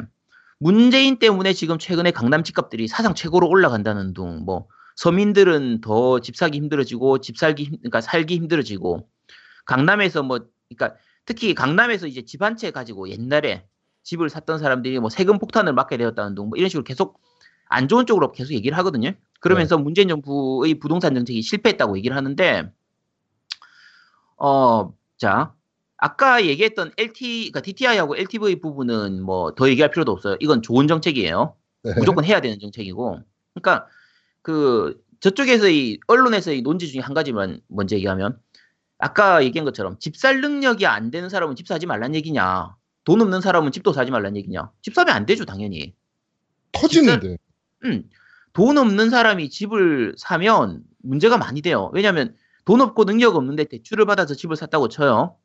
문재인 0.59 1.19
때문에 1.19 1.53
지금 1.53 1.79
최근에 1.79 2.11
강남 2.11 2.43
집값들이 2.43 2.88
사상 2.88 3.14
최고로 3.14 3.49
올라간다는 3.49 4.12
둥 4.12 4.45
뭐 4.45 4.67
서민들은 5.03 5.81
더 5.81 6.19
집 6.19 6.35
사기 6.37 6.59
힘들어지고 6.59 7.21
집 7.21 7.39
살기 7.39 7.63
힘- 7.65 7.77
그러니까 7.79 8.01
살기 8.01 8.35
힘들어지고 8.35 9.09
강남에서 9.65 10.25
뭐 10.25 10.41
그러니까 10.69 10.99
특히 11.25 11.55
강남에서 11.55 12.09
이제 12.09 12.23
집 12.25 12.43
한 12.43 12.57
채 12.57 12.73
가지고 12.73 13.09
옛날에 13.09 13.65
집을 14.03 14.29
샀던 14.29 14.59
사람들이 14.59 14.99
뭐 14.99 15.09
세금 15.09 15.39
폭탄을 15.39 15.73
맞게 15.73 15.99
되었다는 15.99 16.35
둥뭐 16.35 16.51
이런 16.57 16.69
식으로 16.69 16.83
계속 16.83 17.21
안 17.69 17.87
좋은 17.87 18.07
쪽으로 18.07 18.33
계속 18.33 18.55
얘기를 18.55 18.77
하거든요. 18.79 19.13
그러면서 19.41 19.79
문재인 19.79 20.09
정부의 20.09 20.75
부동산 20.81 21.15
정책이 21.15 21.43
실패했다고 21.43 21.97
얘기를 21.99 22.17
하는데 22.17 22.73
어, 24.37 24.93
자, 25.17 25.53
아까 25.97 26.45
얘기했던 26.45 26.93
LT, 26.97 27.51
그러니까 27.53 27.61
DTI하고 27.61 28.17
LTV 28.17 28.61
부분은 28.61 29.23
뭐 29.23 29.53
더 29.55 29.69
얘기할 29.69 29.91
필요도 29.93 30.11
없어요. 30.13 30.37
이건 30.41 30.63
좋은 30.63 30.89
정책이에요. 30.89 31.55
네. 31.85 31.93
무조건 31.99 32.25
해야 32.25 32.41
되는 32.41 32.59
정책이고. 32.59 33.21
그러니까 33.55 33.87
그 34.42 35.01
저쪽에서의 35.20 35.98
언론에서의 36.07 36.62
논지 36.62 36.88
중에 36.90 37.01
한 37.01 37.14
가지만 37.14 37.61
먼저 37.68 37.96
얘기하면 37.96 38.38
아까 38.98 39.44
얘기한 39.44 39.64
것처럼 39.64 39.98
집 39.98 40.16
살 40.16 40.40
능력이 40.40 40.87
안 40.87 41.11
되는 41.11 41.29
사람은 41.29 41.57
집 41.57 41.66
사지 41.66 41.87
말란 41.87 42.14
얘기냐. 42.14 42.74
돈 43.05 43.20
없는 43.22 43.40
사람은 43.40 43.72
집도 43.72 43.92
사지 43.92 44.11
말란 44.11 44.37
얘기냐. 44.37 44.70
집 44.83 44.94
사면 44.94 45.14
안 45.14 45.24
되죠, 45.27 45.44
당연히. 45.44 45.94
터지는데. 46.72 47.38
음, 47.85 48.09
돈 48.53 48.77
없는 48.79 49.11
사람이 49.11 49.51
집을 49.51 50.14
사면 50.18 50.83
문제가 51.03 51.38
많이 51.38 51.62
돼요. 51.62 51.90
왜냐하면 51.94 52.35
돈 52.64 52.81
없고 52.81 53.05
능력 53.05 53.37
없는데 53.37 53.64
대출을 53.64 54.05
받아서 54.05 54.35
집을 54.35 54.57
샀다고 54.57 54.88
쳐요. 54.88 55.37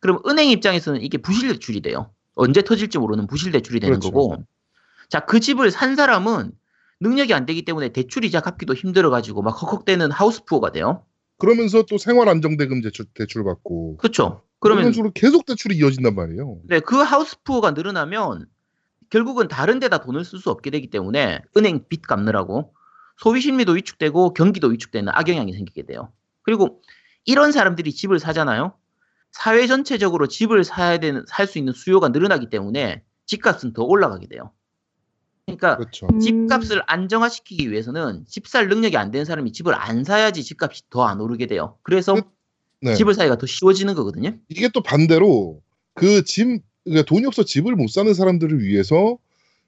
그럼 0.00 0.20
은행 0.26 0.50
입장에서는 0.50 1.00
이게 1.02 1.18
부실 1.18 1.52
대출이 1.52 1.80
돼요. 1.80 2.12
언제 2.34 2.62
터질지 2.62 2.98
모르는 2.98 3.26
부실 3.28 3.52
대출이 3.52 3.78
되는 3.78 4.00
그렇죠. 4.00 4.10
거고. 4.10 4.44
자, 5.08 5.20
그 5.20 5.38
집을 5.38 5.70
산 5.70 5.94
사람은 5.94 6.50
능력이 7.02 7.34
안 7.34 7.46
되기 7.46 7.64
때문에 7.64 7.90
대출 7.90 8.24
이자 8.24 8.40
갚기도 8.40 8.74
힘들어가지고 8.74 9.42
막 9.42 9.60
헉헉대는 9.60 10.10
하우스푸어가 10.12 10.72
돼요. 10.72 11.04
그러면서 11.38 11.82
또 11.82 11.98
생활 11.98 12.28
안정대금 12.28 12.80
대출, 12.82 13.06
대출 13.12 13.44
받고 13.44 13.96
그렇죠. 13.96 14.42
그러면 14.60 14.92
식으로 14.92 15.10
계속 15.12 15.44
대출이 15.44 15.76
이어진단 15.76 16.14
말이에요. 16.14 16.60
네, 16.68 16.78
그 16.78 16.96
하우스푸어가 16.96 17.72
늘어나면 17.72 18.46
결국은 19.10 19.48
다른 19.48 19.80
데다 19.80 19.98
돈을 19.98 20.24
쓸 20.24 20.38
수 20.38 20.50
없게 20.50 20.70
되기 20.70 20.88
때문에 20.88 21.40
은행 21.56 21.84
빚 21.88 22.02
갚느라고 22.02 22.72
소비 23.18 23.40
심리도 23.40 23.72
위축되고 23.72 24.32
경기도 24.34 24.68
위축되는 24.68 25.12
악영향이 25.12 25.52
생기게 25.52 25.84
돼요. 25.86 26.12
그리고 26.42 26.80
이런 27.24 27.50
사람들이 27.52 27.92
집을 27.92 28.20
사잖아요. 28.20 28.74
사회 29.32 29.66
전체적으로 29.66 30.28
집을 30.28 30.62
사야 30.62 30.98
되는 30.98 31.24
살 31.26 31.46
수 31.48 31.58
있는 31.58 31.72
수요가 31.72 32.08
늘어나기 32.08 32.48
때문에 32.48 33.02
집값은 33.26 33.72
더 33.72 33.82
올라가게 33.82 34.28
돼요. 34.28 34.52
그러니까 35.46 35.76
그렇죠. 35.76 36.06
음. 36.12 36.20
집값을 36.20 36.82
안정화시키기 36.86 37.70
위해서는 37.70 38.24
집 38.28 38.46
살 38.46 38.68
능력이 38.68 38.96
안 38.96 39.10
되는 39.10 39.24
사람이 39.24 39.52
집을 39.52 39.74
안 39.74 40.04
사야지 40.04 40.42
집값이 40.44 40.82
더 40.90 41.04
안 41.06 41.20
오르게 41.20 41.46
돼요. 41.46 41.78
그래서 41.82 42.16
네. 42.80 42.94
집을 42.94 43.14
사기가 43.14 43.36
더 43.38 43.46
쉬워지는 43.46 43.94
거거든요. 43.94 44.36
이게 44.48 44.68
또 44.68 44.82
반대로 44.82 45.60
그 45.94 46.22
집 46.24 46.62
그러니까 46.84 47.04
돈이 47.06 47.26
없어 47.26 47.44
집을 47.44 47.74
못 47.76 47.88
사는 47.90 48.12
사람들을 48.12 48.60
위해서 48.62 49.18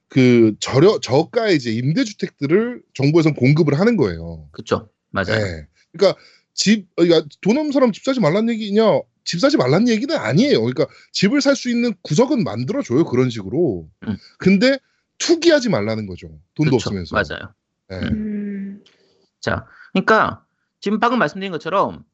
그 0.08 0.54
저려 0.60 0.98
저가 1.00 1.50
이제 1.50 1.72
임대주택들을 1.72 2.82
정부에서 2.94 3.32
공급을 3.34 3.78
하는 3.78 3.96
거예요. 3.96 4.48
그렇죠. 4.52 4.88
맞아요. 5.10 5.26
네. 5.44 5.66
그러니까 5.92 6.20
집, 6.54 6.86
어, 6.96 7.02
그러니까 7.04 7.26
돈 7.40 7.56
없는 7.56 7.72
사람 7.72 7.92
집 7.92 8.04
사지 8.04 8.20
말란 8.20 8.48
얘기냐? 8.48 9.00
집 9.24 9.40
사지 9.40 9.56
말란 9.56 9.88
얘기는 9.88 10.14
아니에요. 10.14 10.60
그러니까 10.60 10.86
집을 11.12 11.40
살 11.40 11.56
수 11.56 11.70
있는 11.70 11.94
구석은 12.02 12.44
만들어 12.44 12.82
줘요. 12.82 13.04
그런 13.04 13.30
식으로. 13.30 13.88
음. 14.08 14.16
근데 14.38 14.78
투기하지 15.18 15.68
말라는 15.68 16.06
거죠. 16.06 16.28
돈도 16.54 16.76
그쵸, 16.76 16.88
없으면서. 16.88 17.14
맞아요. 17.14 17.52
네. 17.88 18.08
음. 18.08 18.82
자, 19.40 19.66
그러니까 19.92 20.44
지금 20.80 21.00
방금 21.00 21.18
말씀드린 21.18 21.52
것처럼 21.52 22.04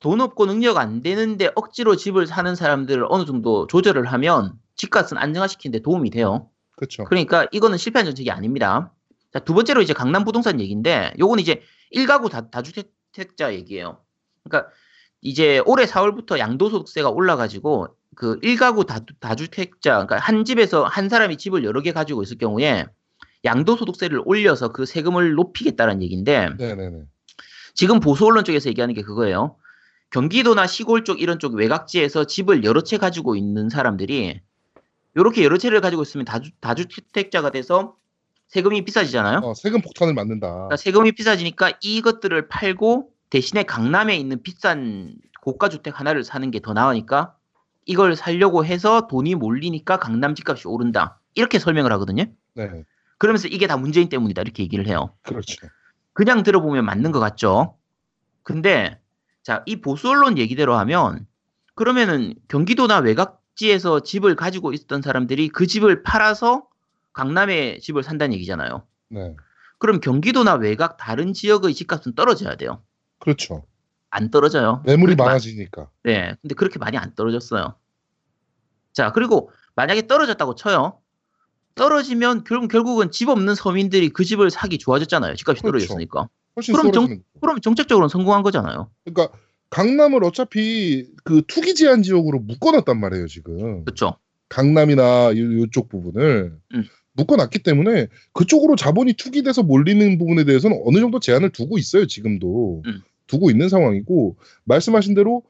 돈 0.00 0.20
없고 0.20 0.46
능력 0.46 0.76
안 0.76 1.02
되는데 1.02 1.50
억지로 1.54 1.96
집을 1.96 2.26
사는 2.26 2.54
사람들을 2.54 3.06
어느 3.08 3.24
정도 3.24 3.66
조절을 3.66 4.06
하면 4.06 4.54
집값은 4.76 5.18
안정화시키는데 5.18 5.82
도움이 5.82 6.10
돼요. 6.10 6.50
그렇죠. 6.76 7.04
그러니까 7.04 7.46
이거는 7.50 7.78
실패한 7.78 8.06
정책이 8.06 8.30
아닙니다. 8.30 8.92
자, 9.32 9.40
두 9.40 9.54
번째로 9.54 9.82
이제 9.82 9.92
강남 9.92 10.24
부동산 10.24 10.60
얘기인데 10.60 11.12
요건 11.18 11.40
이제 11.40 11.60
1가구 11.94 12.30
다, 12.30 12.48
다주택자 12.48 13.54
얘기예요. 13.54 14.00
그러니까 14.44 14.70
이제 15.20 15.60
올해 15.66 15.84
4월부터 15.84 16.38
양도소득세가 16.38 17.10
올라가지고 17.10 17.88
그 18.18 18.40
1가구 18.40 18.84
다, 18.84 18.98
다주택자, 19.20 19.92
그러니까 19.92 20.18
한 20.18 20.44
집에서 20.44 20.82
한 20.82 21.08
사람이 21.08 21.36
집을 21.36 21.62
여러 21.62 21.80
개 21.82 21.92
가지고 21.92 22.24
있을 22.24 22.36
경우에 22.36 22.84
양도소득세를 23.44 24.22
올려서 24.24 24.72
그 24.72 24.86
세금을 24.86 25.34
높이겠다는 25.34 26.02
얘기인데 26.02 26.48
네네네. 26.58 27.04
지금 27.74 28.00
보수 28.00 28.26
언론 28.26 28.42
쪽에서 28.42 28.70
얘기하는 28.70 28.92
게 28.96 29.02
그거예요. 29.02 29.54
경기도나 30.10 30.66
시골 30.66 31.04
쪽 31.04 31.20
이런 31.20 31.38
쪽 31.38 31.54
외곽지에서 31.54 32.24
집을 32.24 32.64
여러 32.64 32.80
채 32.82 32.98
가지고 32.98 33.36
있는 33.36 33.68
사람들이 33.68 34.40
이렇게 35.14 35.44
여러 35.44 35.56
채를 35.56 35.80
가지고 35.80 36.02
있으면 36.02 36.24
다주, 36.24 36.50
다주택자가 36.58 37.50
돼서 37.50 37.94
세금이 38.48 38.84
비싸지잖아요. 38.84 39.42
어, 39.44 39.54
세금 39.54 39.80
폭탄을 39.80 40.12
맞는다. 40.14 40.48
그러니까 40.52 40.76
세금이 40.76 41.12
비싸지니까 41.12 41.74
이것들을 41.82 42.48
팔고 42.48 43.10
대신에 43.30 43.62
강남에 43.62 44.16
있는 44.16 44.42
비싼 44.42 45.14
고가 45.40 45.68
주택 45.68 46.00
하나를 46.00 46.24
사는 46.24 46.50
게 46.50 46.58
더 46.58 46.72
나으니까 46.72 47.36
이걸 47.88 48.16
살려고 48.16 48.66
해서 48.66 49.06
돈이 49.08 49.34
몰리니까 49.34 49.98
강남 49.98 50.34
집값이 50.34 50.68
오른다. 50.68 51.18
이렇게 51.34 51.58
설명을 51.58 51.90
하거든요. 51.92 52.24
네, 52.54 52.84
그러면서 53.16 53.48
이게 53.48 53.66
다 53.66 53.78
문재인 53.78 54.10
때문이다. 54.10 54.42
이렇게 54.42 54.62
얘기를 54.62 54.86
해요. 54.86 55.14
그렇죠. 55.22 55.66
그냥 56.12 56.42
들어보면 56.42 56.84
맞는 56.84 57.12
것 57.12 57.18
같죠. 57.18 57.78
근데 58.42 59.00
자, 59.42 59.62
이 59.64 59.80
보수 59.80 60.10
언론 60.10 60.36
얘기대로 60.36 60.76
하면 60.76 61.26
그러면은 61.74 62.34
경기도나 62.48 62.98
외곽지에서 62.98 64.00
집을 64.00 64.36
가지고 64.36 64.74
있었던 64.74 65.00
사람들이 65.00 65.48
그 65.48 65.66
집을 65.66 66.02
팔아서 66.02 66.66
강남에 67.14 67.78
집을 67.78 68.02
산다는 68.02 68.34
얘기잖아요. 68.34 68.82
네, 69.08 69.34
그럼 69.78 70.00
경기도나 70.00 70.54
외곽 70.56 70.98
다른 70.98 71.32
지역의 71.32 71.72
집값은 71.72 72.14
떨어져야 72.14 72.56
돼요. 72.56 72.82
그렇죠. 73.18 73.64
안 74.10 74.30
떨어져요. 74.30 74.82
매물이 74.86 75.12
그렇게 75.14 75.16
마- 75.16 75.26
많아지니까. 75.26 75.90
네. 76.04 76.34
근데 76.40 76.54
그렇게 76.54 76.78
많이 76.78 76.96
안 76.96 77.14
떨어졌어요. 77.14 77.74
자, 78.92 79.12
그리고 79.12 79.50
만약에 79.74 80.06
떨어졌다고 80.06 80.54
쳐요. 80.54 80.98
떨어지면 81.74 82.44
결국, 82.44 82.68
결국은 82.68 83.10
집 83.10 83.28
없는 83.28 83.54
서민들이 83.54 84.08
그 84.08 84.24
집을 84.24 84.50
사기 84.50 84.78
좋아졌잖아요. 84.78 85.34
집값이 85.36 85.62
그렇죠. 85.62 85.86
떨어졌으니까. 85.86 86.28
그럼 86.74 86.92
정-. 86.92 87.22
그럼 87.40 87.60
정책적으로는 87.60 88.08
성공한 88.08 88.42
거잖아요. 88.42 88.90
그러니까 89.04 89.36
강남을 89.70 90.24
어차피 90.24 91.06
그 91.22 91.42
투기 91.46 91.74
제한 91.74 92.02
지역으로 92.02 92.40
묶어놨단 92.40 92.98
말이에요 92.98 93.28
지금. 93.28 93.84
그렇죠. 93.84 94.16
강남이나 94.48 95.32
이, 95.32 95.62
이쪽 95.64 95.88
부분을 95.88 96.58
음. 96.74 96.84
묶어놨기 97.12 97.62
때문에 97.62 98.08
그쪽으로 98.32 98.74
자본이 98.74 99.12
투기돼서 99.12 99.62
몰리는 99.62 100.18
부분에 100.18 100.44
대해서는 100.44 100.80
어느 100.86 100.98
정도 100.98 101.20
제한을 101.20 101.50
두고 101.50 101.76
있어요 101.76 102.06
지금도 102.06 102.82
음. 102.86 103.02
두고 103.28 103.50
있는 103.50 103.68
상황이고 103.68 104.36
말씀하신 104.64 105.14
대로 105.14 105.44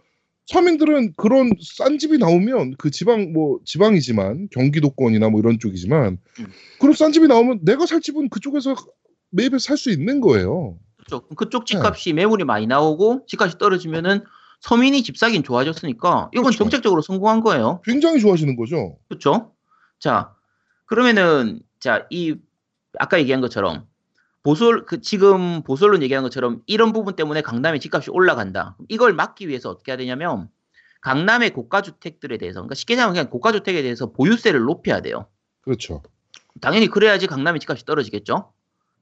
서민들은 0.46 1.14
그런 1.16 1.50
싼 1.60 1.98
집이 1.98 2.18
나오면 2.18 2.74
그 2.78 2.90
지방 2.90 3.32
뭐 3.32 3.60
지방이지만 3.64 4.48
경기도권이나 4.50 5.28
뭐 5.30 5.40
이런 5.40 5.58
쪽이지만 5.58 6.18
음. 6.40 6.46
그런 6.80 6.94
싼 6.94 7.12
집이 7.12 7.26
나오면 7.26 7.60
내가 7.64 7.86
살 7.86 8.00
집은 8.00 8.28
그쪽에서 8.28 8.74
매입해서 9.30 9.58
살 9.58 9.76
수 9.76 9.90
있는 9.90 10.20
거예요. 10.20 10.78
그렇죠. 10.96 11.26
그쪽 11.28 11.66
집값이 11.66 12.12
매물이 12.12 12.44
많이 12.44 12.66
나오고 12.66 13.26
집값이 13.26 13.58
떨어지면은 13.58 14.24
서민이 14.60 15.02
집 15.02 15.16
사긴 15.16 15.42
좋아졌으니까 15.42 16.30
이건 16.32 16.44
그렇죠. 16.44 16.58
정책적으로 16.58 17.02
성공한 17.02 17.40
거예요. 17.40 17.80
굉장히 17.84 18.20
좋아지는 18.20 18.56
거죠. 18.56 18.98
그렇죠? 19.08 19.52
자, 19.98 20.34
그러면은 20.86 21.60
자, 21.78 22.06
이 22.10 22.34
아까 22.98 23.18
얘기한 23.20 23.40
것처럼 23.40 23.86
보솔 24.48 24.86
그 24.86 25.02
지금 25.02 25.62
보솔론 25.62 26.02
얘기한 26.02 26.22
것처럼 26.22 26.62
이런 26.64 26.94
부분 26.94 27.14
때문에 27.14 27.42
강남의 27.42 27.80
집값이 27.80 28.10
올라간다. 28.10 28.78
이걸 28.88 29.12
막기 29.12 29.46
위해서 29.46 29.68
어떻게 29.68 29.92
해야 29.92 29.98
되냐면 29.98 30.48
강남의 31.02 31.50
고가 31.50 31.82
주택들에 31.82 32.38
대해서 32.38 32.60
그러니까 32.60 32.74
쉽게 32.74 32.96
말하면 32.96 33.12
그냥 33.12 33.28
고가 33.28 33.52
주택에 33.52 33.82
대해서 33.82 34.10
보유세를 34.10 34.60
높여야 34.60 35.02
돼요. 35.02 35.28
그렇죠. 35.60 36.02
당연히 36.62 36.86
그래야지 36.86 37.26
강남의 37.26 37.60
집값이 37.60 37.84
떨어지겠죠. 37.84 38.50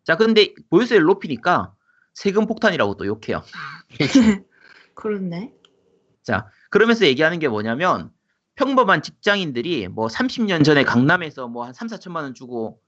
자, 0.02 0.16
근데 0.16 0.52
보유세를 0.68 1.04
높이니까 1.04 1.72
세금 2.12 2.46
폭탄이라고 2.46 2.96
또 2.96 3.06
욕해요. 3.06 3.44
그렇네. 4.94 5.52
자, 6.24 6.50
그러면서 6.70 7.06
얘기하는 7.06 7.38
게 7.38 7.46
뭐냐면 7.46 8.10
평범한 8.56 9.00
직장인들이 9.00 9.86
뭐 9.86 10.08
30년 10.08 10.64
전에 10.64 10.82
강남에서 10.82 11.46
뭐 11.46 11.66
한 11.66 11.72
3, 11.72 11.86
4천만 11.86 12.22
원 12.22 12.34
주고 12.34 12.80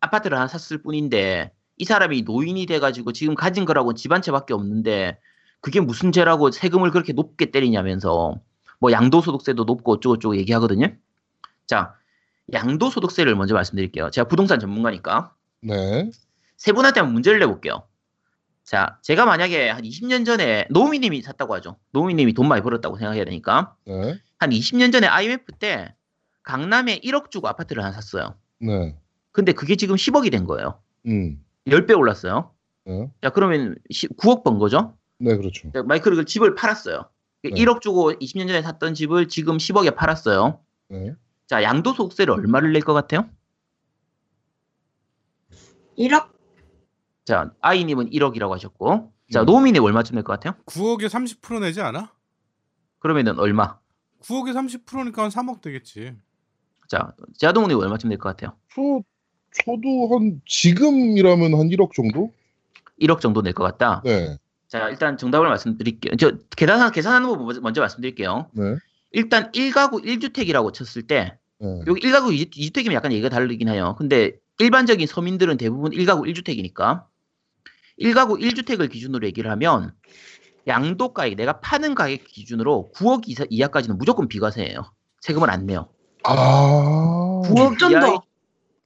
아파트를 0.00 0.38
하나 0.38 0.48
샀을 0.48 0.80
뿐인데 0.80 1.52
이 1.78 1.84
사람이 1.84 2.22
노인이 2.22 2.66
돼가지고 2.66 3.12
지금 3.12 3.34
가진 3.34 3.64
거라고 3.64 3.94
집 3.94 4.12
한 4.12 4.22
채밖에 4.22 4.54
없는데 4.54 5.18
그게 5.60 5.80
무슨 5.80 6.12
죄라고 6.12 6.50
세금을 6.50 6.90
그렇게 6.90 7.12
높게 7.12 7.50
때리냐면서 7.50 8.40
뭐 8.80 8.92
양도소득세도 8.92 9.64
높고 9.64 9.92
어쩌고저쩌고 9.94 10.36
얘기하거든요. 10.38 10.88
자, 11.66 11.94
양도소득세를 12.52 13.34
먼저 13.36 13.54
말씀드릴게요. 13.54 14.10
제가 14.10 14.28
부동산 14.28 14.58
전문가니까 14.60 15.34
네. 15.62 16.10
세 16.56 16.72
분한테 16.72 17.00
한번 17.00 17.14
문제를 17.14 17.38
내볼게요. 17.40 17.82
자, 18.64 18.98
제가 19.02 19.24
만약에 19.24 19.68
한 19.70 19.82
20년 19.82 20.24
전에 20.26 20.66
노미님이 20.70 21.22
샀다고 21.22 21.54
하죠. 21.56 21.76
노미님이 21.92 22.34
돈 22.34 22.48
많이 22.48 22.62
벌었다고 22.62 22.96
생각해야 22.98 23.24
되니까 23.24 23.74
네. 23.86 24.18
한 24.38 24.50
20년 24.50 24.92
전에 24.92 25.06
IMF 25.06 25.52
때 25.58 25.94
강남에 26.42 26.98
1억 27.00 27.30
주고 27.30 27.48
아파트를 27.48 27.82
하나 27.82 27.92
샀어요. 27.92 28.34
네. 28.60 28.96
근데 29.32 29.52
그게 29.52 29.76
지금 29.76 29.96
10억이 29.96 30.30
된 30.30 30.44
거예요. 30.46 30.80
음. 31.06 31.42
10배 31.68 31.96
올랐어요. 31.96 32.54
네. 32.84 33.10
자, 33.22 33.30
그러면 33.30 33.76
9억 33.90 34.44
번 34.44 34.58
거죠? 34.58 34.96
네, 35.18 35.36
그렇죠. 35.36 35.70
자, 35.72 35.82
마이클이 35.82 36.16
그 36.16 36.24
집을 36.24 36.54
팔았어요. 36.54 37.08
네. 37.44 37.50
1억 37.50 37.80
주고 37.80 38.12
20년 38.12 38.46
전에 38.48 38.62
샀던 38.62 38.94
집을 38.94 39.28
지금 39.28 39.56
10억에 39.58 39.94
팔았어요. 39.94 40.60
네. 40.88 41.14
자, 41.46 41.62
양도소 41.62 42.08
득세를 42.08 42.32
얼마를 42.34 42.72
낼 42.72 42.82
것 42.82 42.92
같아요? 42.94 43.28
1억? 45.98 46.30
자, 47.24 47.52
아이님은 47.60 48.10
1억이라고 48.10 48.50
하셨고, 48.50 49.12
자, 49.32 49.40
음. 49.42 49.46
노미님 49.46 49.82
얼마쯤 49.82 50.14
낼것 50.16 50.40
같아요? 50.40 50.58
9억에 50.66 51.06
30% 51.08 51.60
내지 51.60 51.80
않아? 51.82 52.12
그러면은 53.00 53.38
얼마? 53.38 53.78
9억에 54.22 54.52
30%니까 54.84 55.24
한 55.24 55.30
3억 55.30 55.60
되겠지. 55.60 56.16
자, 56.88 57.12
자동님 57.38 57.78
얼마쯤 57.78 58.08
낼것 58.10 58.36
같아요? 58.36 58.56
저 58.74 59.00
저도 59.52 60.08
한 60.14 60.40
지금이라면 60.46 61.54
한 61.54 61.68
1억 61.68 61.92
정도? 61.94 62.32
1억 63.00 63.20
정도 63.20 63.42
낼 63.42 63.52
것 63.52 63.64
같다. 63.64 64.02
네. 64.04 64.36
자, 64.68 64.88
일단 64.90 65.16
정답을 65.16 65.48
말씀드릴게요. 65.48 66.16
저 66.16 66.32
계산 66.56 66.92
계산하는 66.92 67.28
거 67.28 67.36
먼저, 67.60 67.80
말씀드릴게요. 67.80 68.48
네. 68.52 68.76
일단 69.12 69.50
1가구 69.52 70.04
1주택이라고 70.04 70.72
쳤을 70.74 71.06
때 71.06 71.38
네. 71.58 71.80
여기 71.86 72.00
1가구 72.02 72.28
2주 72.50 72.72
택이면 72.74 72.94
약간 72.94 73.12
얘기가 73.12 73.30
다르긴 73.30 73.68
해요. 73.68 73.94
근데 73.98 74.32
일반적인 74.58 75.06
서민들은 75.06 75.56
대부분 75.56 75.92
1가구 75.92 76.26
1주택이니까 76.28 77.04
1가구 78.00 78.38
1주택을 78.40 78.90
기준으로 78.90 79.26
얘기를 79.26 79.50
하면 79.52 79.92
양도 80.66 81.14
가액, 81.14 81.36
내가 81.36 81.60
파는 81.60 81.94
가액 81.94 82.24
기준으로 82.24 82.90
9억 82.94 83.22
이사, 83.28 83.46
이하까지는 83.48 83.96
무조건 83.96 84.28
비과세예요. 84.28 84.82
세금을 85.20 85.48
안 85.50 85.64
내요. 85.66 85.88
아. 86.24 87.40
9억 87.46 87.78
좀 87.78 87.92
이하의 87.92 88.06
더. 88.16 88.22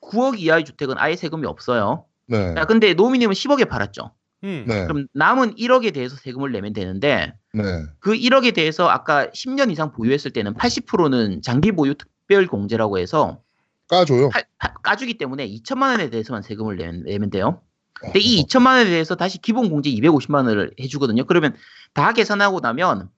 9억 0.02 0.38
이하의 0.38 0.64
주택은 0.64 0.96
아예 0.98 1.16
세금이 1.16 1.46
없어요. 1.46 2.04
네. 2.26 2.54
자, 2.54 2.66
근데 2.66 2.94
노미님은 2.94 3.34
10억에 3.34 3.68
팔았죠. 3.68 4.10
음. 4.44 4.64
네. 4.66 4.86
그럼 4.86 5.06
남은 5.14 5.54
1억에 5.54 5.94
대해서 5.94 6.16
세금을 6.16 6.50
내면 6.52 6.72
되는데 6.72 7.32
네. 7.54 7.62
그 8.00 8.12
1억에 8.12 8.54
대해서 8.54 8.88
아까 8.88 9.28
10년 9.28 9.70
이상 9.70 9.92
보유했을 9.92 10.32
때는 10.32 10.54
80%는 10.54 11.42
장기 11.42 11.72
보유 11.72 11.94
특별 11.94 12.46
공제라고 12.46 12.98
해서 12.98 13.40
까줘요. 13.88 14.30
파- 14.30 14.42
파- 14.58 14.72
까주기 14.82 15.14
때문에 15.18 15.48
2천만 15.48 15.90
원에 15.90 16.10
대해서만 16.10 16.42
세금을 16.42 16.76
내면, 16.76 17.02
내면 17.04 17.30
돼요. 17.30 17.60
근데 17.94 18.18
이 18.18 18.42
2천만 18.44 18.78
원에 18.78 18.84
대해서 18.86 19.14
다시 19.14 19.38
기본 19.38 19.68
공제 19.70 19.90
250만 19.90 20.46
원을 20.46 20.72
해주거든요. 20.80 21.24
그러면 21.24 21.54
다 21.92 22.12
계산하고 22.12 22.58
나면 22.60 23.10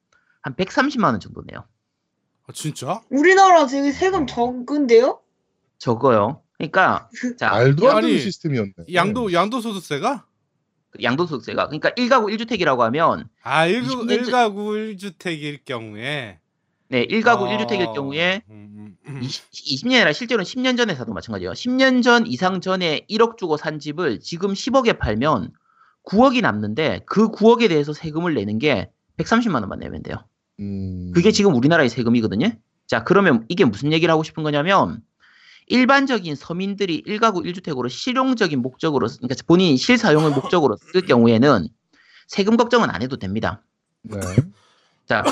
한 0.42 0.54
130만 0.56 1.04
원 1.04 1.20
정도 1.20 1.42
내요. 1.46 1.64
아, 2.46 2.52
진짜? 2.52 3.00
우리나라 3.08 3.66
되게 3.66 3.92
세금 3.92 4.26
적은데요? 4.26 5.20
적어요. 5.78 6.42
그러니까 6.58 7.08
자 7.38 7.50
말도 7.50 7.90
안 7.90 8.02
되는 8.02 8.18
시스템이었네. 8.18 8.72
양도 8.94 9.32
양도 9.32 9.60
소득세가? 9.60 10.26
그 10.90 11.02
양도 11.02 11.26
소득세가. 11.26 11.66
그러니까 11.68 11.90
1가구 11.90 12.32
1주택이라고 12.36 12.78
하면 12.78 13.28
아 13.42 13.66
1구, 13.66 13.84
20년 13.86 14.08
전- 14.08 14.32
1가구 14.54 14.96
1주택일 14.96 15.64
경우에 15.64 16.38
네, 16.88 17.06
1가구 17.06 17.42
어, 17.42 17.46
1주택일 17.48 17.92
경우에 17.94 18.42
음, 18.50 18.96
음, 19.08 19.14
음. 19.16 19.20
20, 19.22 19.88
년 19.88 19.96
아니라 19.96 20.12
실제로는 20.12 20.44
10년 20.44 20.76
전에 20.76 20.94
사도 20.94 21.12
마찬가지예요. 21.12 21.52
10년 21.52 22.02
전 22.02 22.26
이상 22.26 22.60
전에 22.60 23.04
1억 23.10 23.36
주고 23.36 23.56
산 23.56 23.78
집을 23.80 24.20
지금 24.20 24.52
10억에 24.52 24.98
팔면 24.98 25.50
9억이 26.04 26.42
남는데 26.42 27.00
그 27.06 27.30
9억에 27.30 27.68
대해서 27.68 27.92
세금을 27.92 28.34
내는 28.34 28.58
게 28.58 28.90
130만 29.16 29.54
원만 29.54 29.80
내면 29.80 30.02
돼요. 30.02 30.16
음. 30.60 31.10
그게 31.14 31.32
지금 31.32 31.54
우리나라의 31.54 31.88
세금이거든요. 31.88 32.50
자, 32.86 33.02
그러면 33.02 33.44
이게 33.48 33.64
무슨 33.64 33.92
얘기를 33.92 34.12
하고 34.12 34.22
싶은 34.22 34.42
거냐면 34.44 35.00
일반적인 35.66 36.34
서민들이 36.34 37.02
1가구 37.06 37.44
1주택으로 37.44 37.88
실용적인 37.88 38.60
목적으로 38.60 39.08
그러니까 39.08 39.34
본인 39.46 39.76
실사용을 39.76 40.30
목적으로 40.30 40.76
쓸 40.92 41.00
경우에는 41.02 41.68
세금 42.26 42.56
걱정은 42.56 42.90
안 42.90 43.02
해도 43.02 43.16
됩니다. 43.16 43.62
네. 44.02 44.18
자, 45.06 45.22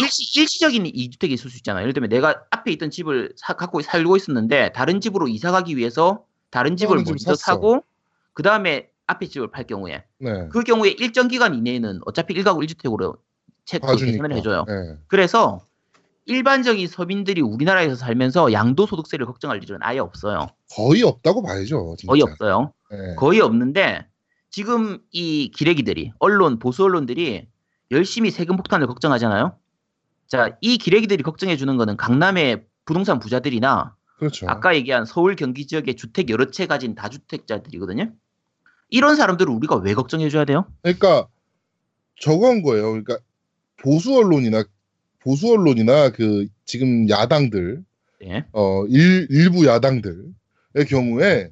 일시, 0.00 0.38
일시적인 0.38 0.86
이주택이 0.86 1.34
있을 1.34 1.50
수 1.50 1.56
있잖아요. 1.58 1.82
예를 1.82 1.92
들면 1.94 2.10
내가 2.10 2.44
앞에 2.50 2.70
있던 2.72 2.90
집을 2.90 3.32
사- 3.36 3.54
갖고 3.54 3.80
살고 3.80 4.16
있었는데 4.16 4.72
다른 4.72 5.00
집으로 5.00 5.28
이사 5.28 5.50
가기 5.50 5.76
위해서 5.76 6.24
다른 6.50 6.76
집을 6.76 6.96
먼저. 6.96 7.34
사고 7.34 7.84
그 8.32 8.42
다음에 8.42 8.88
앞에 9.06 9.26
집을 9.26 9.50
팔 9.50 9.66
경우에 9.66 10.04
네. 10.18 10.48
그 10.50 10.62
경우에 10.62 10.90
일정 10.90 11.28
기간 11.28 11.54
이내에는 11.54 12.00
어차피 12.06 12.34
1가구 12.34 12.66
1주택으로 12.66 13.16
체크 13.64 13.86
봐주니까. 13.86 14.12
계산을 14.16 14.36
해줘요. 14.36 14.64
네. 14.68 14.96
그래서 15.06 15.60
일반적인 16.26 16.86
서민들이 16.88 17.40
우리나라에서 17.40 17.96
살면서 17.96 18.52
양도소득세를 18.52 19.26
걱정할 19.26 19.62
일은 19.62 19.78
아예 19.80 19.98
없어요. 19.98 20.46
거의 20.74 21.02
없다고 21.02 21.42
봐야죠. 21.42 21.96
진짜. 21.98 22.10
거의 22.10 22.22
없어요. 22.22 22.72
네. 22.90 23.14
거의 23.16 23.40
없는데 23.40 24.06
지금 24.50 25.00
이 25.10 25.50
기레기들이 25.54 26.12
언론 26.18 26.58
보수 26.58 26.84
언론들이 26.84 27.48
열심히 27.90 28.30
세금 28.30 28.56
폭탄을 28.56 28.86
걱정하잖아요. 28.86 29.58
자, 30.26 30.56
이 30.60 30.78
기레기들이 30.78 31.22
걱정해 31.22 31.56
주는 31.56 31.76
거는 31.76 31.96
강남의 31.96 32.64
부동산 32.86 33.18
부자들이나 33.18 33.94
그렇죠. 34.18 34.46
아까 34.48 34.74
얘기한 34.74 35.04
서울 35.04 35.36
경기 35.36 35.66
지역의 35.66 35.96
주택 35.96 36.30
여러 36.30 36.50
채 36.50 36.66
가진 36.66 36.94
다주택자들이거든요. 36.94 38.12
이런 38.88 39.16
사람들을 39.16 39.52
우리가 39.52 39.76
왜 39.76 39.92
걱정해 39.94 40.30
줘야 40.30 40.44
돼요? 40.44 40.66
그러니까 40.82 41.26
저건 42.20 42.62
거예요. 42.62 42.90
그러니까 42.90 43.18
보수 43.76 44.16
언론이나 44.16 44.64
보수 45.24 45.50
언론이나 45.52 46.10
그 46.10 46.46
지금 46.66 47.08
야당들 47.08 47.82
예. 48.24 48.44
어 48.52 48.84
일, 48.86 49.26
일부 49.30 49.66
야당들의 49.66 50.24
경우에 50.88 51.50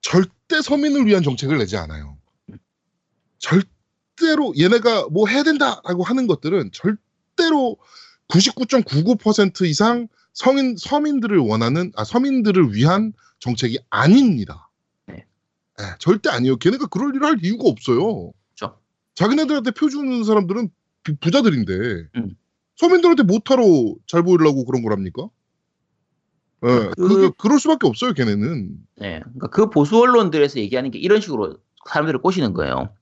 절대 0.00 0.60
서민을 0.62 1.06
위한 1.06 1.22
정책을 1.22 1.58
내지 1.58 1.76
않아요. 1.76 2.18
절대로 3.38 4.52
얘네가 4.58 5.08
뭐 5.10 5.28
해야 5.28 5.42
된다라고 5.42 6.02
하는 6.02 6.26
것들은 6.26 6.70
절대로 6.72 7.76
99.99% 8.28 9.66
이상 9.66 10.08
성인 10.32 10.76
서민들을 10.76 11.38
원하는 11.38 11.92
아 11.96 12.04
서민들을 12.04 12.74
위한 12.74 13.12
정책이 13.38 13.78
아닙니다. 13.90 14.70
네. 15.06 15.24
예, 15.80 15.84
절대 15.98 16.30
아니에요. 16.30 16.56
걔네가 16.56 16.86
그럴 16.86 17.14
일을 17.14 17.26
할 17.26 17.36
이유가 17.42 17.68
없어요. 17.68 18.32
그렇죠. 18.56 18.78
자기네들한테 19.14 19.70
표 19.72 19.88
주는 19.88 20.24
사람들은 20.24 20.68
부- 21.02 21.16
부자들인데 21.16 21.72
음. 22.16 22.36
서민들한테 22.76 23.22
못하러 23.22 23.62
잘 24.06 24.22
보이려고 24.22 24.64
그런 24.64 24.82
거랍니까? 24.82 25.28
예, 26.64 26.68
그- 26.96 27.08
그게 27.08 27.30
그럴 27.38 27.58
수밖에 27.60 27.86
없어요, 27.86 28.12
걔네는. 28.14 28.78
네, 28.96 29.20
그러니까 29.20 29.48
그 29.48 29.70
보수 29.70 29.98
언론들에서 30.00 30.58
얘기하는 30.60 30.90
게 30.90 30.98
이런 30.98 31.20
식으로 31.20 31.58
사람들을 31.88 32.20
꼬시는 32.20 32.54
거예요. 32.54 32.94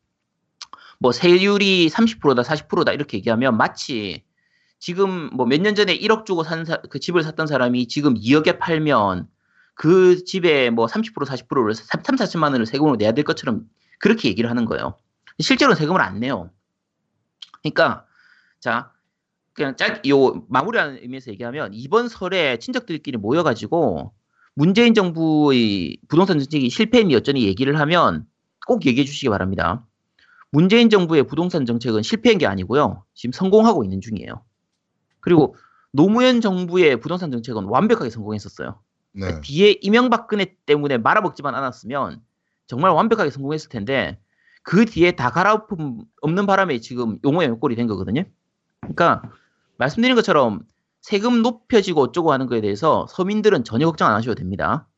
뭐 0.99 1.13
세율이 1.13 1.89
30%다, 1.91 2.43
40%다 2.43 2.93
이렇게 2.93 3.19
얘기하면 3.19 3.57
마치 3.57 4.25
지금 4.79 5.31
뭐 5.33 5.47
몇 5.47 5.61
년 5.61 5.75
전에 5.75 5.97
1억 5.97 6.27
주고 6.27 6.43
산 6.45 6.65
그 6.91 6.99
집을 6.99 7.23
샀던 7.23 7.47
사람이 7.47 7.87
지금 7.89 8.15
2억에 8.15 8.59
팔면 8.59 9.29
그 9.75 10.25
집에 10.25 10.71
뭐 10.71 10.87
30% 10.87 11.25
40%를 11.27 11.75
3, 11.75 12.03
4천만 12.03 12.53
원을 12.53 12.67
세금으로 12.67 12.97
내야 12.97 13.13
될 13.13 13.25
것처럼 13.25 13.69
그렇게 13.99 14.29
얘기를 14.29 14.51
하는 14.51 14.65
거예요. 14.65 14.97
실제로는 15.41 15.77
세금을 15.77 16.01
안 16.01 16.19
내요. 16.21 16.51
그러니까 17.63 18.07
자 18.61 18.92
그냥 19.55 19.77
짧, 19.77 20.03
요 20.09 20.45
마무리하는 20.49 20.99
의미에서 21.03 21.31
얘기하면 21.33 21.73
이번 21.75 22.09
설에 22.09 22.59
친척들끼리 22.59 23.19
모여가지고 23.19 24.13
문재인 24.55 24.95
정부의 24.95 25.99
부동산 26.09 26.39
정책이 26.39 26.71
실패했니 26.71 27.15
여전히 27.15 27.45
얘기를 27.45 27.79
하면 27.79 28.27
꼭 28.67 28.87
얘기해 28.87 29.05
주시기 29.05 29.29
바랍니다. 29.29 29.87
문재인 30.51 30.91
정부의 30.91 31.27
부동산 31.27 31.65
정책은 31.65 32.03
실패한 32.03 32.39
게 32.39 32.47
아니고요. 32.47 33.05
지금 33.15 33.33
성공하고 33.33 33.85
있는 33.85 34.01
중이에요. 34.01 34.43
그리고 35.21 35.57
노무현 35.93 36.41
정부의 36.41 37.01
부동산 37.01 37.31
정책은 37.31 37.65
완벽하게 37.65 38.11
성공했었어요. 38.11 38.79
네. 39.13 39.41
뒤에 39.41 39.79
이명박근혜 39.81 40.57
때문에 40.67 40.99
말아먹지만 40.99 41.55
않았으면 41.55 42.21
정말 42.67 42.93
완벽하게 42.93 43.31
성공했을 43.31 43.69
텐데 43.69 44.19
그 44.63 44.85
뒤에 44.85 45.13
다 45.13 45.31
갈아엎음 45.31 46.05
없는 46.21 46.47
바람에 46.47 46.81
지금 46.81 47.19
용어의 47.25 47.59
꼴이 47.59 47.75
된 47.75 47.87
거거든요. 47.87 48.25
그러니까 48.81 49.23
말씀드린 49.83 50.15
것처럼 50.15 50.63
세금 51.01 51.43
높여지고 51.43 52.03
어쩌고 52.03 52.33
하는 52.33 52.47
거에 52.47 52.61
대해서 52.61 53.07
서민들은 53.11 53.65
전혀 53.65 53.87
걱정 53.87 54.09
안 54.09 54.15
하셔도 54.15 54.35
됩니다. 54.37 54.89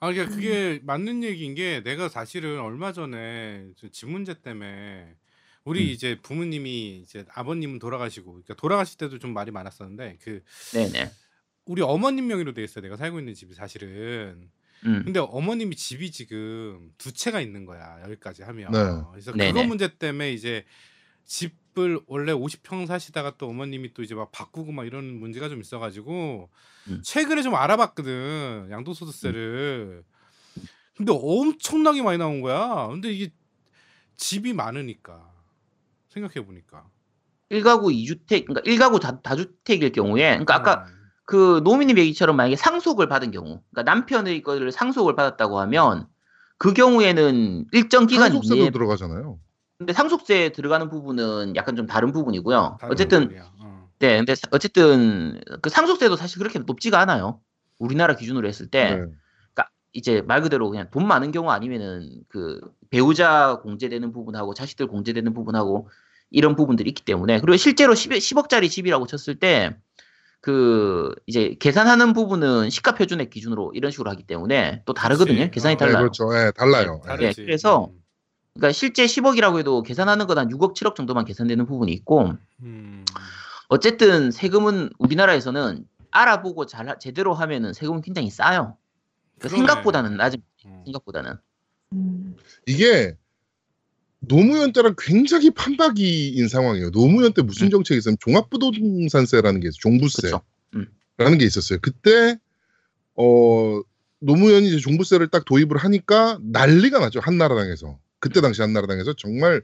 아, 0.00 0.10
그러니까 0.10 0.34
그게 0.34 0.80
맞는 0.82 1.22
얘기인 1.22 1.54
게 1.54 1.82
내가 1.82 2.08
사실은 2.08 2.60
얼마 2.60 2.92
전에 2.92 3.68
저집 3.76 4.08
문제 4.08 4.34
때문에 4.34 5.14
우리 5.64 5.82
음. 5.82 5.88
이제 5.88 6.18
부모님이 6.22 7.02
이제 7.04 7.24
아버님은 7.34 7.78
돌아가시고 7.78 8.30
그러니까 8.32 8.54
돌아가실 8.54 8.98
때도 8.98 9.18
좀 9.18 9.34
말이 9.34 9.50
많았었는데 9.50 10.18
그 10.22 10.42
네네. 10.72 11.10
우리 11.66 11.82
어머님 11.82 12.26
명의로 12.26 12.54
돼 12.54 12.64
있어요. 12.64 12.82
내가 12.82 12.96
살고 12.96 13.18
있는 13.18 13.34
집이 13.34 13.54
사실은. 13.54 14.50
음. 14.86 15.02
근데 15.04 15.20
어머님이 15.20 15.76
집이 15.76 16.10
지금 16.10 16.90
두 16.96 17.12
채가 17.12 17.42
있는 17.42 17.66
거야. 17.66 18.00
여기까지 18.04 18.42
하면. 18.42 18.72
네. 18.72 18.78
그래서 19.12 19.32
네네. 19.32 19.52
그거 19.52 19.64
문제 19.64 19.94
때문에 19.94 20.32
이제 20.32 20.64
집 21.26 21.59
을 21.78 22.00
원래 22.06 22.32
50평 22.32 22.86
사시다가 22.86 23.34
또 23.38 23.48
어머님이 23.48 23.94
또 23.94 24.02
이제 24.02 24.14
막 24.14 24.32
바꾸고 24.32 24.72
막 24.72 24.86
이런 24.86 25.04
문제가 25.20 25.48
좀 25.48 25.60
있어가지고 25.60 26.50
음. 26.88 27.02
최근에 27.04 27.42
좀 27.42 27.54
알아봤거든 27.54 28.68
양도소득세를. 28.70 30.02
근데 30.96 31.12
엄청나게 31.14 32.02
많이 32.02 32.18
나온 32.18 32.40
거야. 32.40 32.88
근데 32.88 33.12
이게 33.12 33.32
집이 34.16 34.52
많으니까 34.52 35.30
생각해 36.08 36.44
보니까. 36.44 36.86
1가구 37.50 37.92
2주택, 37.92 38.46
그러니까 38.46 38.60
1가구 38.62 39.00
다, 39.00 39.20
다주택일 39.20 39.92
경우에, 39.92 40.30
그러니까 40.30 40.56
음. 40.56 40.60
아까 40.60 40.86
그 41.24 41.60
노미님 41.64 41.98
얘기처럼 41.98 42.36
만약에 42.36 42.56
상속을 42.56 43.08
받은 43.08 43.30
경우, 43.30 43.62
그러니까 43.70 43.82
남편의 43.82 44.42
거를 44.42 44.72
상속을 44.72 45.16
받았다고 45.16 45.58
하면 45.60 46.08
그 46.58 46.74
경우에는 46.74 47.66
일정 47.72 48.06
기간 48.06 48.32
상속세도 48.32 48.56
이내에 48.56 48.70
들어가잖아요. 48.70 49.38
근데 49.80 49.94
상속세 49.94 50.50
들어가는 50.50 50.90
부분은 50.90 51.56
약간 51.56 51.74
좀 51.74 51.86
다른 51.86 52.12
부분이고요. 52.12 52.76
다른 52.78 52.92
어쨌든. 52.92 53.34
어. 53.60 53.88
네, 53.98 54.18
근데 54.18 54.34
사- 54.34 54.46
어쨌든 54.50 55.40
그 55.62 55.70
상속세도 55.70 56.16
사실 56.16 56.38
그렇게 56.38 56.58
높지가 56.58 57.00
않아요. 57.00 57.40
우리나라 57.78 58.14
기준으로 58.14 58.46
했을 58.46 58.66
때 58.68 58.96
네. 58.96 59.06
이제 59.92 60.22
말 60.22 60.40
그대로 60.42 60.70
그냥 60.70 60.88
돈 60.92 61.08
많은 61.08 61.32
경우 61.32 61.50
아니면은 61.50 62.22
그 62.28 62.60
배우자 62.90 63.58
공제되는 63.62 64.12
부분하고 64.12 64.54
자식들 64.54 64.86
공제되는 64.86 65.32
부분하고 65.32 65.88
이런 66.30 66.54
부분들이 66.54 66.88
있기 66.90 67.04
때문에 67.04 67.40
그리고 67.40 67.56
실제로 67.56 67.94
10, 67.96 68.10
10억짜리 68.10 68.70
집이라고 68.70 69.06
쳤을 69.06 69.36
때 69.40 69.76
그 70.40 71.14
이제 71.26 71.54
계산하는 71.60 72.12
부분은 72.14 72.70
시가 72.70 72.94
표준액 72.94 73.30
기준으로 73.30 73.72
이런 73.74 73.90
식으로 73.90 74.10
하기 74.10 74.22
때문에 74.22 74.82
또 74.86 74.94
다르거든요. 74.94 75.38
그치. 75.38 75.50
계산이 75.50 75.74
어, 75.74 75.76
네, 75.76 75.84
달라요. 75.84 75.98
그렇죠. 75.98 76.28
예, 76.34 76.50
달라요. 76.52 77.02
네, 77.04 77.12
예. 77.12 77.16
다르지. 77.16 77.42
그래서 77.42 77.90
그러니까 78.54 78.72
실제 78.72 79.04
10억이라고 79.06 79.58
해도 79.58 79.82
계산하는 79.82 80.26
건 80.26 80.38
한 80.38 80.48
6억, 80.48 80.74
7억 80.74 80.94
정도만 80.94 81.24
계산되는 81.24 81.66
부분이 81.66 81.92
있고 81.92 82.32
음. 82.62 83.04
어쨌든 83.68 84.30
세금은 84.30 84.90
우리나라에서는 84.98 85.84
알아보고 86.10 86.66
잘 86.66 86.88
하- 86.88 86.98
제대로 86.98 87.34
하면은 87.34 87.72
세금은 87.72 88.00
굉장히 88.00 88.30
싸요. 88.30 88.76
그러니까. 89.38 89.56
생각보다는 89.56 90.16
낮은 90.16 90.42
어. 90.66 90.82
생각보다는 90.84 91.34
음. 91.92 92.36
이게 92.66 93.16
노무현 94.18 94.72
때랑 94.72 94.96
굉장히 94.98 95.50
판박이인 95.50 96.48
상황이에요. 96.48 96.90
노무현 96.90 97.32
때 97.32 97.42
무슨 97.42 97.68
음. 97.68 97.70
정책이 97.70 97.98
있으면 97.98 98.16
종합부동산세라는 98.20 99.60
게 99.60 99.68
있어요. 99.68 99.78
종부세라는 99.80 100.42
그렇죠. 101.16 101.38
게 101.38 101.44
있었어요. 101.46 101.78
그때 101.80 102.36
어 103.14 103.80
노무현이 104.18 104.68
이제 104.68 104.78
종부세를 104.78 105.28
딱 105.28 105.44
도입을 105.46 105.76
하니까 105.78 106.38
난리가 106.42 106.98
났죠. 106.98 107.20
한나라당에서. 107.20 107.98
그때 108.20 108.40
당시 108.40 108.62
한나라당에서 108.62 109.14
정말 109.14 109.62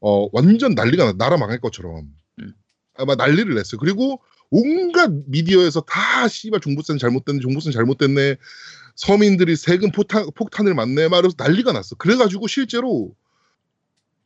어 0.00 0.28
완전 0.32 0.74
난리가 0.74 1.04
났 1.04 1.16
나라 1.16 1.36
망할 1.36 1.60
것처럼 1.60 2.08
음. 2.40 2.54
아마 2.94 3.14
난리를 3.14 3.54
냈어요. 3.54 3.78
그리고 3.78 4.22
온갖 4.50 5.10
미디어에서 5.26 5.82
다 5.82 6.28
씨발 6.28 6.60
종부세는 6.60 6.98
잘못됐네, 6.98 7.40
종부세는 7.40 7.72
잘못됐네, 7.72 8.36
서민들이 8.94 9.56
세금 9.56 9.90
폭탄, 9.90 10.30
폭탄을 10.34 10.74
맞네, 10.74 11.08
막 11.08 11.18
이러면서 11.18 11.34
난리가 11.38 11.72
났어. 11.72 11.96
그래가지고 11.96 12.46
실제로 12.46 13.14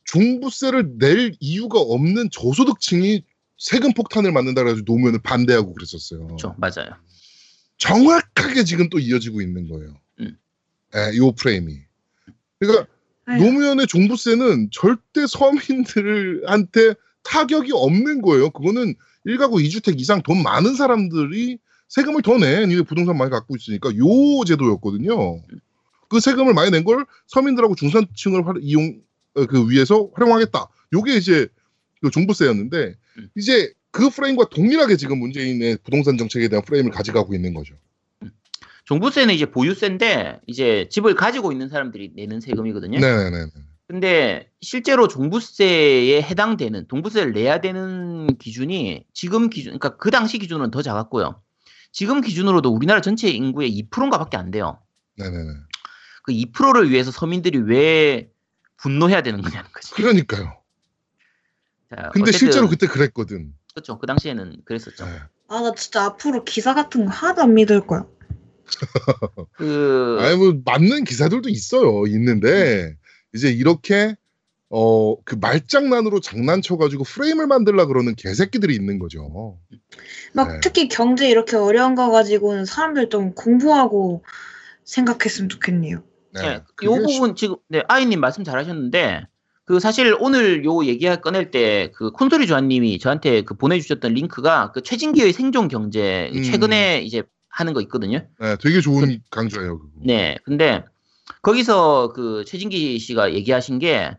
종부세를 0.04 0.98
낼 0.98 1.34
이유가 1.40 1.80
없는 1.80 2.30
저소득층이 2.30 3.24
세금 3.58 3.92
폭탄을 3.92 4.32
맞는다 4.32 4.62
그래가지고 4.62 4.92
노무현은 4.92 5.22
반대하고 5.22 5.74
그랬었어요. 5.74 6.26
그렇죠. 6.26 6.54
맞아요. 6.58 6.96
정확하게 7.78 8.64
지금 8.64 8.88
또 8.90 8.98
이어지고 8.98 9.40
있는 9.40 9.68
거예요. 9.68 9.94
음. 10.20 10.36
예, 10.94 11.16
요 11.16 11.32
프레임이. 11.32 11.78
그러니까 12.58 12.86
아휴. 13.30 13.44
노무현의 13.44 13.86
종부세는 13.86 14.70
절대 14.72 15.26
서민들한테 15.26 16.94
타격이 17.22 17.70
없는 17.72 18.22
거예요. 18.22 18.50
그거는 18.50 18.94
1가구 19.26 19.62
2주택 19.64 20.00
이상 20.00 20.22
돈 20.22 20.42
많은 20.42 20.74
사람들이 20.74 21.58
세금을 21.88 22.22
더 22.22 22.38
내. 22.38 22.66
니네 22.66 22.82
부동산 22.82 23.16
많이 23.18 23.30
갖고 23.30 23.56
있으니까 23.56 23.90
요 23.96 24.44
제도였거든요. 24.46 25.42
그 26.08 26.20
세금을 26.20 26.54
많이 26.54 26.70
낸 26.70 26.84
걸 26.84 27.04
서민들하고 27.26 27.74
중산층을 27.74 28.46
활- 28.46 28.56
이용 28.62 29.00
어, 29.34 29.46
그 29.46 29.68
위해서 29.70 30.08
활용하겠다. 30.14 30.66
요게 30.92 31.14
이제 31.16 31.46
그 32.00 32.10
종부세였는데 32.10 32.94
음. 33.18 33.28
이제 33.36 33.72
그 33.92 34.08
프레임과 34.10 34.48
동일하게 34.50 34.96
지금 34.96 35.18
문재인의 35.18 35.78
부동산 35.84 36.16
정책에 36.16 36.48
대한 36.48 36.64
프레임을 36.64 36.90
가져가고 36.90 37.34
있는 37.34 37.54
거죠. 37.54 37.74
종부세는 38.90 39.32
이제 39.32 39.46
보유세인데 39.46 40.40
이제 40.48 40.88
집을 40.90 41.14
가지고 41.14 41.52
있는 41.52 41.68
사람들이 41.68 42.10
내는 42.16 42.40
세금이거든요. 42.40 42.98
네네네. 42.98 43.46
근데 43.86 44.50
실제로 44.60 45.06
종부세에 45.06 46.20
해당되는 46.22 46.88
종부세를 46.88 47.32
내야 47.32 47.60
되는 47.60 48.36
기준이 48.38 49.06
지금 49.14 49.48
기준 49.48 49.78
그러니까 49.78 49.96
그 49.96 50.10
당시 50.10 50.40
기준으로는 50.40 50.72
더 50.72 50.82
작았고요. 50.82 51.40
지금 51.92 52.20
기준으로도 52.20 52.70
우리나라 52.70 53.00
전체 53.00 53.28
인구의 53.28 53.70
2%인가밖에 53.92 54.36
안 54.36 54.50
돼요. 54.50 54.80
네네네. 55.18 55.52
그 56.24 56.32
2%를 56.32 56.90
위해서 56.90 57.12
서민들이 57.12 57.58
왜 57.58 58.28
분노해야 58.78 59.22
되는 59.22 59.40
거냐는 59.40 59.70
거지. 59.72 59.94
그러니까요. 59.94 60.52
자, 61.90 62.10
근데 62.12 62.30
어쨌든 62.30 62.32
실제로 62.32 62.68
그때 62.68 62.88
그랬거든. 62.88 63.54
그렇죠. 63.72 64.00
그 64.00 64.08
당시에는 64.08 64.62
그랬었죠. 64.64 65.04
네. 65.04 65.20
아, 65.46 65.60
나 65.60 65.74
진짜 65.74 66.06
앞으로 66.06 66.42
기사 66.42 66.74
같은 66.74 67.04
거 67.04 67.12
하나도 67.12 67.42
안 67.42 67.54
믿을 67.54 67.86
거야. 67.86 68.04
그 69.56 70.18
아니 70.20 70.36
뭐 70.36 70.54
맞는 70.64 71.04
기사들도 71.04 71.48
있어요. 71.48 72.06
있는데 72.06 72.94
이제 73.34 73.50
이렇게 73.50 74.16
어 74.70 75.16
그 75.24 75.36
말장난으로 75.36 76.20
장난쳐가지고 76.20 77.04
프레임을 77.04 77.46
만들라 77.46 77.86
그러는 77.86 78.14
개새끼들이 78.16 78.74
있는 78.74 78.98
거죠. 78.98 79.58
막 80.32 80.52
네. 80.52 80.60
특히 80.62 80.88
경제 80.88 81.28
이렇게 81.28 81.56
어려운 81.56 81.94
거 81.94 82.10
가지고는 82.10 82.64
사람들 82.64 83.10
좀 83.10 83.34
공부하고 83.34 84.24
생각했으면 84.84 85.48
좋겠네요. 85.48 86.02
네. 86.34 86.40
예, 86.44 86.60
그게 86.74 86.86
요 86.86 86.94
부분 87.02 87.36
지금 87.36 87.56
네 87.68 87.82
아이님 87.88 88.20
말씀 88.20 88.44
잘하셨는데 88.44 89.26
그 89.64 89.78
사실 89.78 90.16
오늘 90.18 90.64
요 90.64 90.84
얘기 90.84 91.06
꺼낼 91.20 91.50
때 91.50 91.92
그 91.94 92.10
콘솔이 92.10 92.46
조아님이 92.46 92.98
저한테 92.98 93.42
그 93.42 93.54
보내주셨던 93.54 94.14
링크가 94.14 94.72
그 94.72 94.82
최진기의 94.82 95.32
생존 95.32 95.68
경제 95.68 96.30
음. 96.34 96.42
최근에 96.42 97.02
이제 97.02 97.22
하는 97.50 97.72
거 97.74 97.80
있거든요. 97.82 98.26
네, 98.38 98.56
되게 98.60 98.80
좋은 98.80 99.20
강조예요. 99.30 99.78
그거. 99.78 99.90
네, 100.02 100.36
근데 100.44 100.84
거기서 101.42 102.12
그 102.14 102.44
최진기 102.46 102.98
씨가 102.98 103.34
얘기하신 103.34 103.78
게 103.78 104.16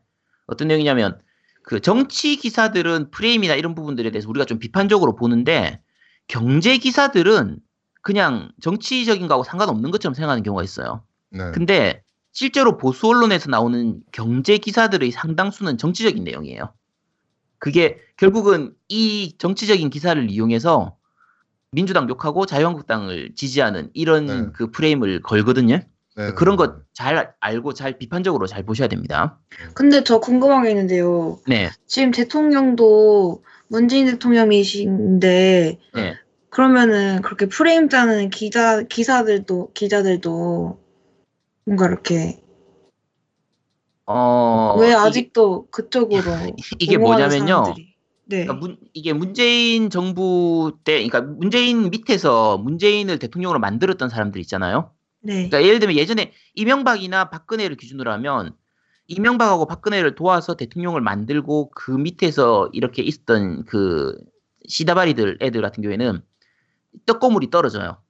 어떤 0.48 0.68
내용이냐면 0.68 1.20
그 1.64 1.80
정치 1.80 2.36
기사들은 2.36 3.12
프레임이나 3.12 3.56
이런 3.56 3.74
부분들에 3.76 4.12
대해서 4.12 4.30
우리가 4.30 4.46
좀 4.46 4.60
비판적으로 4.60 5.16
보는데 5.16 5.82
경제 6.28 6.78
기사들은 6.78 7.60
그냥 8.02 8.52
정치적인 8.62 9.28
거하고 9.28 9.44
상관없는 9.44 9.92
것처럼 9.92 10.14
생각하는 10.14 10.44
경우가 10.44 10.64
있어요. 10.64 11.04
네. 11.30 11.52
근데 11.52 12.04
실제로 12.34 12.78
보수 12.78 13.08
언론에서 13.08 13.50
나오는 13.50 14.02
경제 14.12 14.58
기사들의 14.58 15.12
상당수는 15.12 15.78
정치적인 15.78 16.24
내용이에요. 16.24 16.74
그게 17.60 18.00
결국은 18.18 18.74
이 18.90 19.36
정치적인 19.38 19.90
기사를 19.90 20.30
이용해서 20.30 20.96
민주당 21.74 22.10
욕하고 22.10 22.46
자유한국당을 22.46 23.34
지지하는 23.34 23.90
이런 23.94 24.26
네. 24.26 24.46
그 24.54 24.72
프레임을 24.72 25.22
걸거든요. 25.22 25.80
네, 26.18 26.32
그런 26.34 26.58
네, 26.58 26.66
것잘 26.94 27.34
알고 27.40 27.74
잘 27.74 27.98
비판적으로 27.98 28.46
잘 28.46 28.64
보셔야 28.64 28.90
됩니다. 28.90 29.40
근데 29.74 30.04
저 30.04 30.20
궁금한 30.20 30.64
게 30.64 30.70
있는데요. 30.72 31.40
네, 31.48 31.70
지금 31.88 32.12
대통령도 32.12 33.44
문재인 33.70 34.06
대통령이신데 34.08 35.80
네. 35.94 36.14
그러면은 36.50 37.22
그렇게 37.22 37.46
프레임 37.46 37.88
짜는 37.88 38.30
기자 38.32 38.84
기사들도 38.84 39.72
기자들도 39.74 40.78
뭔가 41.66 41.88
이렇게 41.88 42.42
어왜 44.06 44.88
이게- 44.88 44.96
아직도 44.96 45.68
그쪽으로 45.72 46.22
이게 46.80 46.98
뭐냐면요. 46.98 47.46
사람들이. 47.48 47.91
네. 48.32 48.46
그러니까 48.46 48.54
문- 48.54 48.78
이게 48.94 49.14
문재인 49.14 49.90
정부 49.90 50.78
때, 50.86 50.94
그러니까 51.06 51.22
문재인 51.22 51.90
밑에서 51.90 52.58
문재인을 52.58 53.20
대통령으로 53.20 53.60
만들었던 53.60 54.10
사람들 54.10 54.40
있잖아요. 54.42 54.92
네. 55.22 55.34
그러니까 55.50 55.64
예를 55.64 55.80
들면 55.80 55.98
예전에 55.98 56.32
이명박이나 56.56 57.30
박근혜를 57.30 57.76
기준으로 57.76 58.12
하면 58.14 58.56
이명박하고 59.08 59.68
박근혜를 59.68 60.16
도와서 60.16 60.56
대통령을 60.56 61.02
만들고 61.02 61.72
그 61.72 61.92
밑에서 61.92 62.70
이렇게 62.72 63.02
있었던 63.04 63.66
그 63.66 64.18
시다바리들 64.68 65.40
애들 65.42 65.62
같은 65.62 65.84
경우에는 65.84 66.22
떡고물이 67.06 67.50
떨어져요. 67.50 68.02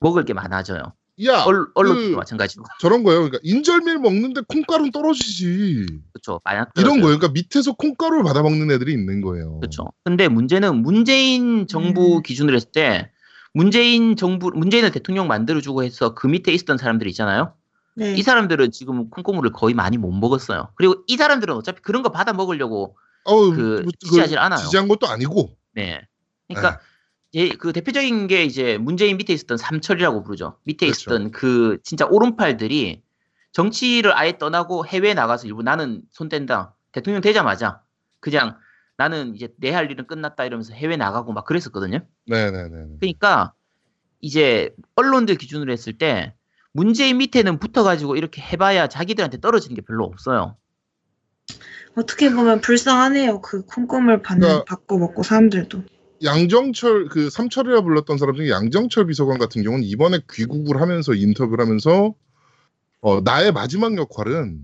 먹을 0.00 0.24
게 0.24 0.34
많아져요. 0.34 0.82
야, 1.24 1.44
언, 1.44 1.66
언론도 1.74 2.10
그 2.10 2.16
마찬가지고. 2.16 2.64
저런 2.78 3.02
거예요. 3.02 3.20
그러니까 3.20 3.38
인절미를 3.42 4.00
먹는데 4.00 4.42
콩가루는 4.48 4.92
떨어지지. 4.92 5.86
그렇죠. 6.12 6.40
이런. 6.76 7.00
거예요. 7.00 7.18
그러니까 7.18 7.28
밑에서 7.28 7.72
콩가루를 7.72 8.22
받아 8.22 8.42
먹는 8.42 8.70
애들이 8.70 8.92
있는 8.92 9.22
거예요. 9.22 9.58
그렇죠. 9.60 9.86
근데 10.04 10.28
문제는 10.28 10.76
문재인 10.76 11.66
정부 11.66 12.18
음. 12.18 12.22
기준으로 12.22 12.54
했을 12.54 12.70
때 12.70 13.10
문재인 13.54 14.16
정부 14.16 14.50
문재인을 14.54 14.90
대통령 14.90 15.28
만들어 15.28 15.62
주고 15.62 15.82
해서 15.82 16.14
그 16.14 16.26
밑에 16.26 16.52
있었던 16.52 16.76
사람들 16.76 17.06
있잖아요. 17.08 17.54
네. 17.94 18.12
이 18.14 18.22
사람들은 18.22 18.72
지금 18.72 19.08
콩고물을 19.08 19.52
거의 19.52 19.74
많이 19.74 19.96
못 19.96 20.12
먹었어요. 20.12 20.68
그리고 20.74 20.96
이 21.06 21.16
사람들은 21.16 21.54
어차피 21.54 21.80
그런 21.80 22.02
거 22.02 22.10
받아 22.10 22.34
먹으려고 22.34 22.98
어우, 23.24 23.54
그 23.54 23.80
뭐, 23.82 23.92
지지하질 23.98 24.38
않아요. 24.38 24.58
지지한 24.60 24.88
것도 24.88 25.06
아니고. 25.06 25.56
네. 25.72 26.02
그러니까 26.48 26.80
예, 27.34 27.48
그 27.50 27.72
대표적인 27.72 28.28
게 28.28 28.44
이제 28.44 28.78
문재인 28.78 29.16
밑에 29.16 29.32
있었던 29.32 29.56
삼철이라고 29.58 30.22
부르죠. 30.22 30.58
밑에 30.64 30.86
그렇죠. 30.86 31.00
있었던 31.10 31.30
그 31.32 31.78
진짜 31.82 32.06
오른팔들이 32.06 33.02
정치를 33.52 34.16
아예 34.16 34.38
떠나고 34.38 34.86
해외에 34.86 35.14
나가서 35.14 35.46
일부 35.46 35.62
나는 35.62 36.02
손 36.10 36.28
뗀다. 36.28 36.74
대통령 36.92 37.20
되자마자 37.20 37.82
그냥 38.20 38.56
나는 38.96 39.34
이제 39.34 39.48
내 39.58 39.70
할 39.70 39.90
일은 39.90 40.06
끝났다 40.06 40.44
이러면서 40.46 40.72
해외 40.72 40.96
나가고 40.96 41.32
막 41.32 41.44
그랬었거든요. 41.44 42.00
네네네. 42.26 42.96
그러니까 43.00 43.52
이제 44.20 44.74
언론들 44.94 45.36
기준으로 45.36 45.70
했을 45.72 45.92
때 45.98 46.34
문재인 46.72 47.18
밑에는 47.18 47.58
붙어가지고 47.58 48.16
이렇게 48.16 48.40
해봐야 48.40 48.86
자기들한테 48.88 49.40
떨어지는 49.40 49.74
게 49.74 49.82
별로 49.82 50.04
없어요. 50.04 50.56
어떻게 51.96 52.30
보면 52.30 52.60
불쌍하네요. 52.60 53.40
그 53.40 53.64
콩고물 53.66 54.22
받는 54.22 54.46
그러니까- 54.48 54.64
받고 54.64 54.98
먹고 54.98 55.22
사람들도. 55.22 55.82
양정철 56.22 57.08
그 57.08 57.28
삼철이라 57.30 57.82
불렀던 57.82 58.18
사람 58.18 58.36
중에 58.36 58.50
양정철 58.50 59.06
비서관 59.06 59.38
같은 59.38 59.62
경우는 59.62 59.84
이번에 59.84 60.20
귀국을 60.32 60.80
하면서 60.80 61.14
인터뷰를 61.14 61.64
하면서 61.64 62.14
어 63.00 63.20
나의 63.20 63.52
마지막 63.52 63.96
역할은 63.96 64.60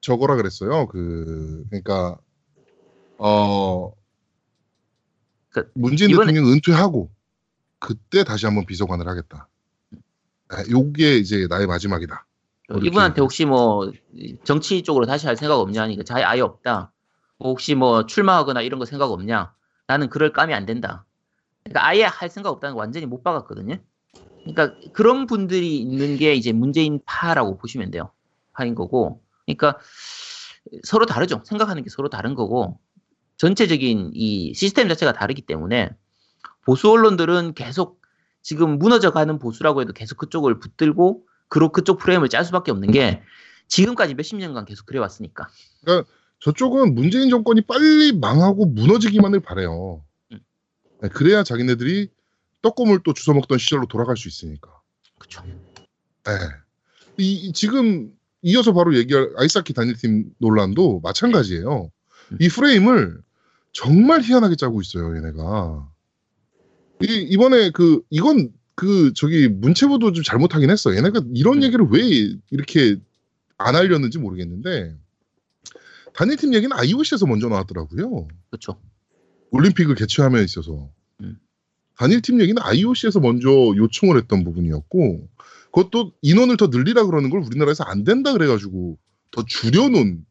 저거라 0.00 0.36
그랬어요. 0.36 0.86
그 0.86 1.64
그러니까 1.68 2.18
어 3.18 3.92
그, 5.50 5.70
문재인 5.74 6.10
이번에- 6.10 6.26
대통령 6.26 6.52
은퇴하고 6.52 7.10
그때 7.80 8.22
다시 8.24 8.46
한번 8.46 8.64
비서관을 8.66 9.08
하겠다. 9.08 9.48
네, 9.90 10.70
요게 10.70 11.16
이제 11.18 11.46
나의 11.48 11.66
마지막이다. 11.66 12.26
이렇게 12.70 12.86
이분한테 12.86 13.20
혹시 13.22 13.44
뭐 13.44 13.90
정치 14.44 14.82
쪽으로 14.82 15.06
다시 15.06 15.26
할 15.26 15.36
생각 15.36 15.56
없냐 15.58 15.82
하니까 15.82 16.04
자기 16.04 16.22
아예 16.22 16.40
없다. 16.40 16.92
뭐 17.38 17.50
혹시 17.50 17.74
뭐 17.74 18.06
출마하거나 18.06 18.62
이런 18.62 18.78
거 18.78 18.84
생각 18.84 19.10
없냐? 19.10 19.52
나는 19.88 20.10
그럴 20.10 20.32
감이 20.32 20.54
안 20.54 20.66
된다. 20.66 21.04
그러니까 21.64 21.86
아예 21.86 22.04
할 22.04 22.30
생각 22.30 22.50
없다는 22.50 22.74
거 22.74 22.80
완전히 22.80 23.06
못 23.06 23.24
박았거든요. 23.24 23.78
그러니까 24.44 24.74
그런 24.92 25.26
분들이 25.26 25.78
있는 25.78 26.16
게 26.16 26.34
이제 26.34 26.52
문재인 26.52 27.00
파라고 27.04 27.56
보시면 27.56 27.90
돼요. 27.90 28.12
파인 28.52 28.74
거고. 28.74 29.22
그러니까 29.46 29.78
서로 30.84 31.06
다르죠. 31.06 31.42
생각하는 31.44 31.82
게 31.82 31.90
서로 31.90 32.10
다른 32.10 32.34
거고 32.34 32.78
전체적인 33.38 34.12
이 34.14 34.52
시스템 34.54 34.88
자체가 34.88 35.12
다르기 35.12 35.42
때문에 35.42 35.90
보수 36.64 36.90
언론들은 36.90 37.54
계속 37.54 38.02
지금 38.42 38.78
무너져가는 38.78 39.38
보수라고 39.38 39.80
해도 39.80 39.92
계속 39.94 40.18
그쪽을 40.18 40.60
붙들고 40.60 41.24
그로 41.48 41.72
그쪽 41.72 41.98
프레임을 41.98 42.28
짤 42.28 42.44
수밖에 42.44 42.70
없는 42.70 42.90
게 42.90 43.22
지금까지 43.68 44.14
몇십 44.14 44.36
년간 44.36 44.66
계속 44.66 44.84
그래왔으니까. 44.84 45.48
저쪽은 46.40 46.94
문재인 46.94 47.30
정권이 47.30 47.62
빨리 47.62 48.12
망하고 48.12 48.66
무너지기만을 48.66 49.40
바래요. 49.40 50.04
음. 50.32 50.38
네, 51.02 51.08
그래야 51.08 51.42
자기네들이 51.42 52.08
떡고물 52.62 53.00
또 53.04 53.12
주워 53.12 53.34
먹던 53.34 53.58
시절로 53.58 53.86
돌아갈 53.86 54.16
수 54.16 54.28
있으니까. 54.28 54.70
그쵸. 55.18 55.42
네. 56.24 56.32
이, 57.18 57.32
이 57.34 57.52
지금 57.52 58.12
이어서 58.42 58.72
바로 58.72 58.96
얘기할 58.96 59.32
아이스하키 59.36 59.72
단일팀 59.72 60.30
논란도 60.38 61.00
마찬가지예요. 61.00 61.90
이 62.40 62.48
프레임을 62.48 63.20
정말 63.72 64.22
희한하게 64.22 64.56
짜고 64.56 64.80
있어요, 64.80 65.16
얘네가. 65.16 65.88
이, 67.02 67.26
이번에 67.30 67.70
그, 67.70 68.02
이건 68.10 68.52
그, 68.74 69.12
저기, 69.14 69.48
문체부도 69.48 70.12
좀 70.12 70.22
잘못하긴 70.22 70.70
했어. 70.70 70.94
얘네가 70.94 71.22
이런 71.34 71.58
음. 71.58 71.62
얘기를 71.62 71.86
왜 71.90 72.00
이렇게 72.50 72.96
안 73.56 73.74
하려는지 73.74 74.18
모르겠는데, 74.18 74.96
단일팀 76.18 76.52
얘기는 76.52 76.76
IOC에서 76.76 77.26
먼저 77.26 77.48
나왔더라고요. 77.48 78.26
그렇죠. 78.50 78.80
올림픽을 79.52 79.94
개최함에 79.94 80.42
있어서. 80.42 80.90
음. 81.20 81.38
단일팀 81.96 82.40
얘기는 82.40 82.60
IOC에서 82.60 83.20
먼저 83.20 83.48
요청을 83.48 84.16
했던 84.16 84.42
부분이었고, 84.42 85.28
그것도 85.66 86.14
인원을 86.22 86.56
더 86.56 86.66
늘리라 86.66 87.04
그러는 87.04 87.30
걸 87.30 87.42
우리나라에서 87.42 87.84
안 87.84 88.02
된다 88.02 88.32
그래가지고 88.32 88.98
더 89.30 89.44
줄여놓은 89.46 90.26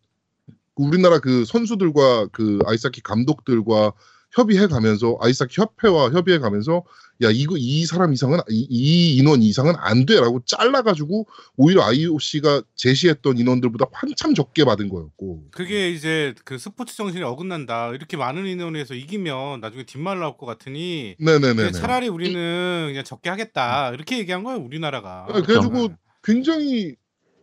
우리나라 0.75 1.19
그 1.19 1.45
선수들과 1.45 2.27
그 2.33 2.59
아이스하키 2.65 2.99
감독들과 2.99 3.93
협의해 4.37 4.67
가면서 4.67 5.17
아이스하키 5.19 5.59
협회와 5.59 6.11
협의해 6.11 6.37
가면서 6.37 6.83
야 7.23 7.31
이거 7.31 7.55
이 7.57 7.85
사람 7.87 8.13
이상은 8.13 8.37
이, 8.49 8.67
이 8.69 9.17
인원 9.17 9.41
이상은 9.41 9.73
안 9.77 10.05
돼라고 10.05 10.41
잘라가지고 10.45 11.25
오히려 11.55 11.81
IOC가 11.83 12.61
제시했던 12.75 13.39
인원들보다 13.39 13.87
한참 13.91 14.35
적게 14.35 14.63
받은 14.63 14.89
거였고 14.89 15.45
그게 15.49 15.89
이제 15.89 16.35
그 16.45 16.59
스포츠 16.59 16.95
정신이 16.95 17.23
어긋난다. 17.23 17.89
이렇게 17.95 18.15
많은 18.15 18.45
인원에서 18.45 18.93
이기면 18.93 19.61
나중에 19.61 19.83
뒷말 19.83 20.19
나올 20.19 20.37
것 20.37 20.45
같으니 20.45 21.15
네네네 21.19 21.71
차라리 21.71 22.07
우리는 22.07 22.85
그냥 22.89 23.03
적게 23.03 23.31
하겠다. 23.31 23.91
이렇게 23.93 24.19
얘기한 24.19 24.43
거예요, 24.43 24.59
우리나라가. 24.59 25.25
네, 25.33 25.41
그래가지고 25.41 25.89
굉장히 26.23 26.95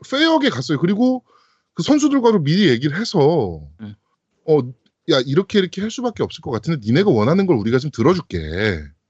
페어하게 0.08 0.50
갔어요. 0.50 0.78
그리고 0.78 1.24
그 1.72 1.82
선수들과도 1.82 2.44
미리 2.44 2.68
얘기를 2.68 2.96
해서 2.96 3.60
음. 3.80 3.94
어, 4.46 4.60
야 5.10 5.20
이렇게 5.26 5.58
이렇게 5.58 5.80
할 5.80 5.90
수밖에 5.90 6.22
없을 6.22 6.40
것 6.40 6.50
같은데 6.50 6.80
니네가 6.84 7.10
원하는 7.10 7.46
걸 7.46 7.56
우리가 7.56 7.78
좀 7.78 7.90
들어줄게. 7.90 8.38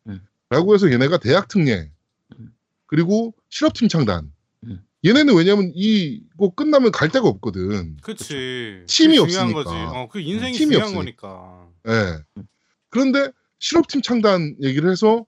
음. 0.08 0.20
라고 0.50 0.74
해서 0.74 0.90
얘네가 0.90 1.18
대학 1.18 1.48
특례 1.48 1.90
음. 2.38 2.52
그리고 2.86 3.34
실업팀 3.48 3.88
창단. 3.88 4.32
음. 4.64 4.84
얘네는 5.04 5.34
왜냐면 5.34 5.70
이거 5.74 6.50
끝나면 6.50 6.90
갈 6.90 7.08
데가 7.10 7.28
없거든. 7.28 7.96
그렇지. 7.98 8.84
팀이 8.86 9.18
없으니까. 9.18 9.64
거지. 9.64 9.74
어, 9.74 10.08
그 10.10 10.20
인생이 10.20 10.52
팀이 10.52 10.72
중요한 10.72 10.96
없으니까. 10.96 11.28
거니까. 11.28 11.68
예. 11.88 12.24
음. 12.38 12.46
그런데 12.90 13.30
실업팀 13.58 14.02
창단 14.02 14.56
얘기를 14.62 14.90
해서 14.90 15.26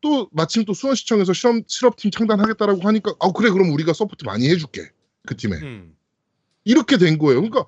또 0.00 0.28
마침 0.32 0.64
또 0.64 0.72
수원시청에서 0.72 1.32
실업, 1.32 1.64
실업팀 1.66 2.10
창단하겠다라고 2.10 2.82
하니까 2.82 3.14
아 3.18 3.32
그래 3.32 3.50
그럼 3.50 3.72
우리가 3.72 3.92
서포트 3.92 4.24
많이 4.24 4.48
해줄게 4.48 4.90
그 5.26 5.36
팀에 5.36 5.56
음. 5.56 5.96
이렇게 6.64 6.96
된 6.98 7.18
거예요. 7.18 7.40
그러니까 7.40 7.66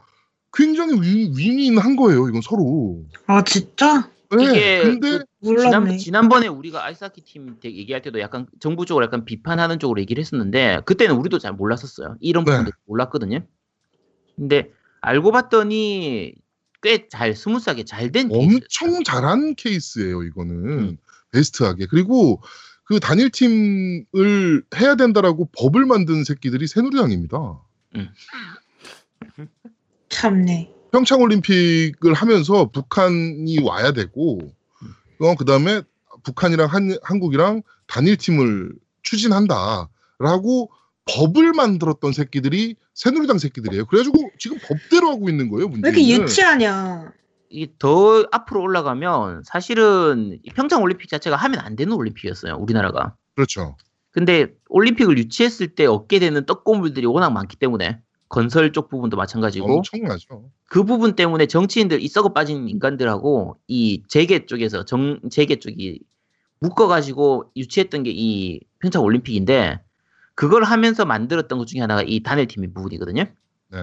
굉장히 0.58 1.00
윈, 1.00 1.32
윈윈한 1.36 1.94
거예요. 1.96 2.28
이건 2.28 2.40
서로. 2.42 3.04
아 3.26 3.44
진짜? 3.44 4.10
네, 4.36 4.44
이게 4.44 4.82
근데 4.82 5.20
몰랐네. 5.40 5.70
지난, 5.70 5.98
지난번에 5.98 6.48
우리가 6.48 6.84
아이스하키 6.84 7.22
팀 7.22 7.56
대- 7.60 7.72
얘기할 7.72 8.02
때도 8.02 8.18
약간 8.20 8.46
정부 8.60 8.84
쪽으로 8.84 9.04
약간 9.06 9.24
비판하는 9.24 9.78
쪽으로 9.78 10.00
얘기를 10.00 10.20
했었는데 10.20 10.82
그때는 10.84 11.14
우리도 11.16 11.38
잘 11.38 11.52
몰랐었어요. 11.52 12.16
이런 12.20 12.44
네. 12.44 12.50
부분도 12.50 12.72
몰랐거든요. 12.86 13.40
근데 14.36 14.70
알고 15.00 15.30
봤더니 15.30 16.34
꽤 16.82 17.08
잘 17.08 17.34
스무스하게 17.34 17.84
잘된 17.84 18.28
케이스. 18.28 18.56
엄청 18.80 19.02
잘한 19.04 19.54
케이스예요. 19.54 20.22
이거는 20.24 20.54
음. 20.68 20.96
best하게. 21.32 21.86
그리고 21.86 22.42
그 22.84 23.00
단일 23.00 23.30
팀을 23.30 24.62
해야 24.76 24.94
된다라고 24.96 25.48
법을 25.58 25.86
만든 25.86 26.24
새끼들이 26.24 26.66
새누리당입니다. 26.66 27.36
참네. 30.18 30.72
평창 30.90 31.20
올림픽을 31.20 32.12
하면서 32.12 32.70
북한이 32.70 33.60
와야 33.62 33.92
되고 33.92 34.40
어 35.20 35.34
그다음에 35.36 35.82
북한이랑 36.24 36.66
한, 36.68 36.96
한국이랑 37.02 37.62
단일 37.86 38.16
팀을 38.16 38.72
추진한다라고 39.02 40.70
법을 41.10 41.52
만들었던 41.52 42.12
새끼들이 42.12 42.74
새누리당 42.94 43.38
새끼들이에요. 43.38 43.86
그래가지고 43.86 44.30
지금 44.38 44.58
법대로 44.58 45.10
하고 45.10 45.28
있는 45.28 45.48
거예요. 45.50 45.66
왜 45.66 45.70
문제는. 45.70 45.98
이렇게 45.98 46.22
유치하냐? 46.22 47.12
이게 47.50 47.72
더 47.78 48.26
앞으로 48.30 48.60
올라가면 48.60 49.42
사실은 49.44 50.38
이 50.42 50.50
평창 50.50 50.82
올림픽 50.82 51.08
자체가 51.08 51.36
하면 51.36 51.60
안 51.60 51.76
되는 51.76 51.92
올림픽이었어요. 51.92 52.56
우리나라가. 52.56 53.14
그렇죠. 53.34 53.76
근데 54.10 54.48
올림픽을 54.68 55.16
유치했을 55.16 55.68
때 55.74 55.86
얻게 55.86 56.18
되는 56.18 56.44
떡고물들이 56.44 57.06
워낙 57.06 57.30
많기 57.30 57.56
때문에 57.56 58.00
건설 58.28 58.72
쪽 58.72 58.88
부분도 58.88 59.16
마찬가지고 59.16 59.78
엄청나죠. 59.78 60.50
그 60.66 60.84
부분 60.84 61.16
때문에 61.16 61.46
정치인들 61.46 62.02
이 62.02 62.08
썩어 62.08 62.32
빠진 62.32 62.68
인간들하고 62.68 63.56
이 63.68 64.02
재계 64.08 64.46
쪽에서 64.46 64.84
정 64.84 65.20
재계 65.30 65.56
쪽이 65.56 66.00
묶어가지고 66.60 67.52
유치했던 67.56 68.02
게 68.02 68.10
이 68.10 68.60
평창 68.80 69.02
올림픽인데 69.02 69.80
그걸 70.34 70.64
하면서 70.64 71.04
만들었던 71.04 71.58
것 71.58 71.66
중에 71.66 71.80
하나가 71.80 72.02
이 72.06 72.20
단일팀의 72.20 72.72
부분이거든요. 72.72 73.24
네. 73.70 73.78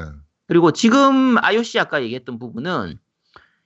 그리고 0.47 0.71
지금 0.71 1.37
IOC 1.37 1.79
아까 1.79 2.01
얘기했던 2.03 2.39
부분은 2.39 2.97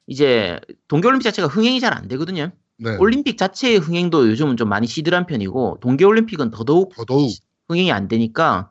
이제 0.07 0.59
동계올림픽 0.87 1.23
자체가 1.23 1.47
흥행이 1.47 1.79
잘 1.81 1.93
안 1.93 2.07
되거든요. 2.07 2.51
네. 2.77 2.95
올림픽 2.97 3.37
자체의 3.37 3.77
흥행도 3.77 4.29
요즘은 4.29 4.57
좀 4.57 4.69
많이 4.69 4.87
시들한 4.87 5.25
편이고 5.25 5.79
동계올림픽은 5.81 6.51
더더욱 6.51 6.95
더더욱 6.95 7.29
흥행이 7.67 7.91
안 7.91 8.07
되니까 8.07 8.69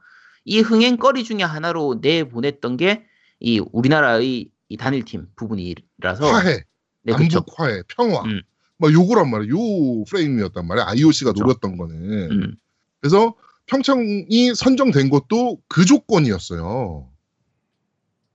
이 0.48 0.60
흥행거리 0.60 1.24
중에 1.24 1.42
하나로 1.42 1.98
내보냈던 2.00 2.76
게 2.76 3.08
이 3.40 3.60
우리나라의 3.72 4.50
이 4.68 4.76
단일팀 4.76 5.28
부분이라서 5.36 6.26
화해, 6.32 6.64
네. 7.02 7.12
남북 7.12 7.46
화해, 7.56 7.82
평화. 7.88 8.22
음. 8.22 8.42
막 8.78 8.92
요거란 8.92 9.30
말이에요. 9.30 9.54
요 9.54 10.04
프레임이었단 10.04 10.66
말이에요. 10.66 10.86
IOC가 10.86 11.32
그렇죠. 11.32 11.44
노렸던 11.44 11.76
거는. 11.76 12.30
음, 12.30 12.56
그래서 13.00 13.34
평창이 13.66 14.54
선정된 14.54 15.10
것도 15.10 15.60
그 15.68 15.84
조건이었어요. 15.84 17.08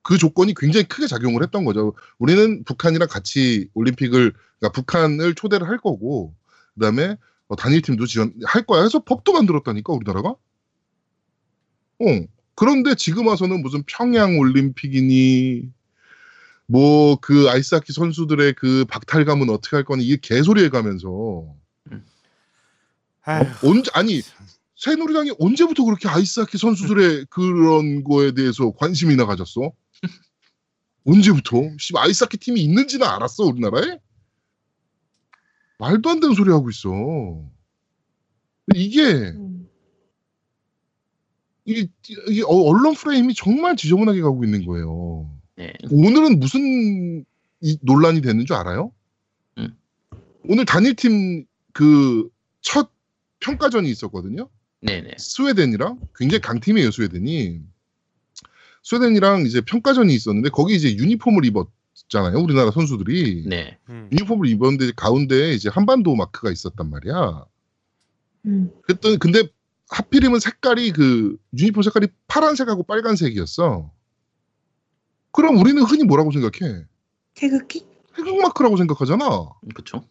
그 0.02 0.18
조건이 0.18 0.54
굉장히 0.54 0.86
크게 0.86 1.08
작용을 1.08 1.44
했던 1.44 1.64
거죠. 1.64 1.94
우리는 2.18 2.64
북한이랑 2.66 3.08
같이 3.08 3.70
올림픽을, 3.74 4.34
그러니까 4.60 4.72
북한을 4.74 5.34
초대를 5.36 5.68
할 5.68 5.78
거고, 5.78 6.36
그 6.74 6.82
다음에 6.82 7.16
단일팀도 7.58 8.06
지원할 8.06 8.66
거야 8.68 8.84
해서 8.84 9.00
법도 9.00 9.32
만들었다니까, 9.32 9.94
우리나라가? 9.94 10.36
어. 12.08 12.26
그런데 12.56 12.96
지금 12.96 13.28
와서는 13.28 13.62
무슨 13.62 13.84
평양 13.86 14.38
올림픽이니, 14.38 15.70
뭐 16.68 17.18
그 17.18 17.50
아이스하키 17.50 17.94
선수들의 17.94 18.54
그 18.54 18.86
박탈감은 18.86 19.50
어떻게 19.50 19.76
할 19.76 19.84
거니, 19.84 20.04
이게 20.06 20.18
개소리 20.22 20.64
해 20.64 20.70
가면서, 20.70 21.46
아휴, 23.24 23.44
어? 23.44 23.70
언제, 23.70 23.90
아니, 23.94 24.22
새누리당이 24.76 25.32
언제부터 25.40 25.86
그렇게 25.86 26.10
아이스하키 26.10 26.58
선수들의 26.58 27.28
그런 27.30 28.04
거에 28.04 28.34
대해서 28.34 28.72
관심이나 28.72 29.26
가졌어? 29.26 29.72
언제부터? 31.06 31.58
씨, 31.80 31.94
아이스하키 31.96 32.38
팀이 32.38 32.62
있는지는 32.62 33.08
알았어, 33.08 33.44
우리나라에? 33.46 34.00
말도 35.80 36.10
안 36.10 36.20
되는 36.20 36.36
소리 36.36 36.52
하고 36.52 36.70
있어. 36.70 36.90
이게, 38.76 39.04
음. 39.04 39.53
이, 41.66 41.88
이 42.30 42.42
어- 42.42 42.48
언론 42.70 42.94
프레임이 42.94 43.34
정말 43.36 43.76
지저분하게 43.76 44.22
가고 44.22 44.44
있는 44.44 44.66
거예요. 44.66 45.30
네. 45.56 45.74
오늘은 45.92 46.40
무슨 46.40 47.24
이 47.62 47.78
논란이 47.82 48.22
되는 48.22 48.46
줄 48.46 48.56
알아요? 48.56 48.92
음. 49.58 49.76
오늘 50.48 50.66
단일팀 50.66 51.46
그 51.74 52.30
첫 52.66 52.90
평가전이 53.42 53.90
있었거든요. 53.90 54.48
네네. 54.82 55.16
스웨덴이랑 55.18 56.00
굉장히 56.16 56.40
강팀이에요 56.42 56.92
스웨덴이 56.92 57.60
스웨덴이랑 58.84 59.46
이제 59.46 59.60
평가전이 59.62 60.14
있었는데 60.14 60.50
거기 60.50 60.76
이제 60.76 60.96
유니폼을 60.96 61.44
입었잖아요 61.46 62.38
우리나라 62.42 62.72
선수들이 62.72 63.46
네. 63.48 63.78
음. 63.90 64.10
유니폼을 64.14 64.48
입었는데 64.48 64.92
가운데 64.96 65.54
이제 65.54 65.70
한반도 65.70 66.16
마크가 66.16 66.52
있었단 66.52 66.90
말이야 66.90 67.46
음. 68.46 68.72
그랬더니 68.84 69.18
근데 69.20 69.44
하필이면 69.94 70.40
색깔이 70.40 70.92
그 70.92 71.38
유니폼 71.58 71.84
색깔이 71.84 72.08
파란색하고 72.28 72.84
빨간색이었어 72.84 73.92
그럼 75.32 75.58
우리는 75.58 75.82
흔히 75.84 76.04
뭐라고 76.04 76.32
생각해 76.32 76.86
태극기? 77.36 77.86
태극 78.16 78.38
마크라고 78.42 78.78
생각하잖아 78.78 79.50
그렇죠. 79.74 80.04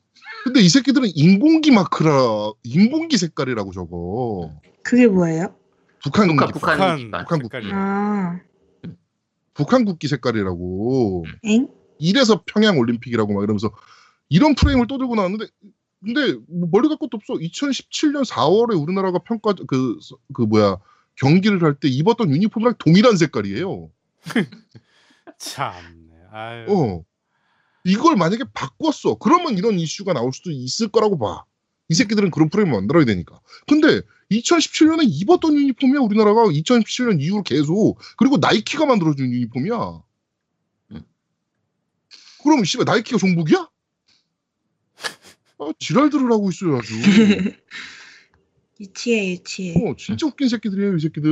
근데 0.45 0.61
이 0.61 0.69
새끼들은 0.69 1.11
인공기 1.15 1.71
마크라 1.73 2.53
인공기 2.63 3.19
색깔이라고 3.19 3.73
적어 3.73 4.51
그게 4.83 5.07
뭐예요? 5.07 5.55
북한 6.03 6.29
북한 6.29 6.49
국기 6.49 6.53
북한 6.59 6.79
북한. 6.79 7.25
북한 7.25 7.41
색깔이. 7.41 7.71
아, 7.73 8.41
북한 9.55 9.85
국기 9.85 10.09
색깔이라고 10.09 11.25
엥? 11.45 11.69
이래서 11.99 12.43
평양 12.47 12.79
올림픽이라고 12.79 13.33
막 13.33 13.43
이러면서 13.43 13.71
이런 14.29 14.55
프레임을 14.55 14.87
또 14.87 14.99
들고 14.99 15.15
나왔는데 15.15 15.47
근데 16.03 16.35
뭐 16.49 16.69
멀리 16.71 16.89
갈 16.89 16.99
것도 16.99 17.11
없어 17.17 17.35
2017년 17.35 18.25
4월에 18.25 18.81
우리나라가 18.81 19.19
평가 19.21 19.55
그, 19.67 19.99
그 20.35 20.43
뭐야 20.43 20.79
경기를 21.17 21.63
할 21.63 21.75
때 21.75 21.89
입었던 21.89 22.31
유니폼이랑 22.31 22.75
동일한 22.79 23.17
색깔이에요. 23.17 23.91
참네. 25.39 26.15
아유. 26.33 26.67
어. 26.69 27.05
이걸 27.85 28.17
만약에 28.17 28.45
바꿨어. 28.55 29.17
그러면 29.21 29.59
이런 29.59 29.79
이슈가 29.79 30.13
나올 30.13 30.33
수도 30.33 30.51
있을 30.51 30.89
거라고 30.89 31.19
봐. 31.19 31.45
이 31.89 31.95
새끼들은 31.95 32.31
그런 32.31 32.49
프레임을 32.49 32.73
만들어야 32.73 33.05
되니까. 33.05 33.41
근데 33.67 34.01
2017년에 34.31 35.03
입었던 35.05 35.55
유니폼이야, 35.55 36.01
우리나라가. 36.01 36.45
2017년 36.45 37.21
이후로 37.21 37.43
계속. 37.43 37.99
그리고 38.17 38.39
나이키가 38.39 38.87
만들어준 38.87 39.27
유니폼이야. 39.33 40.01
음. 40.93 41.03
그럼, 42.43 42.65
씨발, 42.65 42.85
나이키가 42.87 43.19
종북이야? 43.19 43.69
아, 45.69 45.73
지랄들을 45.79 46.31
하고 46.33 46.51
있어요, 46.51 46.77
아주. 46.79 46.95
유치해 48.81 49.33
유치해. 49.33 49.75
어, 49.89 49.95
진짜 49.97 50.27
웃긴 50.27 50.49
새끼들이에요, 50.49 50.97
이 50.97 51.01
새끼들. 51.01 51.31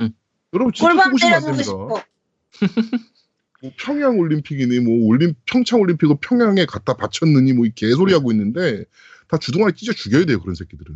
음. 0.00 0.10
여러분, 0.52 0.72
진짜 0.72 0.88
골반 0.92 1.16
싶으면 1.16 1.34
안 1.34 1.42
됩니다. 1.42 1.62
싶어. 1.64 2.02
뭐 3.60 3.72
평양 3.76 4.18
올림픽이니 4.18 4.80
뭐 4.80 5.06
올림 5.08 5.34
평창 5.44 5.80
올림픽을 5.80 6.16
평양에 6.20 6.64
갖다 6.64 6.94
바쳤느니 6.94 7.52
뭐 7.54 7.66
이 7.66 7.72
개소리 7.74 8.12
하고 8.12 8.30
있는데 8.30 8.84
다 9.26 9.36
주둥아리 9.36 9.72
찢어 9.74 9.92
죽여야 9.92 10.24
돼요 10.26 10.40
그런 10.40 10.54
새끼들은. 10.54 10.94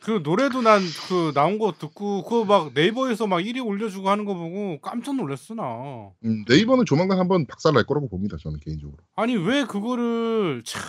그 0.00 0.20
노래도 0.22 0.62
난 0.62 0.80
그 1.08 1.32
나온 1.34 1.58
거 1.58 1.72
듣고 1.78 2.22
그거 2.24 2.44
막 2.46 2.72
네이버에서 2.72 3.26
막 3.26 3.40
1위 3.40 3.62
올려주고 3.64 4.08
하는 4.08 4.24
거 4.24 4.34
보고 4.34 4.80
깜짝 4.80 5.16
놀랐어 5.16 5.54
나. 5.54 6.08
음, 6.24 6.44
네이버는 6.48 6.86
조만간 6.86 7.18
한번 7.18 7.44
박살 7.46 7.74
날 7.74 7.84
거라고 7.84 8.08
봅니다 8.08 8.38
저는 8.40 8.58
개인적으로. 8.60 8.96
아니 9.14 9.36
왜 9.36 9.64
그거를 9.64 10.62
참 10.64 10.80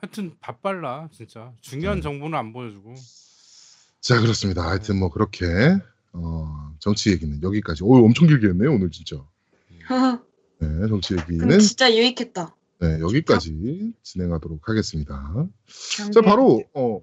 하여튼 0.00 0.36
바빨라 0.40 1.08
진짜 1.12 1.52
중요한 1.60 1.98
음. 1.98 2.02
정보는 2.02 2.38
안 2.38 2.52
보여주고. 2.52 2.94
자 4.00 4.20
그렇습니다. 4.20 4.62
하여튼 4.68 4.98
뭐 4.98 5.10
그렇게 5.10 5.46
어, 6.12 6.72
정치 6.78 7.10
얘기는 7.10 7.42
여기까지. 7.42 7.82
오 7.84 8.04
엄청 8.04 8.28
길게 8.28 8.48
했네요 8.48 8.72
오늘 8.72 8.90
진짜. 8.90 9.16
네 10.60 10.88
정치 10.88 11.14
얘기는 11.16 11.58
진짜 11.58 11.92
유익했다. 11.92 12.54
네, 12.80 13.00
여기까지 13.00 13.92
진행하도록 14.04 14.68
하겠습니다. 14.68 15.48
자 16.14 16.20
바로 16.20 16.62
어 16.74 17.00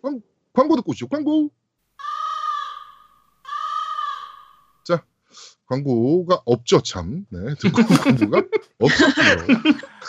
광, 0.00 0.20
광고 0.54 0.76
듣고 0.76 0.92
오시죠. 0.92 1.08
광고. 1.08 1.50
자 4.84 5.04
광고가 5.66 6.42
없죠 6.46 6.80
참. 6.82 7.26
네 7.28 7.54
듣고 7.56 7.82
온 7.82 7.86
광고가 8.16 8.42
없었고요. 8.78 9.58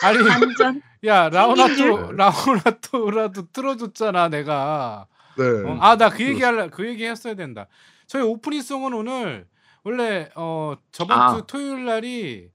아니 0.03 0.17
완전 0.25 0.81
야 1.05 1.29
라우나토 1.29 1.73
네. 1.73 2.07
라우나토라도 2.17 3.51
틀어줬잖아 3.51 4.29
내가. 4.29 5.07
네. 5.37 5.77
아나 5.79 6.09
그 6.09 6.23
얘기 6.23 6.43
할래 6.43 6.69
그 6.69 6.87
얘기 6.87 7.05
했어야 7.05 7.35
된다. 7.35 7.67
저희 8.07 8.23
오프닝송은 8.23 8.93
오늘 8.93 9.47
원래 9.83 10.29
어 10.35 10.75
저번 10.91 11.19
아. 11.19 11.35
주 11.35 11.43
토요일 11.47 11.85
날이 11.85 12.49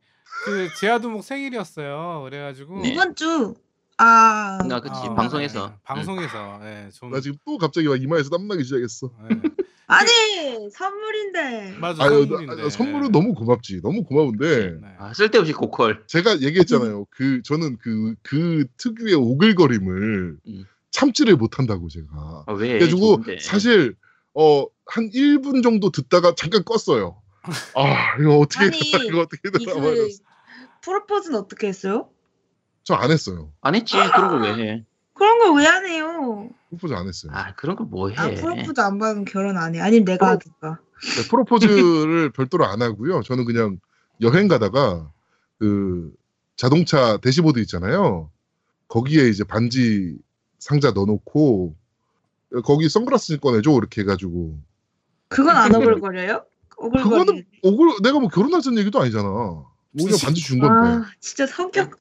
그 0.44 0.68
제아두목 0.78 1.24
생일이었어요. 1.24 2.22
그래가지고 2.24 2.82
네. 2.82 2.88
이번 2.88 3.14
주 3.14 3.54
아, 3.96 4.58
아, 4.60 4.80
그치 4.80 4.94
아, 4.94 5.14
방송에서 5.14 5.68
네, 5.68 5.74
방송에서 5.84 6.60
예, 6.64 6.90
좀나 6.92 7.20
지금 7.20 7.38
또 7.44 7.58
갑자기 7.58 7.86
막 7.86 8.00
이마에서 8.00 8.28
땀 8.28 8.48
나기 8.48 8.64
시작했어. 8.64 9.10
예. 9.30 9.63
아니 9.86 10.10
선물인데. 10.70 11.76
맞아 11.78 12.04
아유, 12.04 12.26
선물인데. 12.26 12.62
나- 12.62 12.68
선물은 12.70 13.12
너무 13.12 13.34
고맙지. 13.34 13.80
너무 13.82 14.04
고마운데 14.04 14.70
네. 14.80 14.88
아, 14.98 15.12
쓸데없이 15.12 15.52
고퀄. 15.52 16.06
제가 16.06 16.40
얘기했잖아요. 16.40 17.06
그 17.10 17.42
저는 17.42 17.76
그그 17.78 18.66
특유의 18.78 19.14
오글거림을 19.14 20.36
음. 20.46 20.64
참지를 20.90 21.36
못한다고 21.36 21.88
제가. 21.88 22.44
아, 22.46 22.52
왜? 22.54 22.68
그래가지고 22.78 23.00
좋은데. 23.24 23.38
사실 23.40 23.94
어한 24.32 25.10
1분 25.12 25.62
정도 25.62 25.90
듣다가 25.90 26.34
잠깐 26.34 26.62
껐어요. 26.64 27.16
아 27.76 28.16
이거 28.20 28.38
어떻게 28.38 28.64
아니, 28.66 28.78
되나 28.90 29.04
이거 29.04 29.20
어떻게 29.20 29.50
되나 29.50 29.74
말했어. 29.78 30.22
프로포즈는 30.80 31.38
어떻게 31.38 31.66
했어요? 31.68 32.08
저 32.84 32.94
안 32.94 33.10
했어요. 33.10 33.52
안 33.60 33.74
했지. 33.74 33.94
그런 33.96 34.28
걸왜 34.30 34.54
해? 34.62 34.84
그런 35.14 35.38
걸 35.38 35.54
왜 35.60 35.66
안 35.66 35.86
해요? 35.86 36.48
프로포즈 36.70 36.92
안 36.94 37.06
했어요. 37.06 37.32
아 37.34 37.54
그런 37.54 37.76
걸 37.76 37.86
뭐 37.86 38.08
해? 38.10 38.16
아 38.16 38.28
프로포즈 38.34 38.80
안 38.80 38.98
받으면 38.98 39.24
결혼 39.24 39.56
안 39.56 39.74
해. 39.74 39.80
아니면 39.80 40.04
내가 40.04 40.26
프로- 40.26 40.52
하겠다. 40.52 40.80
네, 41.16 41.28
프로포즈를 41.28 42.30
별도로 42.34 42.66
안 42.66 42.82
하고요. 42.82 43.22
저는 43.22 43.44
그냥 43.44 43.78
여행 44.20 44.48
가다가 44.48 45.10
그 45.58 46.12
자동차 46.56 47.16
대시보드 47.18 47.58
있잖아요. 47.60 48.30
거기에 48.88 49.28
이제 49.28 49.44
반지 49.44 50.16
상자 50.58 50.90
넣어놓고 50.92 51.74
거기 52.64 52.88
선글라스 52.88 53.38
꺼내줘 53.40 53.70
이렇게 53.72 54.02
해가지고 54.02 54.58
그건 55.28 55.56
안 55.56 55.74
오글거려요? 55.74 56.44
그거는 56.68 57.02
오글거리는. 57.06 57.44
오글 57.62 57.88
내가 58.02 58.18
뭐 58.20 58.28
결혼하자는 58.28 58.78
얘기도 58.78 59.00
아니잖아. 59.00 59.28
오히려 59.28 60.16
반지 60.22 60.42
준 60.42 60.58
건데. 60.60 60.88
아 60.88 61.10
진짜 61.20 61.46
성격 61.46 61.98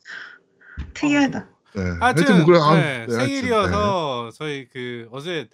특이하다. 0.94 1.48
네. 1.76 1.82
하여튼 2.00 2.38
뭐 2.38 2.46
그래. 2.46 2.60
아, 2.60 2.76
네, 2.76 3.06
네, 3.08 3.14
생일이어서 3.16 4.32
저희 4.34 4.68
그 4.70 5.08
어제 5.12 5.48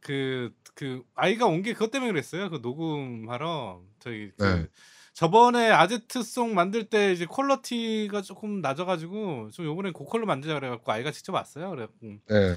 그 0.00 0.50
그 0.80 1.02
아이가 1.14 1.44
온 1.44 1.62
게 1.62 1.74
그것 1.74 1.90
때문에 1.90 2.10
그랬어요. 2.10 2.48
그 2.48 2.60
녹음하러 2.62 3.82
저희 3.98 4.30
그 4.38 4.42
네. 4.44 4.66
저번에 5.12 5.70
아제트송 5.70 6.54
만들 6.54 6.84
때 6.84 7.12
이제 7.12 7.26
퀄러티가 7.26 8.22
조금 8.22 8.62
낮아가지고 8.62 9.50
좀 9.52 9.66
요번엔 9.66 9.92
고퀄로 9.92 10.24
만들자 10.24 10.54
그래갖고 10.54 10.90
아이가 10.90 11.10
직접 11.10 11.34
왔어요. 11.34 11.68
그래갖고 11.68 11.96
네. 12.00 12.18
네. 12.28 12.56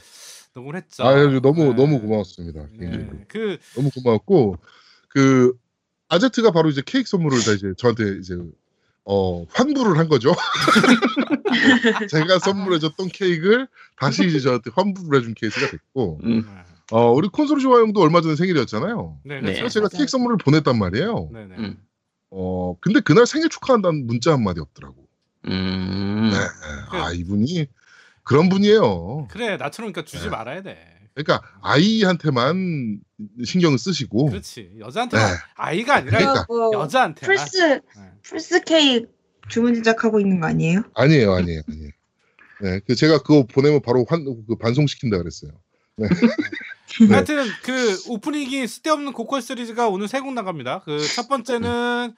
녹음을 0.56 0.78
했죠. 0.78 1.04
아유 1.04 1.42
너무 1.42 1.66
네. 1.66 1.74
너무 1.74 2.00
고마웠습니다. 2.00 2.68
네. 2.72 3.26
그 3.28 3.58
너무 3.76 3.90
고마웠고 3.94 4.56
그 5.10 5.54
아제트가 6.08 6.52
바로 6.52 6.70
이제 6.70 6.82
케이크 6.86 7.10
선물을 7.10 7.44
다 7.44 7.52
이제 7.52 7.74
저한테 7.76 8.20
이제 8.20 8.38
어 9.06 9.46
환불을 9.54 9.98
한 9.98 10.08
거죠. 10.08 10.34
제가 12.10 12.40
선물해줬던 12.40 13.10
케이크를 13.10 13.68
다시 14.00 14.26
이제 14.26 14.40
저한테 14.40 14.72
환불을 14.74 15.20
해준 15.20 15.34
케이스가 15.34 15.70
됐고 15.72 16.22
음. 16.24 16.46
어 16.92 17.12
우리 17.12 17.28
콘솔 17.28 17.60
좋아 17.60 17.80
형도 17.80 18.02
얼마 18.02 18.22
전에 18.22 18.36
생일이었잖아요. 18.36 19.20
네, 19.26 19.42
네. 19.42 19.54
그렇죠. 19.54 19.70
제가. 19.70 19.90
케이크 19.90 20.08
선물을 20.08 20.38
보냈단 20.38 20.78
말이에요. 20.80 21.30
네, 21.34 21.46
네. 21.46 21.56
음. 21.58 21.78
어 22.30 22.76
근데 22.80 23.02
그날 23.02 23.26
생일 23.26 23.50
축하한다는 23.50 24.08
문자 24.08 24.32
한 24.32 24.44
마디 24.44 24.62
없더라고. 24.62 24.96
음. 25.48 26.32
네. 26.32 26.98
아 26.98 27.12
이분이 27.12 27.68
그런 28.24 28.48
분이에요. 28.48 29.28
그래 29.30 29.58
나처럼 29.58 29.92
그러니까 29.92 30.10
주지 30.10 30.26
네. 30.26 30.30
말아야 30.30 30.62
돼. 30.62 30.78
그러니까 31.14 31.46
아이한테만 31.62 33.00
신경을 33.46 33.78
쓰시고 33.78 34.28
그렇지 34.28 34.78
여자한테 34.80 35.18
네. 35.18 35.24
아이가 35.56 35.96
아니라 35.96 36.18
그러니까. 36.18 36.46
뭐 36.48 36.72
여자한테 36.74 37.26
플스 37.28 37.58
네. 37.58 37.82
플스 38.24 38.64
케이크 38.64 39.08
주문 39.50 39.74
제작하고 39.76 40.20
있는 40.20 40.40
거 40.40 40.48
아니에요? 40.48 40.84
아니에요, 40.96 41.34
아니에요, 41.34 41.62
아니에요. 41.68 41.90
네, 42.62 42.80
그 42.88 42.96
제가 42.96 43.20
그거 43.20 43.46
보내면 43.46 43.82
바로 43.82 44.06
환, 44.08 44.24
그 44.48 44.56
반송시킨다 44.56 45.18
그랬어요. 45.18 45.52
네. 45.98 46.08
하여튼 47.10 47.46
그 47.64 47.98
오프닝이 48.08 48.68
쓸데없는 48.68 49.14
고퀄 49.14 49.42
시리즈가 49.42 49.90
오늘 49.90 50.08
세 50.08 50.22
곡 50.22 50.34
나갑니다. 50.34 50.82
그 50.82 50.98
첫 51.16 51.28
번째는 51.28 52.14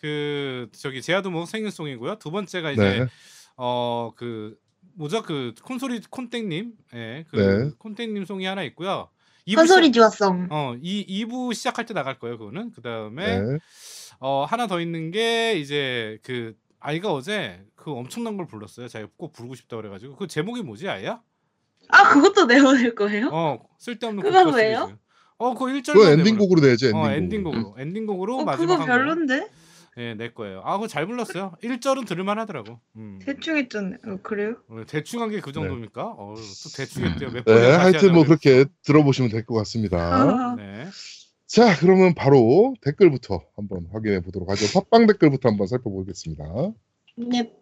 그 0.00 0.68
저기 0.72 1.02
제아도목 1.02 1.46
생일송이고요. 1.48 2.18
두 2.18 2.30
번째가 2.30 2.70
이제 2.72 2.82
네, 3.00 3.06
어그 3.56 4.56
뭐죠 4.94 5.22
그 5.22 5.54
콘솔이 5.62 6.00
콘땡님 6.10 6.72
예그 6.94 7.36
네. 7.36 7.70
콘땡님 7.78 8.24
송이 8.24 8.46
하나 8.46 8.62
있고요. 8.64 9.08
한소리 9.56 9.86
시작- 9.86 10.00
좋았어. 10.00 10.36
어 10.50 10.76
이 10.82 11.24
2부 11.26 11.54
시작할 11.54 11.86
때 11.86 11.94
나갈 11.94 12.18
거예요. 12.18 12.38
그거는 12.38 12.70
그 12.72 12.82
다음에 12.82 13.40
네. 13.40 13.58
어 14.20 14.44
하나 14.44 14.66
더 14.66 14.80
있는 14.80 15.10
게 15.10 15.54
이제 15.58 16.18
그 16.22 16.54
아이가 16.78 17.12
어제 17.12 17.64
그 17.76 17.90
엄청난 17.92 18.36
걸 18.36 18.46
불렀어요. 18.46 18.88
자기가 18.88 19.10
꼭 19.16 19.32
부르고 19.32 19.54
싶다 19.54 19.76
그래 19.76 19.88
가지고 19.88 20.16
그 20.16 20.26
제목이 20.26 20.62
뭐지 20.62 20.88
아이야? 20.88 21.20
아 21.88 22.08
그것도 22.12 22.46
내보낼 22.46 22.94
거예요? 22.94 23.28
어 23.32 23.58
쓸데없는 23.78 24.22
그건 24.22 24.54
왜요? 24.54 24.96
어 25.38 25.54
그거 25.54 25.66
1절 25.66 25.94
그건 25.94 26.18
엔딩곡으로 26.20 26.60
내야지, 26.60 26.86
엔딩곡. 26.86 27.02
어 27.04 27.10
엔딩곡으로 27.10 27.74
엔딩곡으로 27.78 28.36
어 28.38 28.44
마지막 28.44 28.74
그거. 28.76 28.86
별론데? 28.86 29.48
예, 29.98 30.14
내 30.14 30.30
거예요. 30.30 30.62
아, 30.64 30.74
그거 30.76 30.86
잘 30.86 31.06
불렀어요. 31.06 31.52
1절은 31.62 32.06
들을만 32.06 32.38
하더라고. 32.38 32.78
음. 32.96 33.18
대충 33.22 33.56
했잖아요. 33.56 33.98
어, 34.06 34.18
그래요? 34.22 34.56
어, 34.68 34.82
대충 34.86 35.20
한 35.20 35.30
게 35.30 35.40
그 35.40 35.52
정도입니까? 35.52 36.04
어, 36.06 36.34
또 36.36 36.70
대충 36.76 37.04
했대요. 37.04 37.30
몇 37.30 37.44
네, 37.44 37.54
번을 37.54 37.62
다시 37.62 37.78
하여튼 37.78 38.12
뭐 38.12 38.20
하자고 38.22 38.24
그렇게 38.24 38.64
들어보시면 38.84 39.30
될 39.30 39.44
것 39.44 39.54
같습니다. 39.56 39.98
아, 39.98 40.54
네. 40.56 40.86
자, 41.46 41.76
그러면 41.80 42.14
바로 42.14 42.74
댓글부터 42.82 43.40
한번 43.56 43.88
확인해 43.92 44.20
보도록 44.20 44.48
하죠. 44.50 44.66
팟빵 44.80 45.08
댓글부터 45.08 45.48
한번 45.48 45.66
살펴보겠습니다. 45.66 46.44
네. 47.16 47.52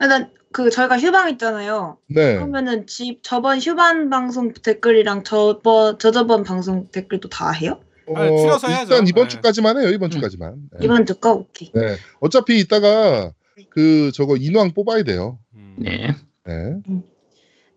일단 0.00 0.32
그 0.52 0.70
저희가 0.70 0.98
휴방 0.98 1.30
있잖아요. 1.32 1.98
네, 2.08 2.34
그러면은 2.36 2.86
집 2.86 3.20
저번 3.22 3.58
휴방 3.58 4.08
방송 4.10 4.52
댓글이랑 4.54 5.22
저번 5.24 5.98
저저번 5.98 6.44
방송 6.44 6.88
댓글도 6.90 7.28
다 7.28 7.50
해요? 7.52 7.80
아니, 8.14 8.36
줄여서 8.36 8.68
해야죠. 8.68 8.94
일단 8.94 9.08
이번 9.08 9.24
네. 9.24 9.28
주까지만 9.28 9.80
해요. 9.80 9.90
이번 9.90 10.08
음. 10.08 10.10
주까지만. 10.10 10.54
네. 10.72 10.78
이번 10.84 11.06
주거 11.06 11.32
오케이. 11.32 11.70
네. 11.72 11.96
어차피 12.20 12.58
이따가 12.58 13.32
그 13.70 14.10
저거 14.12 14.36
인왕 14.36 14.72
뽑아야 14.72 15.02
돼요. 15.02 15.38
음. 15.54 15.76
네. 15.78 16.14
네. 16.46 16.80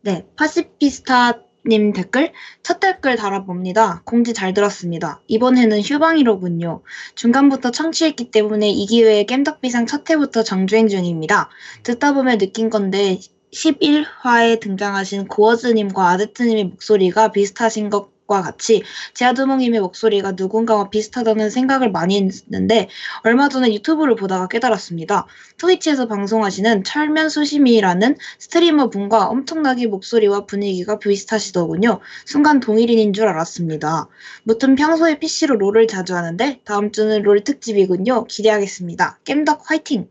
네, 0.01 0.25
파시피스타 0.35 1.41
님 1.67 1.93
댓글 1.93 2.31
첫 2.61 2.79
댓글 2.79 3.15
달아봅니다. 3.15 4.03
공지 4.05 4.33
잘 4.33 4.53
들었습니다. 4.53 5.21
이번 5.25 5.57
회는 5.57 5.81
휴방이로군요. 5.81 6.83
중간부터 7.15 7.71
청취했기 7.71 8.29
때문에 8.29 8.69
이 8.69 8.85
기회에 8.85 9.23
겜덕비상 9.23 9.87
첫 9.87 10.07
회부터 10.07 10.43
정주행 10.43 10.87
중입니다. 10.89 11.49
듣다 11.81 12.13
보면 12.13 12.37
느낀 12.37 12.69
건데 12.69 13.19
11화에 13.51 14.59
등장하신 14.59 15.27
고어즈님과 15.27 16.09
아제트님의 16.09 16.65
목소리가 16.65 17.31
비슷하신 17.31 17.89
것 17.89 18.11
과 18.27 18.41
같이 18.41 18.81
제아두몽님의 19.13 19.81
목소리가 19.81 20.31
누군가와 20.31 20.89
비슷하다는 20.89 21.51
생각을 21.51 21.91
많이 21.91 22.17
했는데 22.17 22.89
얼마 23.23 23.49
전에 23.49 23.71
유튜브를 23.71 24.15
보다가 24.15 24.47
깨달았습니다. 24.47 25.27
트위치에서 25.57 26.07
방송하시는 26.07 26.83
철면수심이라는 26.83 28.17
스트리머 28.39 28.89
분과 28.89 29.27
엄청나게 29.27 29.85
목소리와 29.87 30.45
분위기가 30.47 30.97
비슷하시더군요. 30.97 31.99
순간 32.25 32.59
동일인인 32.59 33.13
줄 33.13 33.27
알았습니다. 33.27 34.07
무튼 34.43 34.73
평소에 34.73 35.19
PC로 35.19 35.57
롤을 35.57 35.85
자주 35.85 36.15
하는데 36.15 36.61
다음 36.63 36.91
주는 36.91 37.21
롤 37.21 37.43
특집이군요. 37.43 38.25
기대하겠습니다. 38.25 39.19
겜덕 39.23 39.69
화이팅! 39.69 40.09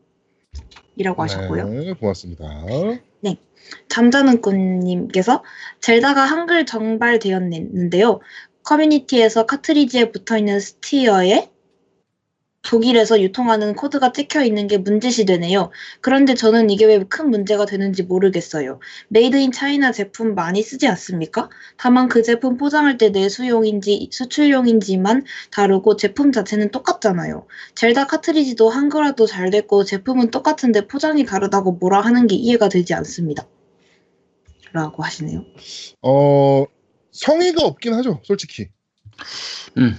이라고 0.96 1.22
하셨고요. 1.22 1.68
네, 1.68 1.92
고맙습니다. 1.94 2.44
잠자는 3.88 4.40
꽃님께서 4.40 5.42
젤다가 5.80 6.24
한글 6.24 6.66
정발되었는데요. 6.66 8.20
커뮤니티에서 8.62 9.46
카트리지에 9.46 10.10
붙어있는 10.10 10.60
스티커에 10.60 11.50
독일에서 12.64 13.20
유통하는 13.20 13.74
코드가 13.74 14.12
찍혀 14.12 14.42
있는 14.42 14.66
게 14.66 14.78
문제시 14.78 15.24
되네요. 15.26 15.70
그런데 16.00 16.34
저는 16.34 16.70
이게 16.70 16.86
왜 16.86 17.04
큰 17.04 17.30
문제가 17.30 17.66
되는지 17.66 18.02
모르겠어요. 18.04 18.80
made 19.08 19.36
in 19.36 19.52
China 19.52 19.92
제품 19.92 20.34
많이 20.34 20.62
쓰지 20.62 20.88
않습니까? 20.88 21.50
다만 21.76 22.08
그 22.08 22.22
제품 22.22 22.56
포장할 22.56 22.96
때 22.98 23.10
내수용인지 23.10 24.08
수출용인지만 24.10 25.24
다르고 25.50 25.96
제품 25.96 26.32
자체는 26.32 26.70
똑같잖아요. 26.70 27.46
젤다 27.74 28.06
카트리지도 28.06 28.70
한글화도 28.70 29.26
잘 29.26 29.50
됐고 29.50 29.84
제품은 29.84 30.30
똑같은데 30.30 30.86
포장이 30.86 31.24
다르다고 31.26 31.72
뭐라 31.72 32.00
하는 32.00 32.26
게 32.26 32.34
이해가 32.34 32.68
되지 32.70 32.94
않습니다. 32.94 33.46
라고 34.72 35.02
하시네요. 35.02 35.44
어 36.02 36.64
성의가 37.12 37.64
없긴 37.64 37.94
하죠, 37.94 38.20
솔직히. 38.24 38.68
음. 39.78 39.96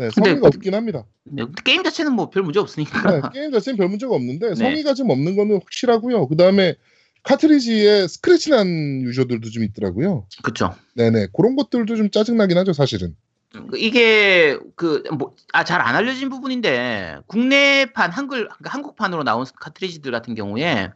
네, 0.00 0.10
성의가 0.10 0.40
그- 0.40 0.46
없긴 0.46 0.74
합니다. 0.74 1.04
네, 1.24 1.44
게임 1.64 1.82
자체는 1.84 2.12
뭐 2.14 2.30
별 2.30 2.42
문제 2.42 2.58
없으니까. 2.58 3.10
네, 3.10 3.20
게임 3.34 3.52
자체는 3.52 3.76
별 3.76 3.88
문제가 3.88 4.14
없는데 4.14 4.48
네. 4.50 4.54
성의가 4.54 4.94
좀 4.94 5.10
없는 5.10 5.36
거는 5.36 5.56
확실하고요. 5.60 6.26
그 6.28 6.36
다음에 6.36 6.74
카트리지에 7.22 8.08
스크래치 8.08 8.50
난 8.50 8.66
유저들도 9.02 9.50
좀 9.50 9.62
있더라고요. 9.62 10.26
그쵸. 10.42 10.74
네네 10.94 11.28
그런 11.34 11.54
것들도 11.54 11.96
좀 11.96 12.10
짜증나긴 12.10 12.56
하죠, 12.58 12.72
사실은. 12.72 13.14
그 13.52 13.76
이게 13.78 14.58
그 14.76 15.02
뭐 15.10 15.34
아 15.52 15.64
잘 15.64 15.80
안 15.82 15.96
알려진 15.96 16.30
부분인데 16.30 17.18
국내판 17.26 18.10
한글 18.12 18.44
그러니까 18.48 18.70
한국판으로 18.70 19.24
나온 19.24 19.44
카트리지들 19.60 20.10
같은 20.12 20.34
경우에 20.34 20.90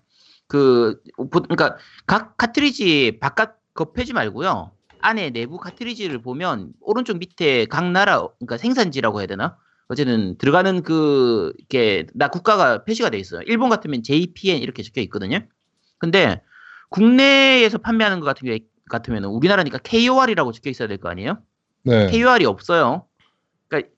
그 0.46 1.00
보- 1.16 1.28
그러니까 1.42 1.76
각 2.07 2.36
카트리지 2.38 3.18
바깥 3.20 3.57
겉 3.74 3.92
페이지 3.92 4.12
말고요 4.12 4.70
안에 5.05 5.30
내부 5.30 5.59
카트리지를 5.59 6.20
보면 6.22 6.72
오른쪽 6.80 7.18
밑에 7.18 7.66
각 7.66 7.90
나라 7.90 8.26
그러니까 8.38 8.57
생산지라고 8.57 9.20
해야 9.20 9.26
되나 9.26 9.57
어쨌든 9.88 10.36
들어가는 10.38 10.82
그 10.82 11.52
이렇게 11.59 12.07
나 12.14 12.28
국가가 12.28 12.84
표시가 12.84 13.11
돼 13.11 13.18
있어요 13.18 13.42
일본 13.46 13.68
같으면 13.68 14.02
JPN 14.02 14.59
이렇게 14.59 14.82
적혀 14.82 15.00
있거든요 15.02 15.40
근데 15.98 16.42
국내에서 16.90 17.78
판매하는 17.78 18.20
것 18.20 18.26
같은 18.26 18.46
경우 18.46 18.59
같으면 18.88 19.24
우리나라니까 19.24 19.78
KOR이라고 19.78 20.52
적혀 20.52 20.70
있어야 20.70 20.88
될 20.88 20.98
거 20.98 21.09
아니에요 21.09 21.38
네. 21.84 22.11
KOR이 22.11 22.46
없어요. 22.46 23.07
그러니까 23.68 23.90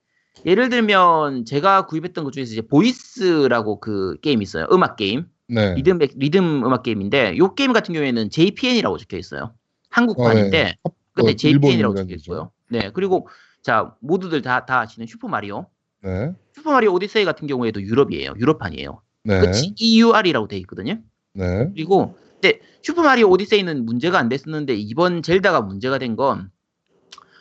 예를 0.45 0.69
들면 0.69 1.45
제가 1.45 1.87
구입했던 1.87 2.25
것 2.25 2.33
중에서 2.33 2.53
이제 2.53 2.63
VOEZ라고 2.63 3.81
그 3.81 4.17
게임 4.23 4.43
있어요. 4.43 4.67
음악 4.73 4.97
게임. 4.97 5.27
네. 5.49 5.75
리듬 5.75 5.99
리듬 5.99 6.65
음악 6.65 6.83
게임인데 6.83 7.37
요 7.39 7.55
게임 7.55 7.73
같은 7.73 7.95
경우에는 7.95 8.31
JPN이라고 8.31 8.99
적혀 8.99 9.17
있어요. 9.17 9.55
한국판인데 9.91 10.77
어, 10.83 10.89
네. 10.89 10.95
근데 11.15 11.33
어, 11.33 11.37
JPN이라고 11.37 11.93
일본 11.95 11.97
적혀 11.97 12.15
있고요. 12.17 12.51
네. 12.69 12.91
그리고 12.93 13.29
자, 13.63 13.95
모두들 14.01 14.43
다 14.43 14.67
다 14.67 14.81
아시는 14.81 15.07
슈퍼 15.07 15.29
마리오. 15.29 15.67
네. 16.03 16.33
슈퍼 16.55 16.73
마리오 16.73 16.93
오디세이 16.93 17.25
같은 17.25 17.47
경우에도 17.47 17.81
유럽이에요. 17.83 18.35
유럽판이에요. 18.37 19.01
네. 19.25 19.41
그치 19.41 19.75
EUR이라고 19.79 20.49
돼 20.49 20.57
있거든요. 20.59 20.99
네. 21.33 21.69
그리고 21.75 22.17
근데 22.41 22.61
슈퍼 22.83 23.03
마리오 23.03 23.29
오디세이는 23.31 23.85
문제가 23.87 24.19
안 24.19 24.29
됐었는데 24.29 24.75
이번 24.75 25.23
젤다가 25.23 25.63
문제가 25.63 25.99
된 25.99 26.17
건 26.17 26.51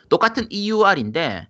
똑같은 0.08 0.46
EUR인데 0.50 1.48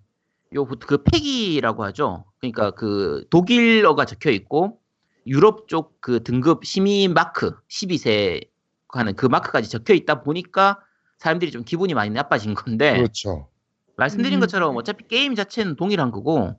요 0.53 0.73
그 0.73 1.03
패키지라고 1.03 1.83
하죠. 1.85 2.25
그러니까 2.39 2.71
그 2.71 3.25
독일어가 3.29 4.05
적혀 4.05 4.31
있고 4.31 4.79
유럽 5.25 5.67
쪽 5.67 5.97
그 6.01 6.23
등급 6.23 6.65
심의 6.65 7.13
마크 7.13 7.53
12세 7.69 8.47
하는 8.89 9.15
그 9.15 9.25
마크까지 9.25 9.69
적혀 9.69 9.93
있다 9.93 10.23
보니까 10.23 10.79
사람들이 11.17 11.51
좀 11.51 11.63
기분이 11.63 11.93
많이 11.93 12.09
나빠진 12.11 12.53
건데 12.53 12.95
그렇죠. 12.97 13.47
말씀드린 13.95 14.37
음. 14.37 14.39
것처럼 14.41 14.75
어차피 14.77 15.07
게임 15.07 15.35
자체는 15.35 15.75
동일한 15.75 16.11
거고 16.11 16.53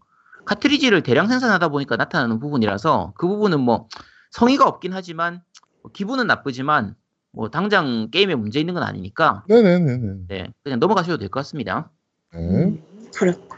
카트리지를 0.46 1.02
대량 1.02 1.28
생산하다 1.28 1.68
보니까 1.68 1.96
나타나는 1.96 2.38
부분이라서 2.40 3.12
그 3.16 3.26
부분은 3.28 3.60
뭐 3.60 3.88
성의가 4.32 4.66
없긴 4.66 4.92
하지만 4.92 5.42
뭐 5.82 5.92
기분은 5.92 6.26
나쁘지만 6.26 6.94
뭐 7.32 7.50
당장 7.50 8.10
게임에 8.10 8.34
문제 8.34 8.58
있는 8.58 8.74
건 8.74 8.82
아니니까 8.82 9.44
네네네네. 9.48 10.14
네 10.28 10.48
그냥 10.64 10.78
넘어가셔도 10.80 11.18
될 11.18 11.28
것 11.28 11.40
같습니다. 11.40 11.90
네. 12.32 12.38
음, 12.40 12.82
그렇고. 13.14 13.56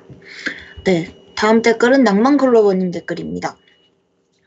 네. 0.84 1.16
다음 1.36 1.62
댓글은 1.62 2.04
낭만클로버님 2.04 2.90
댓글입니다. 2.90 3.56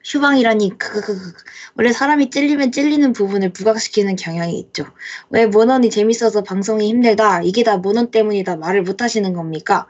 휴방이라니 0.03 0.77
크크크크 0.77 1.33
원래 1.77 1.93
사람이 1.93 2.29
찔리면 2.29 2.71
찔리는 2.71 3.13
부분을 3.13 3.53
부각시키는 3.53 4.15
경향이 4.15 4.59
있죠. 4.59 4.85
왜 5.29 5.45
모넌이 5.45 5.89
재밌어서 5.89 6.43
방송이 6.43 6.87
힘들다 6.89 7.41
이게 7.43 7.63
다 7.63 7.77
모넌 7.77 8.11
때문이다 8.11 8.57
말을 8.57 8.83
못 8.83 9.01
하시는 9.01 9.33
겁니까? 9.33 9.87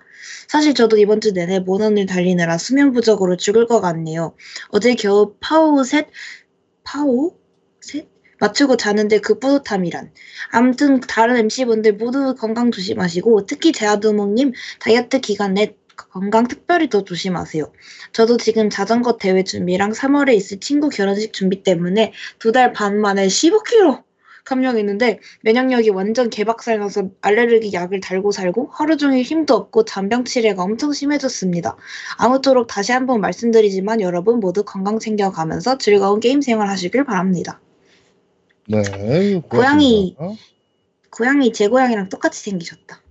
사실 0.47 0.73
저도 0.73 0.97
이번 0.97 1.19
주 1.19 1.31
내내 1.31 1.59
모넌을 1.59 2.05
달리느라 2.05 2.57
수면 2.57 2.91
부족으로 2.91 3.37
죽을 3.37 3.65
것 3.65 3.81
같네요. 3.81 4.35
어제 4.69 4.93
겨우 4.95 5.35
파오 5.39 5.83
셋 5.83 6.07
파오 6.83 7.35
셋 7.81 8.07
맞추고 8.39 8.75
자는데 8.75 9.19
그 9.19 9.39
뿌듯함이란. 9.39 10.11
아무튼 10.51 10.99
다른 10.99 11.37
MC분들 11.37 11.93
모두 11.93 12.35
건강 12.35 12.71
조심하시고 12.71 13.45
특히 13.45 13.71
제아두목님 13.71 14.51
다이어트 14.79 15.21
기간 15.21 15.53
내 15.53 15.75
건강 15.95 16.47
특별히 16.47 16.89
더 16.89 17.03
조심하세요. 17.03 17.71
저도 18.13 18.37
지금 18.37 18.69
자전거 18.69 19.17
대회 19.17 19.43
준비랑 19.43 19.91
3월에 19.91 20.33
있을 20.35 20.59
친구 20.59 20.89
결혼식 20.89 21.33
준비 21.33 21.63
때문에 21.63 22.13
두 22.39 22.51
달 22.51 22.73
반 22.73 22.99
만에 22.99 23.27
15kg 23.27 24.03
감량했는데 24.45 25.19
면역력이 25.41 25.89
완전 25.91 26.29
개박살 26.29 26.77
나서 26.79 27.09
알레르기 27.21 27.71
약을 27.73 28.01
달고 28.01 28.31
살고 28.33 28.71
하루 28.73 28.97
종일 28.97 29.23
힘도 29.23 29.55
없고 29.55 29.85
잔병 29.85 30.25
치레가 30.25 30.63
엄청 30.63 30.91
심해졌습니다. 30.91 31.77
아무쪼록 32.17 32.67
다시 32.67 32.91
한번 32.91 33.21
말씀드리지만 33.21 34.01
여러분 34.01 34.39
모두 34.41 34.63
건강 34.63 34.99
챙겨가면서 34.99 35.77
즐거운 35.77 36.19
게임 36.19 36.41
생활 36.41 36.67
하시길 36.69 37.05
바랍니다. 37.05 37.61
네. 38.67 38.81
고맙습니다. 38.83 39.47
고양이. 39.49 40.15
고양이 41.09 41.53
제 41.53 41.67
고양이랑 41.67 42.09
똑같이 42.09 42.41
생기셨다. 42.41 43.01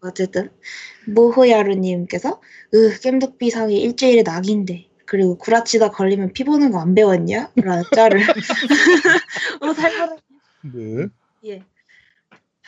어쨌든 0.00 0.50
모호야루님께서 1.06 2.40
으 2.74 2.98
겜덕비상이 3.00 3.80
일주일에 3.80 4.22
낙인데 4.22 4.88
그리고 5.06 5.38
구라치다 5.38 5.90
걸리면 5.92 6.32
피 6.32 6.44
보는 6.44 6.72
거 6.72 6.78
안 6.80 6.94
배웠냐? 6.94 7.52
라는 7.56 7.84
짤을 7.94 8.20
어 9.62 9.74
살벌해 9.74 10.16
네. 10.62 11.08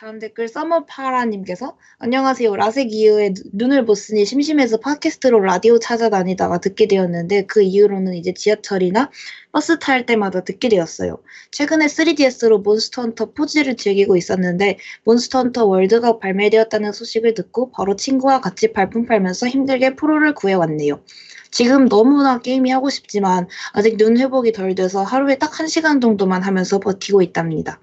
예. 0.09 0.11
다음 0.11 0.17
댓글 0.17 0.47
서머파라님께서 0.47 1.77
안녕하세요. 1.99 2.55
라섹 2.55 2.91
이후에 2.91 3.31
누- 3.33 3.43
눈을 3.53 3.83
못 3.83 3.93
쓰니 3.93 4.25
심심해서 4.25 4.77
팟캐스트로 4.77 5.39
라디오 5.39 5.77
찾아다니다가 5.77 6.57
듣게 6.61 6.87
되었는데 6.87 7.45
그 7.45 7.61
이후로는 7.61 8.15
이제 8.15 8.33
지하철이나 8.33 9.11
버스 9.51 9.77
탈 9.77 10.07
때마다 10.07 10.43
듣게 10.43 10.67
되었어요. 10.67 11.19
최근에 11.51 11.85
3DS로 11.85 12.63
몬스터 12.63 13.03
헌터 13.03 13.33
4G를 13.33 13.75
즐기고 13.77 14.17
있었는데 14.17 14.79
몬스터 15.03 15.37
헌터 15.43 15.65
월드가 15.65 16.17
발매되었다는 16.17 16.91
소식을 16.91 17.35
듣고 17.35 17.69
바로 17.71 17.95
친구와 17.95 18.41
같이 18.41 18.73
발품 18.73 19.05
팔면서 19.05 19.47
힘들게 19.47 19.95
프로를 19.95 20.33
구해왔네요. 20.33 21.03
지금 21.51 21.89
너무나 21.89 22.39
게임이 22.39 22.69
하고 22.69 22.89
싶지만 22.89 23.47
아직 23.73 23.97
눈 23.97 24.17
회복이 24.17 24.51
덜 24.51 24.75
돼서 24.75 25.03
하루에 25.03 25.37
딱 25.37 25.51
1시간 25.51 26.01
정도만 26.01 26.43
하면서 26.43 26.79
버티고 26.79 27.21
있답니다. 27.21 27.79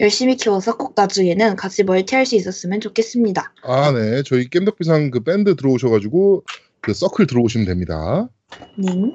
열심히 0.00 0.36
키워서 0.36 0.76
꼭 0.76 0.92
나중에는 0.96 1.56
같이 1.56 1.82
멀티할 1.84 2.26
수 2.26 2.36
있었으면 2.36 2.80
좋겠습니다. 2.80 3.52
아, 3.62 3.92
네. 3.92 4.22
저희 4.24 4.48
겜덕비상 4.48 5.10
그 5.10 5.20
밴드 5.20 5.56
들어오셔가지고 5.56 6.44
그 6.80 6.94
서클 6.94 7.26
들어오시면 7.26 7.66
됩니다. 7.66 8.28
님. 8.78 9.12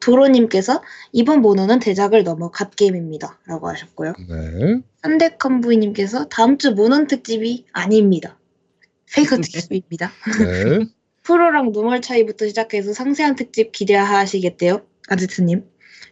도로님께서 0.00 0.82
이번 1.12 1.40
모노는 1.40 1.80
대작을 1.80 2.22
넘어 2.22 2.50
갓게임입니다. 2.50 3.40
라고 3.46 3.68
하셨고요. 3.68 4.14
네. 4.28 4.80
현대컨부이님께서 5.02 6.28
다음 6.28 6.58
주 6.58 6.72
모논 6.72 7.06
특집이 7.06 7.66
아닙니다. 7.72 8.38
페이커 9.14 9.36
특집입니다. 9.36 10.12
네. 10.38 10.86
프로랑 11.28 11.72
노멀 11.72 12.00
차이부터 12.00 12.46
시작해서 12.46 12.94
상세한 12.94 13.36
특집 13.36 13.70
기대하시겠대요. 13.72 14.80
아지트님. 15.08 15.62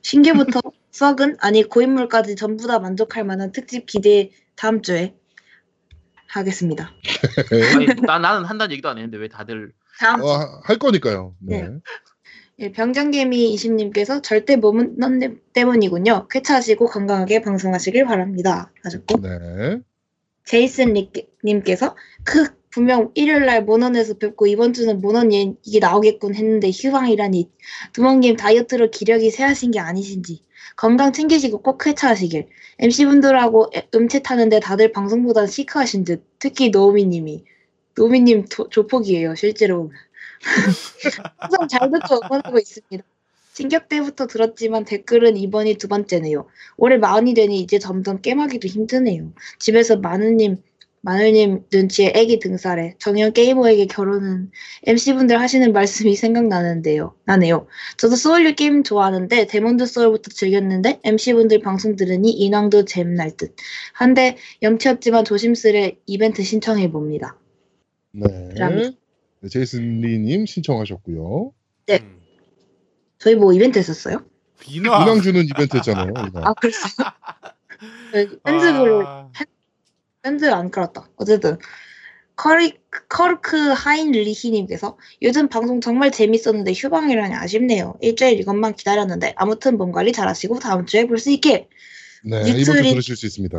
신규부터 0.02 0.60
썩은 0.90 1.38
아니 1.40 1.62
고인물까지 1.62 2.36
전부 2.36 2.66
다 2.66 2.78
만족할 2.78 3.24
만한 3.24 3.50
특집 3.50 3.86
기대 3.86 4.30
다음 4.56 4.82
주에 4.82 5.14
하겠습니다. 6.28 6.92
아니, 7.74 7.86
나, 8.06 8.18
나는 8.18 8.44
한다는 8.44 8.72
얘기도 8.72 8.90
안 8.90 8.98
했는데 8.98 9.16
왜 9.16 9.28
다들 9.28 9.72
다음 9.98 10.20
주. 10.20 10.26
어, 10.26 10.60
할 10.62 10.78
거니까요. 10.78 11.34
네. 11.40 11.62
네. 11.62 11.78
예, 12.58 12.72
병장개미 12.72 13.52
이심님께서 13.54 14.20
절대 14.20 14.56
몬헌 14.56 14.98
때문이군요. 15.54 16.28
쾌차하시고 16.28 16.86
건강하게 16.86 17.40
방송하시길 17.40 18.04
바랍니다. 18.04 18.70
하셨고 18.82 19.22
네. 19.22 19.80
제이슨 20.44 20.94
님께서 21.42 21.96
그 22.22 22.48
분명 22.76 23.10
일요일 23.14 23.46
날 23.46 23.64
모넌에서 23.64 24.18
뵙고 24.18 24.46
이번 24.46 24.74
주는 24.74 25.00
모넌 25.00 25.32
얘기 25.32 25.80
나오겠군 25.80 26.34
했는데 26.34 26.70
휴방이라니. 26.70 27.48
두목님 27.94 28.36
다이어트로 28.36 28.90
기력이 28.90 29.30
쇠하신 29.30 29.70
게 29.70 29.78
아니신지. 29.80 30.42
건강 30.76 31.10
챙기시고 31.14 31.62
꼭 31.62 31.78
쾌차하시길. 31.78 32.48
MC분들하고 32.78 33.70
음채 33.94 34.20
타는데 34.20 34.60
다들 34.60 34.92
방송보다 34.92 35.46
시크하신 35.46 36.04
듯. 36.04 36.26
특히 36.38 36.68
노우미님이. 36.68 37.44
노우미님 37.94 38.44
도- 38.50 38.68
조폭이에요 38.68 39.34
실제로 39.36 39.90
항상 41.38 41.68
잘 41.68 41.90
듣고 41.90 42.16
응원하고 42.26 42.58
있습니다. 42.58 43.02
진격 43.54 43.88
때부터 43.88 44.26
들었지만 44.26 44.84
댓글은 44.84 45.38
이번이 45.38 45.76
두 45.78 45.88
번째네요. 45.88 46.46
올해 46.76 46.98
마흔이 46.98 47.32
되니 47.32 47.58
이제 47.58 47.78
점점 47.78 48.20
겜하기도 48.20 48.68
힘드네요. 48.68 49.32
집에서 49.58 49.96
마누님, 49.96 50.58
마누님 51.02 51.66
눈치에 51.72 52.12
애기 52.16 52.40
등쌀에 52.40 52.94
정연 52.98 53.32
게이머에게 53.32 53.86
결혼은 53.86 54.50
MC분들 54.84 55.40
하시는 55.40 55.72
말씀이 55.72 56.16
생각나는데요. 56.16 57.14
나네요. 57.24 57.68
저도 57.96 58.16
소울류 58.16 58.54
게임 58.54 58.82
좋아하는데 58.82 59.46
데몬즈 59.46 59.86
소울부터 59.86 60.30
즐겼는데 60.30 61.00
MC분들 61.04 61.60
방송 61.60 61.94
들으니 61.94 62.32
인왕도 62.32 62.86
잼날 62.86 63.36
듯. 63.36 63.54
한데 63.92 64.36
염치없지만 64.62 65.24
조심스레 65.24 65.98
이벤트 66.06 66.42
신청해 66.42 66.90
봅니다. 66.90 67.38
네. 68.10 68.26
그럼요. 68.54 68.90
네, 69.40 69.48
제이슨 69.48 70.00
리님 70.00 70.46
신청하셨고요. 70.46 71.52
네. 71.86 72.00
음. 72.02 72.20
저희 73.18 73.36
뭐 73.36 73.52
이벤트 73.52 73.78
했었어요? 73.78 74.24
인왕 74.66 75.20
주는 75.20 75.44
이벤트 75.44 75.76
했잖아요. 75.76 76.08
인왕. 76.08 76.44
아, 76.44 76.54
그랬어요? 76.54 77.06
아, 79.04 79.30
밴드 80.26 80.50
안 80.50 80.72
깔았다. 80.72 81.08
어쨌든 81.16 81.56
커리, 82.34 82.74
커르크 83.08 83.56
하인리히님께서 83.56 84.98
요즘 85.22 85.48
방송 85.48 85.80
정말 85.80 86.10
재밌었는데 86.10 86.72
휴방이라니 86.72 87.32
아쉽네요. 87.32 87.94
일주일 88.00 88.40
이것만 88.40 88.74
기다렸는데 88.74 89.34
아무튼 89.36 89.76
몸 89.78 89.92
관리 89.92 90.12
잘하시고 90.12 90.58
다음 90.58 90.84
주에 90.84 91.06
볼 91.06 91.18
수 91.18 91.30
있게 91.30 91.68
네. 92.24 92.40
이번 92.44 92.64
주 92.64 92.82
들으실 92.82 93.16
수 93.16 93.26
있습니다. 93.26 93.58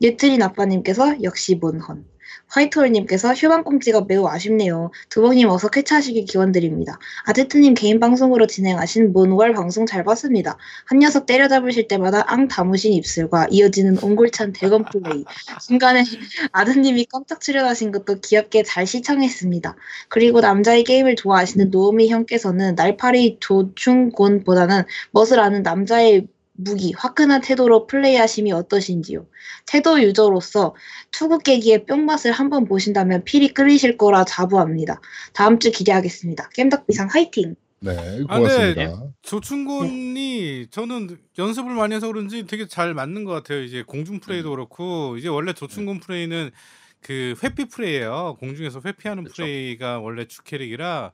뉴트린 0.00 0.40
아빠님께서 0.40 1.20
역시 1.24 1.56
문헌 1.56 2.06
화이트홀님께서 2.48 3.34
휴방꽁지가 3.34 4.06
매우 4.08 4.26
아쉽네요. 4.26 4.90
두봉님 5.10 5.48
어서 5.48 5.68
쾌차하시길 5.68 6.24
기원드립니다. 6.24 6.98
아제트님 7.26 7.74
개인 7.74 8.00
방송으로 8.00 8.46
진행하신 8.46 9.12
몬월 9.12 9.52
방송 9.52 9.86
잘 9.86 10.04
봤습니다. 10.04 10.56
한 10.86 10.98
녀석 10.98 11.26
때려잡으실 11.26 11.88
때마다 11.88 12.24
앙 12.26 12.48
다무신 12.48 12.92
입술과 12.92 13.48
이어지는 13.50 13.98
옹골찬 14.02 14.52
대검 14.52 14.84
플레이. 14.84 15.24
중간에 15.66 16.04
아드님이 16.52 17.06
깜짝 17.06 17.40
출연하신 17.40 17.92
것도 17.92 18.20
귀엽게 18.20 18.62
잘 18.62 18.86
시청했습니다. 18.86 19.76
그리고 20.08 20.40
남자의 20.40 20.84
게임을 20.84 21.16
좋아하시는 21.16 21.70
노우미 21.70 22.08
형께서는 22.08 22.74
날파리 22.74 23.38
조충곤보다는 23.40 24.84
멋을 25.12 25.40
아는 25.40 25.62
남자의 25.62 26.26
무기, 26.60 26.92
화끈한 26.92 27.40
태도로 27.40 27.86
플레이하심이 27.86 28.50
어떠신지요? 28.50 29.26
태도 29.64 30.02
유저로서 30.02 30.74
투구 31.12 31.38
깨기의 31.38 31.86
뿅맛을 31.86 32.32
한번 32.32 32.64
보신다면 32.64 33.22
필히 33.24 33.54
끓이실 33.54 33.96
거라 33.96 34.24
자부합니다. 34.24 35.00
다음 35.32 35.60
주 35.60 35.70
기대하겠습니다. 35.70 36.50
겜덕비상 36.54 37.08
화이팅! 37.12 37.54
네. 37.80 37.96
아, 38.26 38.38
고맙습니다. 38.38 39.04
조충곤이 39.22 40.66
저는 40.72 41.16
연습을 41.38 41.74
많이 41.74 41.94
해서 41.94 42.08
그런지 42.08 42.44
되게 42.44 42.66
잘 42.66 42.92
맞는 42.92 43.22
것 43.22 43.30
같아요. 43.30 43.62
이제 43.62 43.84
공중 43.86 44.18
플레이도 44.18 44.50
그렇고 44.50 45.16
이제 45.16 45.28
원래 45.28 45.52
조충곤 45.52 46.00
플레이는 46.00 46.50
그 47.00 47.36
회피 47.44 47.66
플레이예요. 47.66 48.36
공중에서 48.40 48.80
회피하는 48.84 49.22
그쵸. 49.22 49.44
플레이가 49.44 50.00
원래 50.00 50.24
주 50.26 50.42
캐릭이라. 50.42 51.12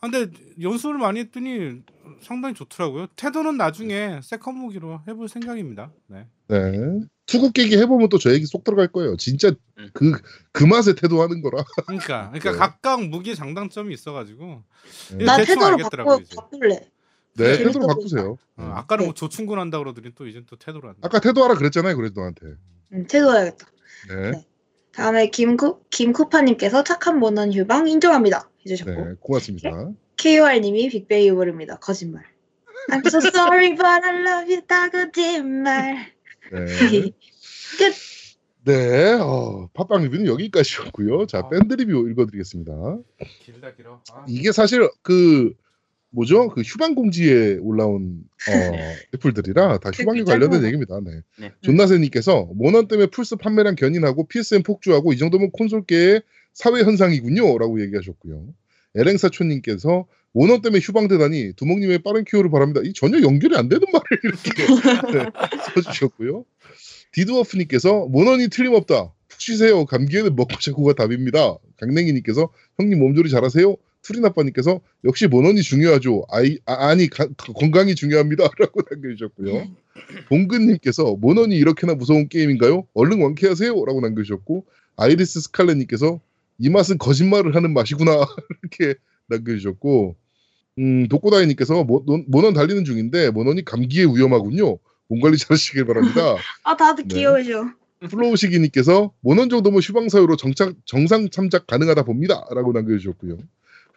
아, 0.00 0.08
근데 0.08 0.30
연습을 0.60 0.96
많이 0.98 1.20
했더니 1.20 1.82
상당히 2.20 2.54
좋더라고요. 2.54 3.08
태도는 3.16 3.56
나중에 3.56 4.20
second 4.22 4.56
무기로 4.56 5.00
해볼 5.08 5.28
생각입니다. 5.28 5.90
네. 6.06 6.26
네. 6.48 7.00
투구 7.26 7.52
깨기 7.52 7.76
해보면 7.76 8.08
또 8.08 8.18
저 8.18 8.32
얘기 8.32 8.46
쏙 8.46 8.64
들어갈 8.64 8.88
거예요. 8.88 9.16
진짜 9.16 9.52
음. 9.78 9.90
그, 9.92 10.12
그 10.52 10.64
맛에 10.64 10.94
태도하는 10.94 11.42
거라. 11.42 11.64
그러니까 11.86 12.30
그러니까 12.32 12.52
네. 12.52 12.58
각각 12.58 13.06
무기의 13.08 13.36
장단점이 13.36 13.92
있어가지고 13.94 14.62
네. 15.18 15.24
나 15.24 15.36
태도로 15.36 15.76
바꿔, 15.78 16.18
이제. 16.20 16.34
바꿀래. 16.36 16.80
네, 17.34 17.56
태도로 17.58 17.72
보인다. 17.72 17.86
바꾸세요. 17.88 18.38
어, 18.56 18.62
아까는 18.76 19.02
네. 19.02 19.06
뭐 19.06 19.14
조충곤 19.14 19.58
한다 19.58 19.78
그러더니 19.78 20.12
또 20.14 20.26
이제 20.26 20.42
또 20.48 20.56
태도로 20.56 20.88
한다. 20.88 21.00
아까 21.02 21.20
태도하라 21.20 21.54
그랬잖아요. 21.54 21.96
그래도 21.96 22.20
너한테. 22.20 22.46
음, 22.92 23.06
태도해야겠다. 23.06 23.66
네. 24.08 24.30
네. 24.30 24.46
다음에 24.92 25.28
김쿠, 25.30 25.80
김쿠파님께서 25.90 26.82
착한 26.82 27.18
모넌 27.20 27.52
휴방 27.52 27.86
인정합니다. 27.88 28.48
해주셨고 28.68 28.90
네. 28.92 29.14
고맙습니다. 29.20 29.92
KOR님이 30.16 30.88
빅뱅이 30.90 31.30
오릅니다. 31.30 31.78
거짓말. 31.78 32.24
I'm 32.90 33.06
so 33.06 33.18
sorry 33.18 33.74
but 33.74 33.86
I 33.86 34.22
love 34.26 34.52
you 34.52 34.62
다 34.66 34.88
거짓말. 34.88 36.12
네. 36.52 36.66
끝. 37.78 37.94
네. 38.64 39.12
어, 39.14 39.68
팟빵 39.72 40.02
리뷰는 40.02 40.26
여기까지였고요. 40.26 41.26
자, 41.26 41.38
아. 41.38 41.48
밴드 41.48 41.74
리뷰 41.74 42.08
읽어드리겠습니다. 42.10 42.98
길다 43.40 43.74
길어. 43.74 44.02
아. 44.12 44.24
이게 44.28 44.52
사실 44.52 44.88
그 45.02 45.54
뭐죠? 46.10 46.48
그 46.48 46.62
휴방 46.62 46.94
공지에 46.94 47.58
올라온 47.60 48.22
어, 48.48 48.52
애플들이라 49.14 49.78
다 49.78 49.90
휴방에 49.90 50.20
그 50.20 50.24
관련된 50.24 50.60
짧은 50.60 50.66
얘기입니다. 50.66 51.00
네. 51.00 51.20
네. 51.38 51.52
존나세님께서 51.60 52.48
모넌 52.54 52.88
때문에 52.88 53.08
플스 53.08 53.36
판매량 53.36 53.74
견인하고 53.74 54.26
PSN 54.26 54.62
폭주하고 54.62 55.12
이 55.12 55.18
정도면 55.18 55.50
콘솔계의 55.52 56.22
사회 56.58 56.82
현상이군요라고 56.82 57.80
얘기하셨고요. 57.82 58.48
에랭사촌님께서 58.96 60.06
모넌 60.32 60.60
때문에 60.60 60.80
휴방되다니 60.80 61.52
두목님의 61.54 62.00
빠른 62.00 62.24
큐어를 62.24 62.50
바랍니다. 62.50 62.80
이 62.82 62.92
전혀 62.92 63.20
연결이 63.20 63.56
안 63.56 63.68
되는 63.68 63.86
말을 63.92 64.20
이렇게 64.24 64.50
네, 65.24 65.30
써주셨고요. 65.74 66.44
디드워프님께서 67.12 68.06
모넌이 68.06 68.48
틀림없다. 68.48 69.12
푹 69.28 69.40
쉬세요. 69.40 69.84
감기에는 69.84 70.34
먹고 70.34 70.58
자고가 70.58 70.94
답입니다. 70.94 71.56
강냉이님께서 71.76 72.48
형님 72.76 72.98
몸조리 72.98 73.30
잘하세요. 73.30 73.76
투리나빠님께서 74.02 74.80
역시 75.04 75.28
모넌이 75.28 75.62
중요하죠. 75.62 76.24
아이, 76.28 76.58
아, 76.66 76.92
니 76.96 77.08
건강이 77.08 77.94
중요합니다라고 77.94 78.80
남겨주셨고요. 78.90 79.68
봉근님께서 80.28 81.14
모넌이 81.20 81.56
이렇게나 81.56 81.94
무서운 81.94 82.28
게임인가요? 82.28 82.88
얼른 82.94 83.22
완쾌하세요라고 83.22 84.00
남겨주셨고 84.00 84.66
아이리스 84.96 85.40
스칼렛님께서 85.40 86.20
이 86.58 86.68
맛은 86.68 86.98
거짓말을 86.98 87.54
하는 87.54 87.72
맛이구나 87.72 88.12
이렇게 88.62 88.98
남겨주셨고 89.28 90.16
음, 90.78 91.08
독고다이님께서 91.08 91.84
모- 91.84 92.04
논- 92.06 92.24
몬헌 92.28 92.54
달리는 92.54 92.84
중인데 92.84 93.30
몬헌이 93.30 93.64
감기에 93.64 94.04
위험하군요. 94.04 94.78
몸 95.08 95.20
관리 95.20 95.36
잘하시길 95.38 95.84
바랍니다. 95.86 96.36
아 96.64 96.76
다들 96.76 97.04
네. 97.08 97.14
귀여우셔. 97.16 97.66
플로우시기님께서 98.10 99.12
몬헌 99.20 99.48
정도면 99.48 99.80
휴방사유로 99.80 100.36
정착, 100.36 100.74
정상 100.84 101.30
참작 101.30 101.66
가능하다 101.66 102.04
봅니다 102.04 102.44
라고 102.54 102.72
남겨주셨고요. 102.72 103.38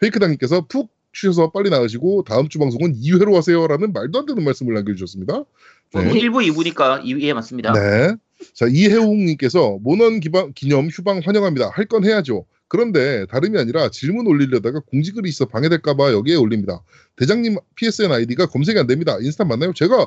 페이크당님께서 0.00 0.66
푹 0.66 0.90
쉬셔서 1.12 1.50
빨리 1.52 1.70
나으시고 1.70 2.24
다음 2.24 2.48
주 2.48 2.58
방송은 2.58 2.94
2회로 2.94 3.34
하세요라는 3.34 3.92
말도 3.92 4.18
안 4.20 4.26
되는 4.26 4.42
말씀을 4.42 4.74
남겨주셨습니다. 4.74 5.34
뭐 5.34 6.02
네. 6.02 6.10
1부 6.14 6.44
2부니까 6.50 7.02
이해 7.04 7.32
맞습니다. 7.34 7.72
네. 7.74 8.14
자, 8.54 8.66
이혜웅님께서 8.70 9.78
모넌 9.82 10.20
기반, 10.20 10.52
기념 10.54 10.88
휴방 10.88 11.20
환영합니다. 11.24 11.70
할 11.70 11.86
건 11.86 12.04
해야죠. 12.04 12.46
그런데 12.68 13.26
다름이 13.26 13.58
아니라 13.58 13.90
질문 13.90 14.26
올리려다가 14.26 14.80
공지글이 14.80 15.28
있어 15.28 15.44
방해될까봐 15.46 16.12
여기에 16.12 16.36
올립니다. 16.36 16.82
대장님 17.16 17.56
PSN 17.76 18.12
아이디가 18.12 18.46
검색이 18.46 18.78
안 18.78 18.86
됩니다. 18.86 19.18
인스탄 19.20 19.46
맞나요? 19.48 19.72
제가 19.74 20.06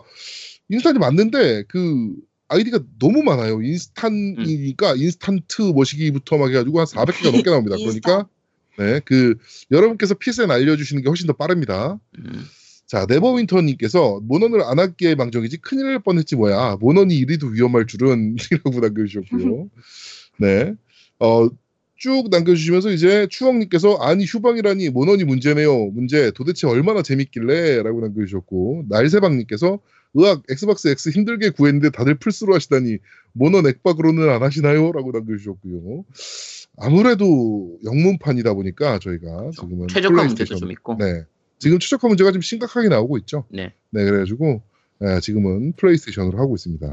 인스탄이 0.69 0.97
맞는데 0.97 1.65
그 1.67 2.13
아이디가 2.47 2.79
너무 2.99 3.21
많아요. 3.21 3.61
인스탄이니까 3.61 4.95
인스탄트 4.95 5.61
머시기부터 5.75 6.37
막 6.37 6.49
해가지고 6.49 6.79
한 6.79 6.85
400개가 6.87 7.31
넘게 7.31 7.49
나옵니다. 7.51 7.75
그러니까 7.77 8.27
네, 8.79 8.99
그 9.05 9.35
여러분께서 9.71 10.15
PSN 10.15 10.49
알려주시는 10.51 11.03
게 11.03 11.07
훨씬 11.09 11.27
더 11.27 11.33
빠릅니다. 11.33 11.99
음. 12.17 12.45
자, 12.95 13.05
네버윈터님께서 13.09 14.21
모넌을 14.23 14.63
안 14.63 14.79
할게 14.79 15.15
망정이지 15.15 15.57
큰일 15.57 15.87
날 15.87 15.99
뻔했지 15.99 16.37
뭐야. 16.37 16.77
모넌이 16.79 17.13
이리도 17.13 17.47
위험할 17.47 17.87
줄은 17.87 18.37
이라고 18.51 18.79
남겨주셨고요. 18.79 19.69
네. 20.39 20.73
어, 21.19 21.49
쭉 21.97 22.29
남겨주시면서 22.29 22.91
이제 22.91 23.27
추억님께서 23.29 23.97
아니 23.97 24.23
휴방이라니 24.23 24.91
모넌이 24.91 25.25
문제네요. 25.25 25.87
문제 25.87 26.31
도대체 26.31 26.67
얼마나 26.67 27.01
재밌길래 27.01 27.83
라고 27.83 27.99
남겨주셨고 27.99 28.85
날새방님께서 28.87 29.77
으악 30.13 30.43
엑스박스 30.49 30.87
X 30.87 31.09
힘들게 31.09 31.49
구했는데 31.49 31.89
다들 31.89 32.15
플스로 32.15 32.55
하시다니 32.55 32.99
모넌 33.33 33.67
액박으로는 33.67 34.29
안 34.29 34.41
하시나요? 34.41 34.93
라고 34.93 35.11
남겨주셨고요. 35.11 36.05
아무래도 36.77 37.77
영문판이다 37.83 38.53
보니까 38.53 38.99
저희가 38.99 39.49
지금은 39.51 39.89
최적화 39.89 40.23
문제도 40.23 40.55
좀 40.55 40.71
있고. 40.71 40.95
네. 40.97 41.25
지금 41.65 41.79
최적화 41.79 42.07
문제가 42.07 42.31
좀 42.31 42.43
심각하게 42.43 42.89
나오고 42.89 43.17
있죠. 43.19 43.45
네. 43.49 43.73
네, 43.89 44.05
그래가지고 44.05 44.61
예, 45.01 45.19
지금은 45.19 45.73
플레이스테이션으로 45.77 46.37
하고 46.37 46.53
있습니다. 46.53 46.87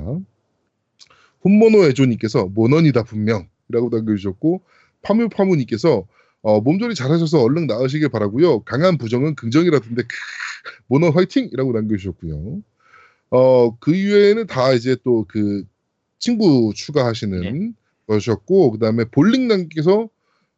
혼모노 1.44 1.84
애조님께서 1.88 2.46
모넌이다 2.46 3.02
분명이라고 3.02 3.90
남겨주셨고 3.90 4.62
파뮤파무님께서 5.02 6.06
어, 6.40 6.60
몸조리 6.62 6.94
잘하셔서 6.94 7.42
얼른 7.42 7.66
나으시길 7.66 8.08
바라고요. 8.08 8.60
강한 8.60 8.96
부정은 8.96 9.34
긍정이라던데 9.34 10.04
크, 10.04 10.08
모넌 10.86 11.12
화이팅이라고 11.12 11.72
남겨주셨고요. 11.72 12.62
어, 13.28 13.76
그 13.78 13.94
이외에는 13.94 14.46
다 14.46 14.72
이제 14.72 14.96
또 15.04 15.26
그 15.28 15.64
친구 16.18 16.72
추가하시는 16.74 17.40
네. 17.42 17.72
것이었고 18.06 18.70
그다음에 18.70 19.04
볼링남께서 19.04 20.08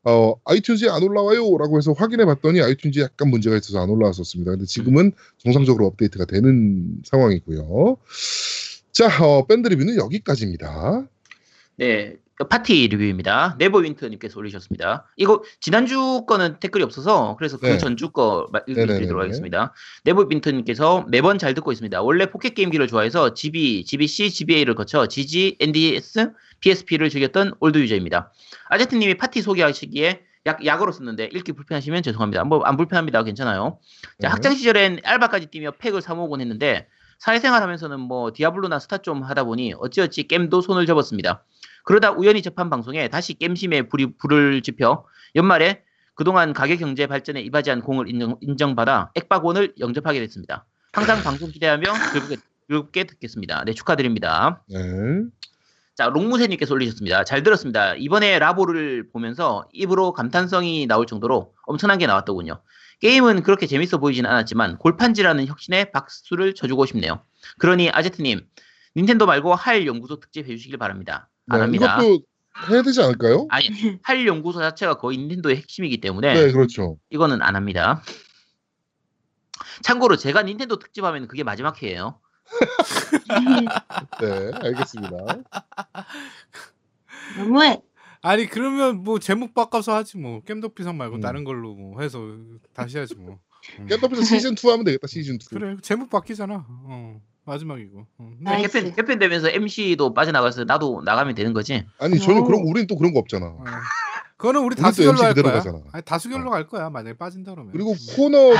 어, 0.04 0.34
iTunes에 0.44 0.90
안 0.90 1.02
올라와요 1.02 1.56
라고 1.58 1.78
해서 1.78 1.92
확인해 1.92 2.24
봤더니 2.26 2.60
iTunes에 2.60 3.00
약간 3.00 3.28
문제가 3.30 3.56
있어서 3.56 3.80
안 3.80 3.88
올라왔었습니다. 3.90 4.52
근데 4.52 4.66
지금은 4.66 5.12
정상적으로 5.38 5.86
업데이트가 5.86 6.26
되는 6.26 7.00
상황이고요. 7.04 7.96
자, 8.92 9.24
어, 9.24 9.46
밴드 9.46 9.68
리뷰는 9.68 9.96
여기까지입니다. 9.96 11.06
네, 11.76 12.16
파티 12.48 12.88
리뷰입니다. 12.88 13.56
네버 13.58 13.78
윈터님께서 13.78 14.38
올리셨습니다. 14.38 15.06
이거 15.16 15.42
지난주 15.60 16.24
거는 16.26 16.58
댓글이 16.60 16.82
없어서 16.82 17.36
그래서 17.38 17.58
그 17.58 17.66
네. 17.66 17.78
전주 17.78 18.10
거. 18.10 18.48
읽어드리도록 18.66 19.22
하겠습니다. 19.22 19.72
네버 20.04 20.22
윈터님께서 20.22 21.06
매번 21.08 21.38
잘 21.38 21.54
듣고 21.54 21.70
있습니다. 21.72 22.02
원래 22.02 22.26
포켓 22.26 22.54
게임기를 22.54 22.88
좋아해서 22.88 23.34
GB, 23.34 23.84
GBC, 23.84 24.30
GBA를 24.30 24.74
거쳐 24.74 25.06
GG, 25.06 25.56
NDS, 25.60 26.32
PSP를 26.60 27.08
즐겼던 27.08 27.54
old 27.60 27.78
user입니다. 27.78 28.32
아제트님이 28.68 29.14
파티 29.14 29.42
소개하시기에 29.42 30.22
약, 30.46 30.64
약으로 30.66 30.92
썼는데 30.92 31.30
읽기 31.32 31.52
불편하시면 31.52 32.02
죄송합니다. 32.02 32.44
뭐 32.44 32.64
안 32.64 32.76
불편합니다. 32.76 33.22
괜찮아요. 33.22 33.78
자, 34.02 34.08
네. 34.18 34.28
학창 34.28 34.54
시절엔 34.54 35.00
알바까지 35.04 35.46
뛰며 35.46 35.72
팩을 35.72 36.02
사모으곤 36.02 36.40
했는데 36.40 36.86
사회생활 37.18 37.62
하면서는 37.62 38.00
뭐 38.00 38.32
디아블로나 38.34 38.78
스타 38.78 38.98
좀 38.98 39.22
하다 39.22 39.44
보니 39.44 39.74
어찌어찌 39.78 40.24
게임도 40.24 40.60
손을 40.60 40.84
접었습니다. 40.86 41.44
그러다 41.84 42.12
우연히 42.12 42.42
접한 42.42 42.68
방송에 42.70 43.08
다시 43.08 43.34
게임심에 43.34 43.82
불이, 43.82 44.16
불을 44.18 44.62
지펴 44.62 45.04
연말에 45.34 45.82
그동안 46.14 46.52
가게 46.52 46.76
경제 46.76 47.06
발전에 47.06 47.40
이바지한 47.42 47.80
공을 47.82 48.06
인정, 48.08 48.76
받아 48.76 49.10
액박원을 49.14 49.74
영접하게 49.80 50.20
됐습니다. 50.20 50.66
항상 50.92 51.22
방송 51.24 51.50
기대하며 51.50 51.84
즐겁게, 52.12 52.36
즐겁게 52.68 53.04
듣겠습니다. 53.04 53.64
네, 53.64 53.72
축하드립니다. 53.72 54.62
네. 54.68 54.78
자, 55.96 56.08
롱무새님께서 56.08 56.74
올리셨습니다. 56.74 57.22
잘 57.24 57.42
들었습니다. 57.42 57.94
이번에 57.94 58.38
라보를 58.40 59.10
보면서 59.12 59.68
입으로 59.72 60.12
감탄성이 60.12 60.86
나올 60.86 61.06
정도로 61.06 61.54
엄청난 61.66 61.98
게 61.98 62.06
나왔더군요. 62.06 62.60
게임은 63.00 63.42
그렇게 63.42 63.66
재밌어 63.66 63.98
보이진 63.98 64.26
않았지만 64.26 64.78
골판지라는 64.78 65.46
혁신에 65.46 65.92
박수를 65.92 66.54
쳐주고 66.54 66.86
싶네요. 66.86 67.24
그러니 67.58 67.90
아제트님, 67.90 68.40
닌텐도 68.96 69.26
말고 69.26 69.54
할 69.54 69.86
연구소 69.86 70.18
특집 70.18 70.46
해주시길 70.48 70.78
바랍니다. 70.78 71.28
안 71.48 71.58
네, 71.58 71.62
합니다. 71.62 71.98
이것도 72.02 72.24
해야 72.70 72.82
되지 72.82 73.02
않을까요? 73.02 73.46
아니, 73.50 73.68
할 74.02 74.26
연구소 74.26 74.60
자체가 74.60 74.94
거의 74.94 75.18
닌텐도의 75.18 75.56
핵심이기 75.56 76.00
때문에 76.00 76.34
네, 76.34 76.52
그렇죠. 76.52 76.98
이거는 77.10 77.42
안 77.42 77.54
합니다. 77.54 78.02
참고로 79.82 80.16
제가 80.16 80.42
닌텐도 80.42 80.78
특집하면 80.78 81.28
그게 81.28 81.44
마지막 81.44 81.82
회예요. 81.82 82.20
네, 84.20 84.50
알겠습니다. 84.62 85.16
너무해. 87.38 87.80
아니 88.22 88.46
그러면 88.46 89.02
뭐 89.02 89.18
제목 89.18 89.54
바꿔서 89.54 89.94
하지 89.94 90.16
뭐 90.16 90.40
겜덕비상 90.42 90.96
말고 90.96 91.16
음. 91.16 91.20
다른 91.20 91.44
걸로 91.44 91.74
뭐 91.74 92.00
해서 92.00 92.20
다시 92.72 92.98
하지 92.98 93.14
뭐. 93.16 93.38
음. 93.80 93.86
깻더피서 93.86 94.24
시즌 94.24 94.52
2 94.52 94.70
하면 94.70 94.84
되겠다. 94.84 95.06
시즌 95.06 95.34
2. 95.34 95.38
그래 95.50 95.76
제목 95.82 96.10
바뀌잖아. 96.10 96.66
어 96.68 97.20
마지막이고. 97.44 98.06
어. 98.18 98.32
네. 98.40 98.62
개편, 98.62 98.94
개편 98.94 99.18
되면서 99.18 99.50
MC도 99.50 100.14
빠져나가서 100.14 100.64
나도 100.64 101.02
나가면 101.04 101.34
되는 101.34 101.52
거지. 101.52 101.84
아니 101.98 102.18
전혀 102.18 102.40
오. 102.40 102.44
그런 102.44 102.62
우리는 102.62 102.86
또 102.86 102.96
그런 102.96 103.12
거 103.12 103.20
없잖아. 103.20 103.56
어. 104.44 104.48
그거는 104.48 104.60
우리 104.62 104.76
다수결로 104.76 105.22
할 105.22 105.34
거야. 105.34 105.52
가잖아. 105.54 105.80
아니 105.92 106.04
다수결로 106.04 106.50
갈 106.50 106.66
거야. 106.66 106.90
만약에 106.90 107.16
빠진다 107.16 107.52
그러면. 107.52 107.72
그리고 107.72 107.92
음. 107.92 107.96
코너도 108.14 108.56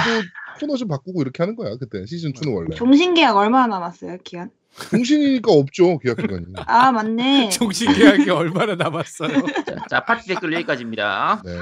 코너 0.58 0.76
좀 0.76 0.88
바꾸고 0.88 1.20
이렇게 1.20 1.42
하는 1.42 1.56
거야. 1.56 1.76
그때 1.76 2.06
시즌 2.06 2.32
2는 2.32 2.54
원래. 2.54 2.74
종신 2.74 3.12
계약 3.14 3.36
얼마나 3.36 3.66
남았어요, 3.66 4.18
기한? 4.24 4.50
중신이니까 4.90 5.52
없죠 5.52 5.98
계약 5.98 6.16
기간이. 6.16 6.46
아, 6.66 6.90
맞네. 6.90 7.50
정신 7.52 7.92
계약이 7.92 8.30
얼마나 8.30 8.74
남았어요? 8.74 9.42
자, 9.66 9.76
자, 9.90 10.04
파티 10.04 10.26
댓글 10.26 10.52
여기까지입니다. 10.54 11.42
네. 11.44 11.58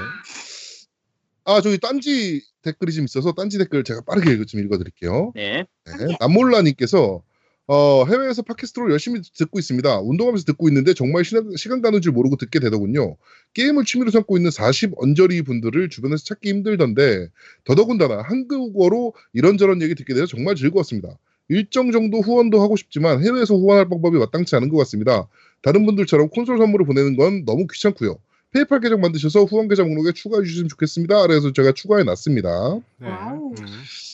아 1.45 1.59
저기 1.59 1.77
딴지 1.77 2.41
댓글이 2.61 2.93
좀 2.93 3.03
있어서 3.03 3.33
딴지 3.33 3.57
댓글 3.57 3.83
제가 3.83 4.01
빠르게 4.07 4.45
좀 4.45 4.61
읽어드릴게요. 4.61 5.33
네. 5.35 5.65
네. 5.85 6.15
남몰라님께서 6.21 7.21
어, 7.67 8.03
해외에서 8.05 8.41
팟캐스트로 8.41 8.91
열심히 8.91 9.21
듣고 9.37 9.57
있습니다. 9.57 9.99
운동하면서 10.01 10.43
듣고 10.45 10.67
있는데 10.67 10.93
정말 10.93 11.23
시간, 11.23 11.49
시간 11.55 11.81
가는 11.81 12.01
줄 12.01 12.11
모르고 12.11 12.35
듣게 12.35 12.59
되더군요. 12.59 13.15
게임을 13.53 13.85
취미로 13.85 14.11
삼고 14.11 14.37
있는 14.37 14.51
40 14.51 14.91
언저리 14.97 15.41
분들을 15.43 15.89
주변에서 15.89 16.25
찾기 16.25 16.49
힘들던데 16.49 17.29
더더군다나 17.63 18.21
한국어로 18.21 19.13
이런저런 19.31 19.81
얘기 19.81 19.95
듣게 19.95 20.13
돼서 20.13 20.25
정말 20.25 20.55
즐거웠습니다. 20.55 21.17
일정 21.49 21.91
정도 21.91 22.19
후원도 22.19 22.61
하고 22.61 22.75
싶지만 22.75 23.23
해외에서 23.23 23.55
후원할 23.55 23.87
방법이 23.87 24.17
마땅치 24.17 24.55
않은 24.57 24.69
것 24.69 24.77
같습니다. 24.77 25.27
다른 25.61 25.85
분들처럼 25.85 26.29
콘솔 26.29 26.57
선물을 26.57 26.85
보내는 26.85 27.15
건 27.15 27.45
너무 27.45 27.67
귀찮고요. 27.67 28.17
페이팔 28.51 28.81
계정 28.81 29.01
만드셔서 29.01 29.45
후원 29.45 29.67
계정 29.67 29.87
목록에 29.89 30.11
추가해 30.13 30.43
주시면 30.43 30.69
좋겠습니다. 30.69 31.21
그래서 31.23 31.51
제가 31.53 31.71
추가해 31.71 32.03
놨습니다. 32.03 32.79
네. 32.99 33.07
음. 33.07 33.55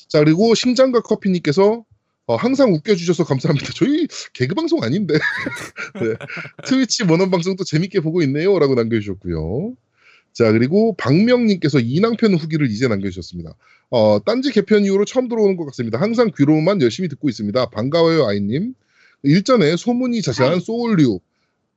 자 0.08 0.20
그리고 0.20 0.56
심장과 0.56 1.02
커피님께서 1.02 1.84
어, 2.30 2.36
항상 2.36 2.72
웃겨주셔서 2.76 3.24
감사합니다. 3.24 3.74
저희 3.74 4.06
개그 4.34 4.54
방송 4.54 4.84
아닌데 4.84 5.16
네. 6.00 6.14
트위치 6.64 7.04
모넌 7.04 7.32
방송도 7.32 7.64
재밌게 7.64 8.02
보고 8.02 8.22
있네요라고 8.22 8.76
남겨주셨고요. 8.76 9.74
자 10.32 10.52
그리고 10.52 10.96
박명님께서 10.96 11.80
이낭편 11.80 12.36
후기를 12.36 12.70
이제 12.70 12.88
남겨주셨습니다. 12.88 13.56
어, 13.90 14.24
딴지 14.24 14.52
개편 14.52 14.86
이후로 14.86 15.06
처음 15.06 15.28
들어오는 15.28 15.58
것 15.58 15.66
같습니다. 15.66 16.00
항상 16.00 16.30
귀로만 16.38 16.84
열심히 16.84 17.10
듣고 17.10 17.30
있습니다. 17.30 17.72
반가워요 17.72 18.28
아이님. 18.28 18.76
일전에 19.24 19.76
소문이 19.76 20.22
아이. 20.28 20.60
소울류 20.60 21.20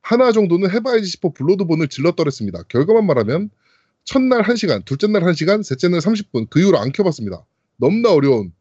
하나 0.02 0.32
정도는 0.32 0.70
해봐야지 0.70 1.06
싶어 1.06 1.32
블러드본을 1.32 1.88
질렀더랬습니다. 1.88 2.64
결과만 2.68 3.06
말하면 3.06 3.48
첫날 4.04 4.42
1시간, 4.42 4.84
둘째 4.84 5.06
날 5.06 5.22
1시간, 5.22 5.62
셋째 5.62 5.88
날 5.88 6.00
30분 6.00 6.50
그 6.50 6.60
이후로 6.60 6.76
안 6.76 6.92
켜봤습니다. 6.92 7.42
너무나 7.78 8.12
어려운 8.12 8.52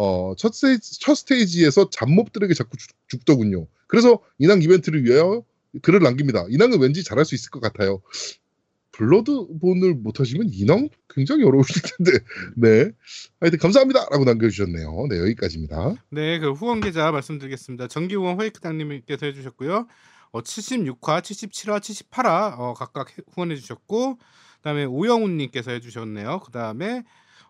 어, 0.00 0.34
첫, 0.36 0.54
스테이지, 0.54 1.00
첫 1.00 1.14
스테이지에서 1.16 1.90
잡몹들에게 1.90 2.54
자꾸 2.54 2.76
죽, 3.08 3.24
더군요 3.24 3.66
그래서 3.88 4.20
인왕 4.38 4.62
이벤트를 4.62 5.04
위하여 5.04 5.42
글을 5.82 6.00
남깁니다. 6.00 6.46
인왕은 6.48 6.80
왠지 6.80 7.02
잘할 7.04 7.24
수 7.24 7.34
있을 7.34 7.50
것 7.50 7.60
같아요. 7.60 8.00
블러드본을 8.92 9.94
못하시면 9.94 10.48
인왕 10.52 10.88
굉장히 11.08 11.44
어려우실 11.44 11.82
텐데. 11.82 12.24
네. 12.56 12.90
하여튼 13.40 13.58
감사합니다. 13.58 14.08
라고 14.10 14.24
남겨주셨네요. 14.24 15.06
네, 15.08 15.18
여기까지입니다. 15.18 15.94
네, 16.10 16.38
그 16.38 16.52
후원 16.52 16.80
계좌 16.80 17.10
말씀드리겠습니다. 17.12 17.88
정기 17.88 18.14
후원 18.16 18.40
회이크당님께서 18.40 19.26
해주셨고요. 19.26 19.86
어, 20.32 20.40
76화, 20.42 21.20
77화, 21.22 21.80
78화 21.80 22.54
어, 22.58 22.74
각각 22.74 23.10
해- 23.16 23.22
후원해주셨고, 23.34 24.16
그 24.16 24.62
다음에 24.62 24.84
오영훈님께서 24.84 25.70
해주셨네요. 25.72 26.40
그 26.44 26.50
다음에 26.52 27.04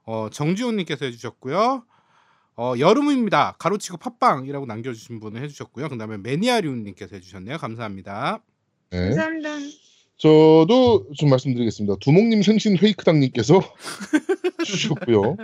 어, 0.04 0.28
정지훈님께서 0.30 1.04
해주셨고요. 1.06 1.84
어, 2.58 2.74
여름입니다. 2.76 3.54
가로치고 3.60 3.98
팟빵이라고 3.98 4.66
남겨주신 4.66 5.20
분을 5.20 5.42
해주셨고요. 5.44 5.88
그다음에 5.88 6.18
매니아리움님께서 6.18 7.14
해주셨네요. 7.14 7.56
감사합니다. 7.56 8.42
네. 8.90 8.98
감사합니다. 8.98 9.50
저도 10.16 11.06
좀 11.16 11.30
말씀드리겠습니다. 11.30 11.94
두목님 12.00 12.42
생신 12.42 12.76
페이크당님께서 12.76 13.60
해주셨고요. 14.60 15.36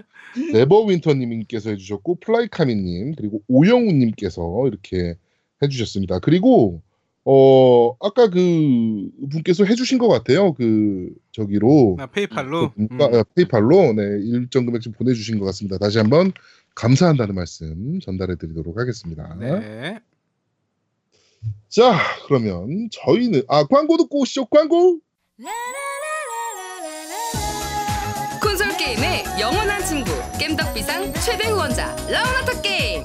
네버윈터님께서 0.55 1.70
해주셨고 1.70 2.16
플라이카미님 2.16 3.15
그리고 3.15 3.43
오영우님께서 3.47 4.66
이렇게 4.66 5.15
해주셨습니다. 5.62 6.19
그리고 6.19 6.82
어 7.27 7.97
아까 8.01 8.29
그 8.29 9.09
분께서 9.31 9.65
해주신 9.65 9.99
것 9.99 10.09
같아요. 10.09 10.53
그 10.53 11.09
저기로 11.33 11.95
나 11.99 12.07
페이팔로. 12.07 12.71
그 12.73 12.75
문가- 12.83 13.07
음. 13.07 13.15
아, 13.15 13.25
PayPal로 13.35 13.95
네, 13.95 14.03
일정 14.25 14.67
금액 14.67 14.83
좀 14.83 14.93
보내주신 14.93 15.39
것 15.39 15.47
같습니다. 15.47 15.79
다시 15.79 15.99
한번 15.99 16.33
감사한다는 16.75 17.35
말씀 17.35 17.99
전달해드리도록 18.01 18.79
하겠습니다. 18.79 19.35
네. 19.41 20.01
자 21.69 21.99
그러면 22.27 22.89
저희는 22.93 23.43
아 23.49 23.65
광고 23.65 23.97
듣고 23.97 24.21
오시죠. 24.21 24.47
광고. 24.47 24.99
콘솔 28.43 28.77
게임의 28.77 29.25
영원한 29.41 29.83
친구 29.85 30.11
겜덕비상 30.39 31.13
최대 31.15 31.49
후원자 31.49 31.95
라운하터 32.09 32.61
게임 32.63 33.05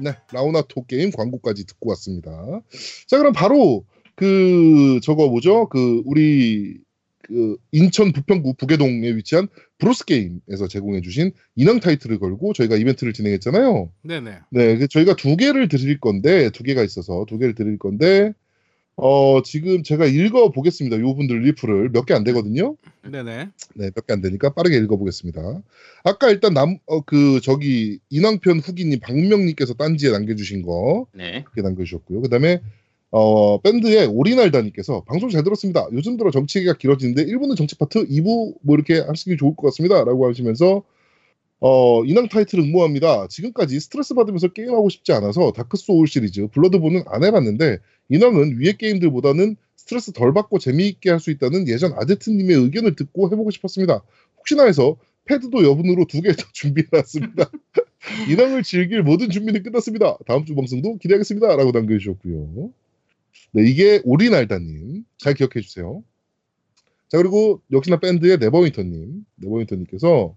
네, 0.00 0.12
라우나토 0.32 0.86
게임 0.86 1.10
광고까지 1.10 1.66
듣고 1.66 1.90
왔습니다. 1.90 2.62
자, 3.06 3.18
그럼 3.18 3.32
바로 3.32 3.84
그 4.14 5.00
저거 5.02 5.28
뭐죠? 5.28 5.68
그 5.68 6.02
우리 6.04 6.78
그 7.22 7.56
인천 7.72 8.12
부평구 8.12 8.54
부개동에 8.54 9.16
위치한 9.16 9.48
브로스 9.78 10.04
게임에서 10.04 10.68
제공해 10.68 11.00
주신 11.00 11.32
인왕 11.56 11.80
타이틀을 11.80 12.18
걸고 12.18 12.52
저희가 12.52 12.76
이벤트를 12.76 13.12
진행했잖아요. 13.12 13.90
네네. 14.02 14.38
네, 14.50 14.78
그 14.78 14.88
저희가 14.88 15.16
두 15.16 15.36
개를 15.36 15.68
드릴 15.68 15.98
건데 15.98 16.50
두 16.50 16.62
개가 16.62 16.82
있어서 16.84 17.24
두 17.28 17.38
개를 17.38 17.54
드릴 17.54 17.78
건데 17.78 18.32
어 18.98 19.42
지금 19.42 19.82
제가 19.82 20.06
읽어 20.06 20.50
보겠습니다. 20.50 20.98
요 21.00 21.14
분들 21.14 21.42
리플을 21.42 21.90
몇 21.90 22.06
개 22.06 22.14
안 22.14 22.24
되거든요. 22.24 22.76
네네. 23.02 23.48
네, 23.74 23.90
몇 23.94 24.06
개 24.06 24.12
안 24.14 24.22
되니까 24.22 24.50
빠르게 24.54 24.76
읽어보겠습니다. 24.78 25.60
아까 26.04 26.30
일단 26.30 26.54
남, 26.54 26.78
어, 26.86 27.02
그, 27.02 27.40
저기, 27.42 27.98
인왕편 28.10 28.60
후기님 28.60 29.00
박명님께서 29.00 29.74
딴지에 29.74 30.12
남겨주신 30.12 30.62
거, 30.62 31.06
네. 31.12 31.42
그렇게 31.44 31.60
남겨주셨고요. 31.62 32.22
그 32.22 32.28
다음에, 32.30 32.60
어, 33.10 33.60
밴드의 33.60 34.06
오리날다님께서 34.06 35.04
방송 35.04 35.28
잘 35.30 35.44
들었습니다. 35.44 35.86
요즘 35.92 36.16
들어 36.16 36.30
정치 36.30 36.58
얘기가 36.58 36.74
길어지는데 36.78 37.26
1부는 37.26 37.56
정치 37.56 37.76
파트, 37.76 38.06
2부 38.08 38.54
뭐 38.62 38.76
이렇게 38.76 39.00
하시기 39.00 39.36
좋을 39.36 39.56
것 39.56 39.66
같습니다. 39.68 40.04
라고 40.04 40.26
하시면서, 40.28 40.82
어, 41.60 42.04
인왕 42.04 42.28
타이틀 42.28 42.58
응모합니다. 42.60 43.28
지금까지 43.28 43.80
스트레스 43.80 44.14
받으면서 44.14 44.48
게임하고 44.48 44.88
싶지 44.90 45.12
않아서 45.12 45.52
다크소울 45.52 46.06
시리즈, 46.06 46.46
블러드본은 46.48 47.04
안 47.06 47.24
해봤는데, 47.24 47.78
인왕은 48.10 48.60
위의 48.60 48.76
게임들보다는 48.76 49.56
스트레스 49.76 50.12
덜 50.12 50.34
받고 50.34 50.58
재미있게 50.58 51.10
할 51.10 51.20
수 51.20 51.30
있다는 51.30 51.66
예전 51.68 51.92
아제트님의 51.94 52.56
의견을 52.56 52.94
듣고 52.96 53.30
해보고 53.32 53.50
싶었습니다. 53.50 54.02
혹시나 54.38 54.64
해서 54.64 54.96
패드도 55.26 55.64
여분으로 55.64 56.06
두 56.06 56.20
개 56.22 56.32
더 56.34 56.44
준비해놨습니다. 56.52 57.50
인왕을 58.30 58.62
즐길 58.62 59.02
모든 59.02 59.30
준비는 59.30 59.62
끝났습니다. 59.62 60.18
다음 60.26 60.44
주 60.44 60.54
방송도 60.54 60.98
기대하겠습니다. 60.98 61.56
라고 61.56 61.70
남겨주셨고요. 61.72 62.70
네, 63.52 63.68
이게 63.68 64.00
오리날다님. 64.04 65.04
잘 65.18 65.34
기억해주세요. 65.34 66.04
자, 67.08 67.18
그리고 67.18 67.60
역시나 67.72 67.98
밴드의 68.00 68.38
네버윈터님. 68.38 69.24
네버윈터님께서, 69.36 70.36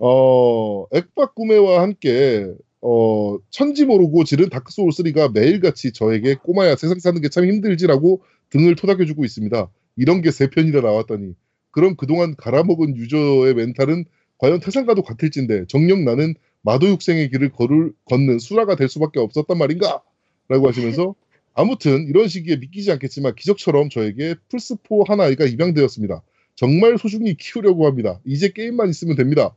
어, 0.00 0.86
액박 0.92 1.34
구매와 1.34 1.82
함께, 1.82 2.46
어, 2.80 3.36
천지 3.50 3.84
모르고 3.84 4.24
지른 4.24 4.48
다크 4.48 4.72
소울 4.72 4.92
3가 4.92 5.32
매일같이 5.32 5.92
저에게 5.92 6.36
꼬마야 6.36 6.76
세상 6.76 6.98
사는 7.00 7.20
게 7.20 7.28
참 7.28 7.44
힘들지라고 7.46 8.22
등을 8.50 8.76
토닥여 8.76 9.04
주고 9.06 9.24
있습니다. 9.26 9.70
이런 9.96 10.22
게 10.22 10.30
세 10.30 10.48
편이나 10.48 10.80
나왔다니. 10.80 11.34
그럼 11.70 11.96
그동안 11.96 12.34
갈아먹은 12.36 12.96
유저의 12.96 13.54
멘탈은 13.54 14.06
과연 14.38 14.60
태산과도 14.60 15.02
같을진데 15.02 15.66
정녕 15.68 16.04
나는 16.04 16.34
마도육생의 16.62 17.30
길을 17.30 17.50
걸을, 17.52 17.92
걷는 18.06 18.38
수라가 18.38 18.76
될 18.76 18.88
수밖에 18.88 19.20
없었단 19.20 19.58
말인가? 19.58 20.02
라고 20.48 20.68
하시면서 20.68 21.14
아무튼 21.54 22.06
이런 22.08 22.28
시기에 22.28 22.56
믿기지 22.56 22.90
않겠지만 22.92 23.34
기적처럼 23.36 23.90
저에게 23.90 24.34
플스4 24.50 25.08
한 25.08 25.20
아이가 25.20 25.44
입양되었습니다. 25.44 26.22
정말 26.56 26.98
소중히 26.98 27.36
키우려고 27.36 27.86
합니다. 27.86 28.20
이제 28.26 28.50
게임만 28.50 28.90
있으면 28.90 29.16
됩니다. 29.16 29.54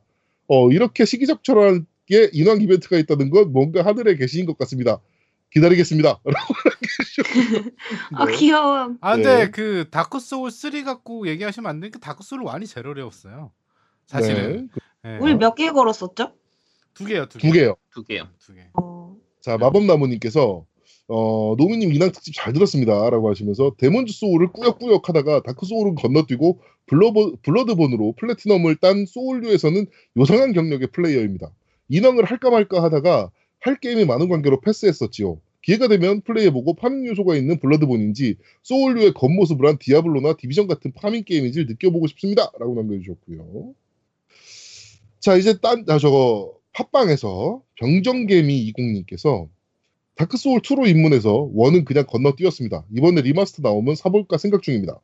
어, 0.47 0.69
이렇게 0.71 1.05
시기적절하게 1.05 2.29
인왕 2.33 2.61
이벤트가 2.61 2.97
있다는 2.97 3.29
건 3.29 3.51
뭔가 3.51 3.85
하늘에 3.85 4.15
계신 4.15 4.45
것 4.45 4.57
같습니다. 4.57 4.99
기다리겠습니다. 5.51 6.19
아 8.15 8.25
네. 8.25 8.35
귀여워. 8.35 8.95
아 9.01 9.15
근데 9.15 9.45
네. 9.45 9.51
그 9.51 9.85
다크 9.91 10.19
소울 10.19 10.51
3 10.51 10.83
갖고 10.83 11.27
얘기하시면 11.27 11.69
안 11.69 11.79
되니까 11.79 11.99
다크 11.99 12.23
소울 12.23 12.43
1이 12.43 12.67
제일 12.67 12.87
어려웠어요. 12.87 13.51
사실은. 14.07 14.69
네. 15.03 15.11
네. 15.11 15.17
우리 15.19 15.35
몇 15.35 15.55
개 15.55 15.69
걸었었죠? 15.71 16.33
두 16.93 17.05
개요, 17.05 17.27
두 17.27 17.37
개. 17.39 17.47
두 17.47 17.53
개요. 17.53 17.75
두 17.93 18.03
개요. 18.03 18.27
두 18.39 18.53
개. 18.53 18.67
어, 18.73 19.15
자, 19.41 19.57
마법나무님께서 19.57 20.65
어, 21.07 21.55
노미님 21.57 21.93
인왕 21.93 22.11
특집 22.11 22.34
잘 22.35 22.53
들었습니다. 22.53 23.09
라고 23.09 23.30
하시면서 23.30 23.75
데몬즈 23.77 24.13
소울을 24.13 24.51
꾸역꾸역 24.53 25.09
하다가 25.09 25.43
다크 25.43 25.65
소울은 25.65 25.95
건너뛰고 25.95 26.59
블러버, 26.88 27.34
블러드본으로 27.41 28.13
platinum을 28.17 28.77
딴 28.77 29.05
소울류에서는 29.05 29.85
요상한 30.17 30.53
경력의 30.53 30.88
플레이어입니다. 30.88 31.51
인왕을 31.89 32.25
할까 32.25 32.49
말까 32.49 32.81
하다가 32.84 33.31
할 33.59 33.80
게임이 33.80 34.05
많은 34.05 34.30
관계로 34.30 34.61
패스했었지요. 34.61 35.39
기회가 35.61 35.88
되면 35.88 36.21
플레이해보고 36.21 36.75
farming 36.75 37.05
요소가 37.07 37.35
있는 37.35 37.57
블러드본인지 37.59 38.38
소울류의 38.63 39.13
겉모습을 39.13 39.67
한 39.67 39.77
디아블로나 39.80 40.35
디비전 40.35 40.67
같은 40.67 40.91
farming 40.93 41.23
게임인지를 41.23 41.67
느껴보고 41.67 42.07
싶습니다. 42.07 42.51
라고 42.59 42.75
남겨주셨고요. 42.75 43.73
자, 45.19 45.38
이제 45.38 45.57
딴, 45.61 45.85
아, 45.88 45.97
저거, 45.99 46.53
팟빵에서 46.73 47.61
병정개미 47.75 48.73
20님께서 48.73 49.47
다크 50.15 50.38
소울 50.38 50.61
2로 50.61 50.88
입문해서 50.88 51.49
one은 51.53 51.85
그냥 51.85 52.06
건너뛰었습니다. 52.07 52.85
이번에 52.95 53.22
remaster 53.21 53.61
나오면 53.64 53.95
사볼까 53.95 54.38
생각 54.38 54.61
중입니다. 54.61 54.99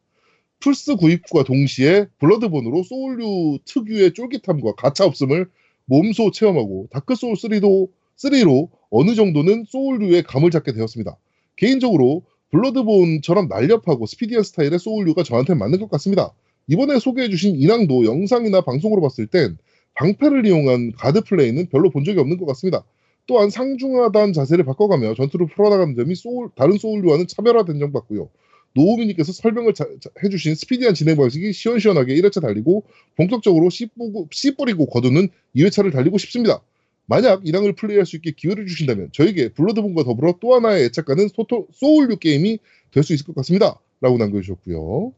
플스 0.60 0.95
구입과 0.95 1.44
동시에 1.44 2.07
블러드본으로 2.19 2.84
소울류 2.84 3.60
특유의 3.65 4.14
쫄깃함과 4.14 4.76
가차 4.76 5.06
없음을 5.06 5.49
몸소 5.86 6.31
체험하고 6.31 6.88
다크 6.91 7.15
소울 7.15 7.34
3도 7.34 7.90
3로 8.18 8.69
어느 8.91 9.15
정도는 9.15 9.65
소울류의 9.68 10.23
감을 10.23 10.52
잡게 10.52 10.73
되었습니다. 10.73 11.18
개인적으로 11.56 12.23
블러드본처럼 12.52 13.48
날렵하고 13.48 14.06
스피디한 14.06 14.44
스타일의 14.44 14.80
소울류가 14.80 15.23
저한테 15.23 15.56
맞는 15.56 15.80
것 15.80 15.90
같습니다. 15.91 16.34
이번에 16.68 16.99
소개해주신 16.99 17.56
인왕도 17.56 18.06
영상이나 18.06 18.61
방송으로 18.61 19.02
봤을 19.02 19.27
땐 19.27 19.57
방패를 19.95 20.45
이용한 20.45 20.94
가드 20.98 21.22
플레이는 21.22 21.68
별로 21.69 21.90
본 21.90 22.03
적이 22.03 22.19
없는 22.19 22.38
것 22.38 22.45
같습니다. 22.48 22.84
또한 23.30 23.51
상중하단의 23.51 24.34
자세를 24.34 24.65
바꿔가며 24.65 25.14
전투를 25.14 25.45
풀어나가는 25.45 25.95
점이 25.95 26.15
소울, 26.15 26.49
다른 26.56 26.80
소울류와는 26.80 27.27
차별화된 27.27 27.77
점 27.77 27.93
같고요. 27.93 28.27
노우미님께서 28.73 29.31
설명을 29.34 29.76
자- 29.76 29.85
자- 29.99 30.10
해주신 30.23 30.56
스피디한 30.56 30.95
진행 30.95 31.15
방식이 31.15 31.53
시원시원하게 31.53 32.15
1회차 32.15 32.41
달리고 32.41 32.85
본격적으로 33.15 33.69
씨, 33.69 33.85
뿌고, 33.85 34.27
씨 34.31 34.56
뿌리고 34.56 34.88
거두는 34.88 35.30
2회차를 35.56 35.91
달리고 35.91 36.18
싶습니다. 36.18 36.60
만약 37.06 37.45
인왕을 37.45 37.73
플레이할 37.73 38.07
수 38.07 38.15
있게 38.15 38.31
기회를 38.31 38.65
주신다면 38.65 39.10
저에게 39.11 39.49
블러드본과 39.49 40.03
더불어 40.03 40.35
또 40.39 40.56
하나의 40.56 40.85
애착가는 40.85 41.27
소토, 41.30 41.68
소울류 41.73 42.18
게임이 42.18 42.57
될 42.91 43.03
수 43.03 43.14
있을 43.14 43.26
것 43.27 43.35
같습니다. 43.35 43.80
라고 44.01 44.18
남겨주셨고요. 44.18 45.14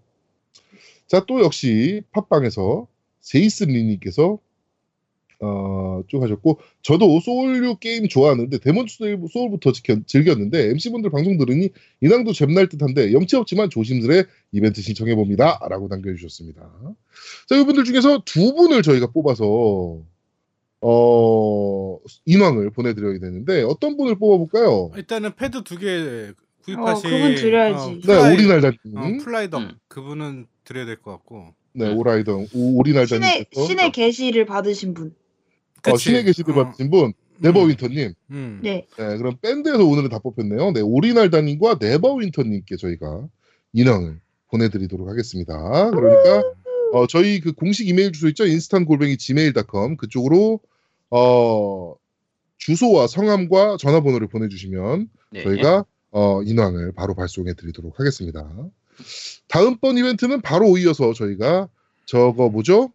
자, 1.07 1.23
또 1.27 1.41
역시 1.41 2.01
팟빵에서 2.11 2.87
제이슨 3.21 3.67
리님께서 3.67 4.37
어, 5.43 6.03
쭉 6.07 6.21
하셨고 6.21 6.59
저도 6.83 7.19
소울류 7.19 7.77
게임 7.79 8.07
좋아하는데 8.07 8.57
데몬 8.59 8.85
소울- 8.87 9.19
소울부터 9.31 9.71
즐겼는데 10.05 10.69
MC분들 10.69 11.09
방송 11.09 11.37
들으니 11.37 11.69
인왕도 12.01 12.33
잼날 12.33 12.69
듯한데 12.69 13.11
염치 13.11 13.35
없지만 13.37 13.69
조심스레 13.71 14.25
이벤트 14.51 14.81
신청해 14.81 15.15
봅니다. 15.15 15.59
라고 15.69 15.87
남겨주셨습니다. 15.87 16.61
자, 17.49 17.55
이분들 17.55 17.83
중에서 17.85 18.21
두 18.25 18.53
분을 18.53 18.83
저희가 18.83 19.07
뽑아서 19.07 19.99
어, 20.83 21.99
인왕을 22.25 22.71
보내드려야 22.71 23.19
되는데 23.19 23.63
어떤 23.63 23.97
분을 23.97 24.15
뽑아볼까요? 24.15 24.91
일단은 24.95 25.35
패드 25.35 25.63
두개 25.63 25.87
어, 26.29 26.33
구입하신 26.63 27.09
그분 27.09 27.35
드려야지. 27.35 27.83
어, 27.83 27.91
네, 27.95 28.01
fly- 28.01 28.33
오리날다님. 28.33 28.77
어, 28.95 29.23
fly 29.23 29.40
duck 29.40 29.61
음. 29.61 29.71
그분은 29.87 30.45
드려야 30.63 30.85
될 30.85 30.97
것 31.01 31.11
같고. 31.11 31.53
네, 31.73 31.87
음. 31.87 31.97
오라이더, 31.97 32.45
신의 32.47 32.75
오리날다님께서 32.77 33.65
신의 33.65 33.91
계시를 33.91 34.45
받으신 34.45 34.93
분. 34.93 35.15
어? 35.87 35.97
신의 35.97 36.23
계시를 36.25 36.57
어. 36.57 36.63
받으신 36.63 36.89
분, 36.89 37.13
네버윈터님. 37.39 38.13
음. 38.31 38.59
네. 38.63 38.87
네, 38.97 39.17
그럼 39.17 39.37
밴드에서 39.41 39.83
오늘은 39.83 40.09
다 40.09 40.19
뽑혔네요. 40.19 40.71
네, 40.71 40.81
오리날다님과 40.81 41.77
네버윈터님께 41.79 42.75
저희가 42.77 43.27
인왕을 43.73 44.19
보내드리도록 44.49 45.07
하겠습니다. 45.07 45.89
그러니까 45.91 46.43
어, 46.93 47.07
저희 47.07 47.39
그 47.39 47.53
공식 47.53 47.87
이메일 47.87 48.11
주소 48.11 48.27
있죠? 48.29 48.45
인스탄 48.45 48.85
골뱅이 48.85 49.17
gmail.com 49.17 49.95
그쪽으로 49.97 50.59
어, 51.09 51.95
주소와 52.57 53.07
성함과 53.07 53.77
전화번호를 53.79 54.27
보내주시면 54.27 55.09
네. 55.31 55.43
저희가 55.43 55.85
어, 56.11 56.43
인왕을 56.43 56.91
바로 56.91 57.15
발송해 57.15 57.53
드리도록 57.53 57.99
하겠습니다. 57.99 58.45
다음번 59.47 59.97
이벤트는 59.97 60.41
바로 60.41 60.77
이어서 60.77 61.13
저희가 61.13 61.69
저거 62.05 62.49
뭐죠? 62.49 62.91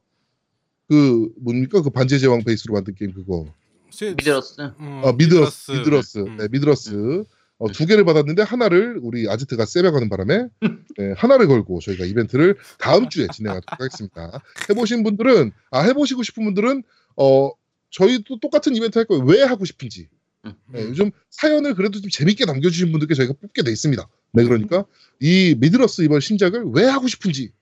그 0.89 1.29
뭡니까 1.39 1.83
그 1.83 1.91
반지의 1.91 2.21
제왕 2.21 2.45
베이스로 2.45 2.75
만든 2.75 2.95
게임 2.95 3.13
그거 3.13 3.47
시- 3.91 4.07
Middle 4.17 4.39
Earth. 4.39 4.61
어, 4.61 5.03
아, 5.05 5.13
Middle 5.13 5.43
Earth, 5.43 5.73
Middle 5.73 5.96
Earth, 5.96 6.19
음. 6.19 6.37
네, 6.37 6.49
미드러스. 6.51 7.25
어, 7.59 7.73
두 7.73 7.87
개를 7.87 8.05
받았는데 8.05 8.43
하나를 8.43 8.99
우리 9.03 9.29
아지트가 9.31 9.65
세배가는 9.65 10.09
바람에 10.11 10.47
네, 10.99 11.13
하나를 11.17 11.47
걸고 11.49 11.81
저희가 11.81 12.05
이벤트를 12.05 12.57
다음 12.79 13.09
주에 13.09 13.27
진행하도록 13.33 13.81
하겠습니다. 13.81 14.43
해보신 14.69 15.03
분들은 15.03 15.53
아 15.71 15.81
해보시고 15.81 16.23
싶은 16.23 16.45
분들은 16.45 16.83
어 17.17 17.51
저희도 17.91 18.41
똑같은 18.41 18.77
이벤트 18.77 18.99
할 18.99 19.07
거예요. 19.07 19.25
왜 19.25 19.43
하고 19.43 19.65
싶은지. 19.65 20.09
음. 20.45 20.53
네, 20.71 20.83
요즘 20.83 21.11
사연을 21.31 21.75
그래도 21.75 21.99
좀 22.01 22.11
재밌게 22.11 22.45
남겨주신 22.45 22.91
분들께 22.93 23.15
저희가 23.15 23.33
뽑게 23.41 23.63
돼 23.63 23.73
있습니다. 23.73 24.07
네, 24.35 24.45
그러니까 24.45 24.85
이 25.19 25.57
미드러스 25.59 26.03
이번 26.03 26.21
신작을 26.21 26.65
왜 26.75 26.85
하고 26.85 27.09
싶은지, 27.09 27.53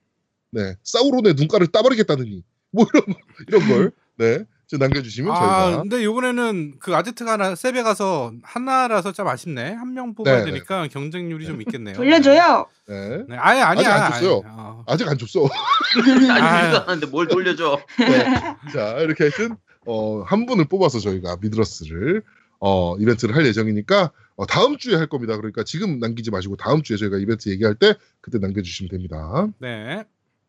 네, 0.51 0.75
사우론의 0.83 1.35
눈가를 1.35 1.67
따버리겠다느니, 1.67 2.43
뭐 2.75 2.85
이런 2.93 3.03
이런 3.47 3.67
걸, 3.67 3.91
네, 4.17 4.43
좀 4.67 4.79
남겨주시면 4.79 5.31
아, 5.31 5.39
저희가 5.65 5.81
근데 5.83 6.03
요번에는 6.03 6.75
그 6.79 6.95
아제트가 6.95 7.33
하나 7.33 7.55
세배 7.55 7.83
가서 7.83 8.33
하나라서 8.43 9.11
좀 9.11 9.27
아쉽네. 9.27 9.73
한 9.73 9.93
명 9.93 10.13
뽑아야 10.15 10.39
네. 10.39 10.45
되니까 10.51 10.87
경쟁률이 10.87 11.45
좀 11.45 11.61
있겠네요. 11.61 11.95
돌려줘요. 11.95 12.65
네, 12.87 13.23
네, 13.29 13.37
아예 13.37 13.61
아니야. 13.61 13.69
아직 13.87 13.87
안 13.87 14.11
줬어요. 14.11 14.41
아니, 14.43 14.53
어. 14.57 14.83
아직 14.87 15.07
안 15.07 15.17
줬어. 15.17 15.47
아니 16.31 16.75
하는데 16.75 17.05
뭘 17.07 17.27
돌려줘. 17.27 17.79
네. 17.99 18.25
자, 18.73 18.97
이렇게 18.99 19.25
하여튼 19.25 19.55
어, 19.85 20.21
한 20.23 20.45
분을 20.45 20.65
뽑아서 20.65 20.99
저희가 20.99 21.37
미드러스를 21.41 22.23
어, 22.59 22.97
이벤트를 22.97 23.35
할 23.35 23.45
예정이니까 23.45 24.11
어, 24.35 24.45
다음 24.47 24.77
주에 24.77 24.95
할 24.95 25.07
겁니다. 25.07 25.37
그러니까 25.37 25.63
지금 25.63 25.99
남기지 25.99 26.31
마시고 26.31 26.55
다음 26.57 26.81
주에 26.81 26.97
저희가 26.97 27.17
이벤트 27.17 27.49
얘기할 27.49 27.75
때 27.75 27.93
그때 28.21 28.39
남겨주시면 28.39 28.89
됩니다. 28.89 29.47
네. 29.59 30.03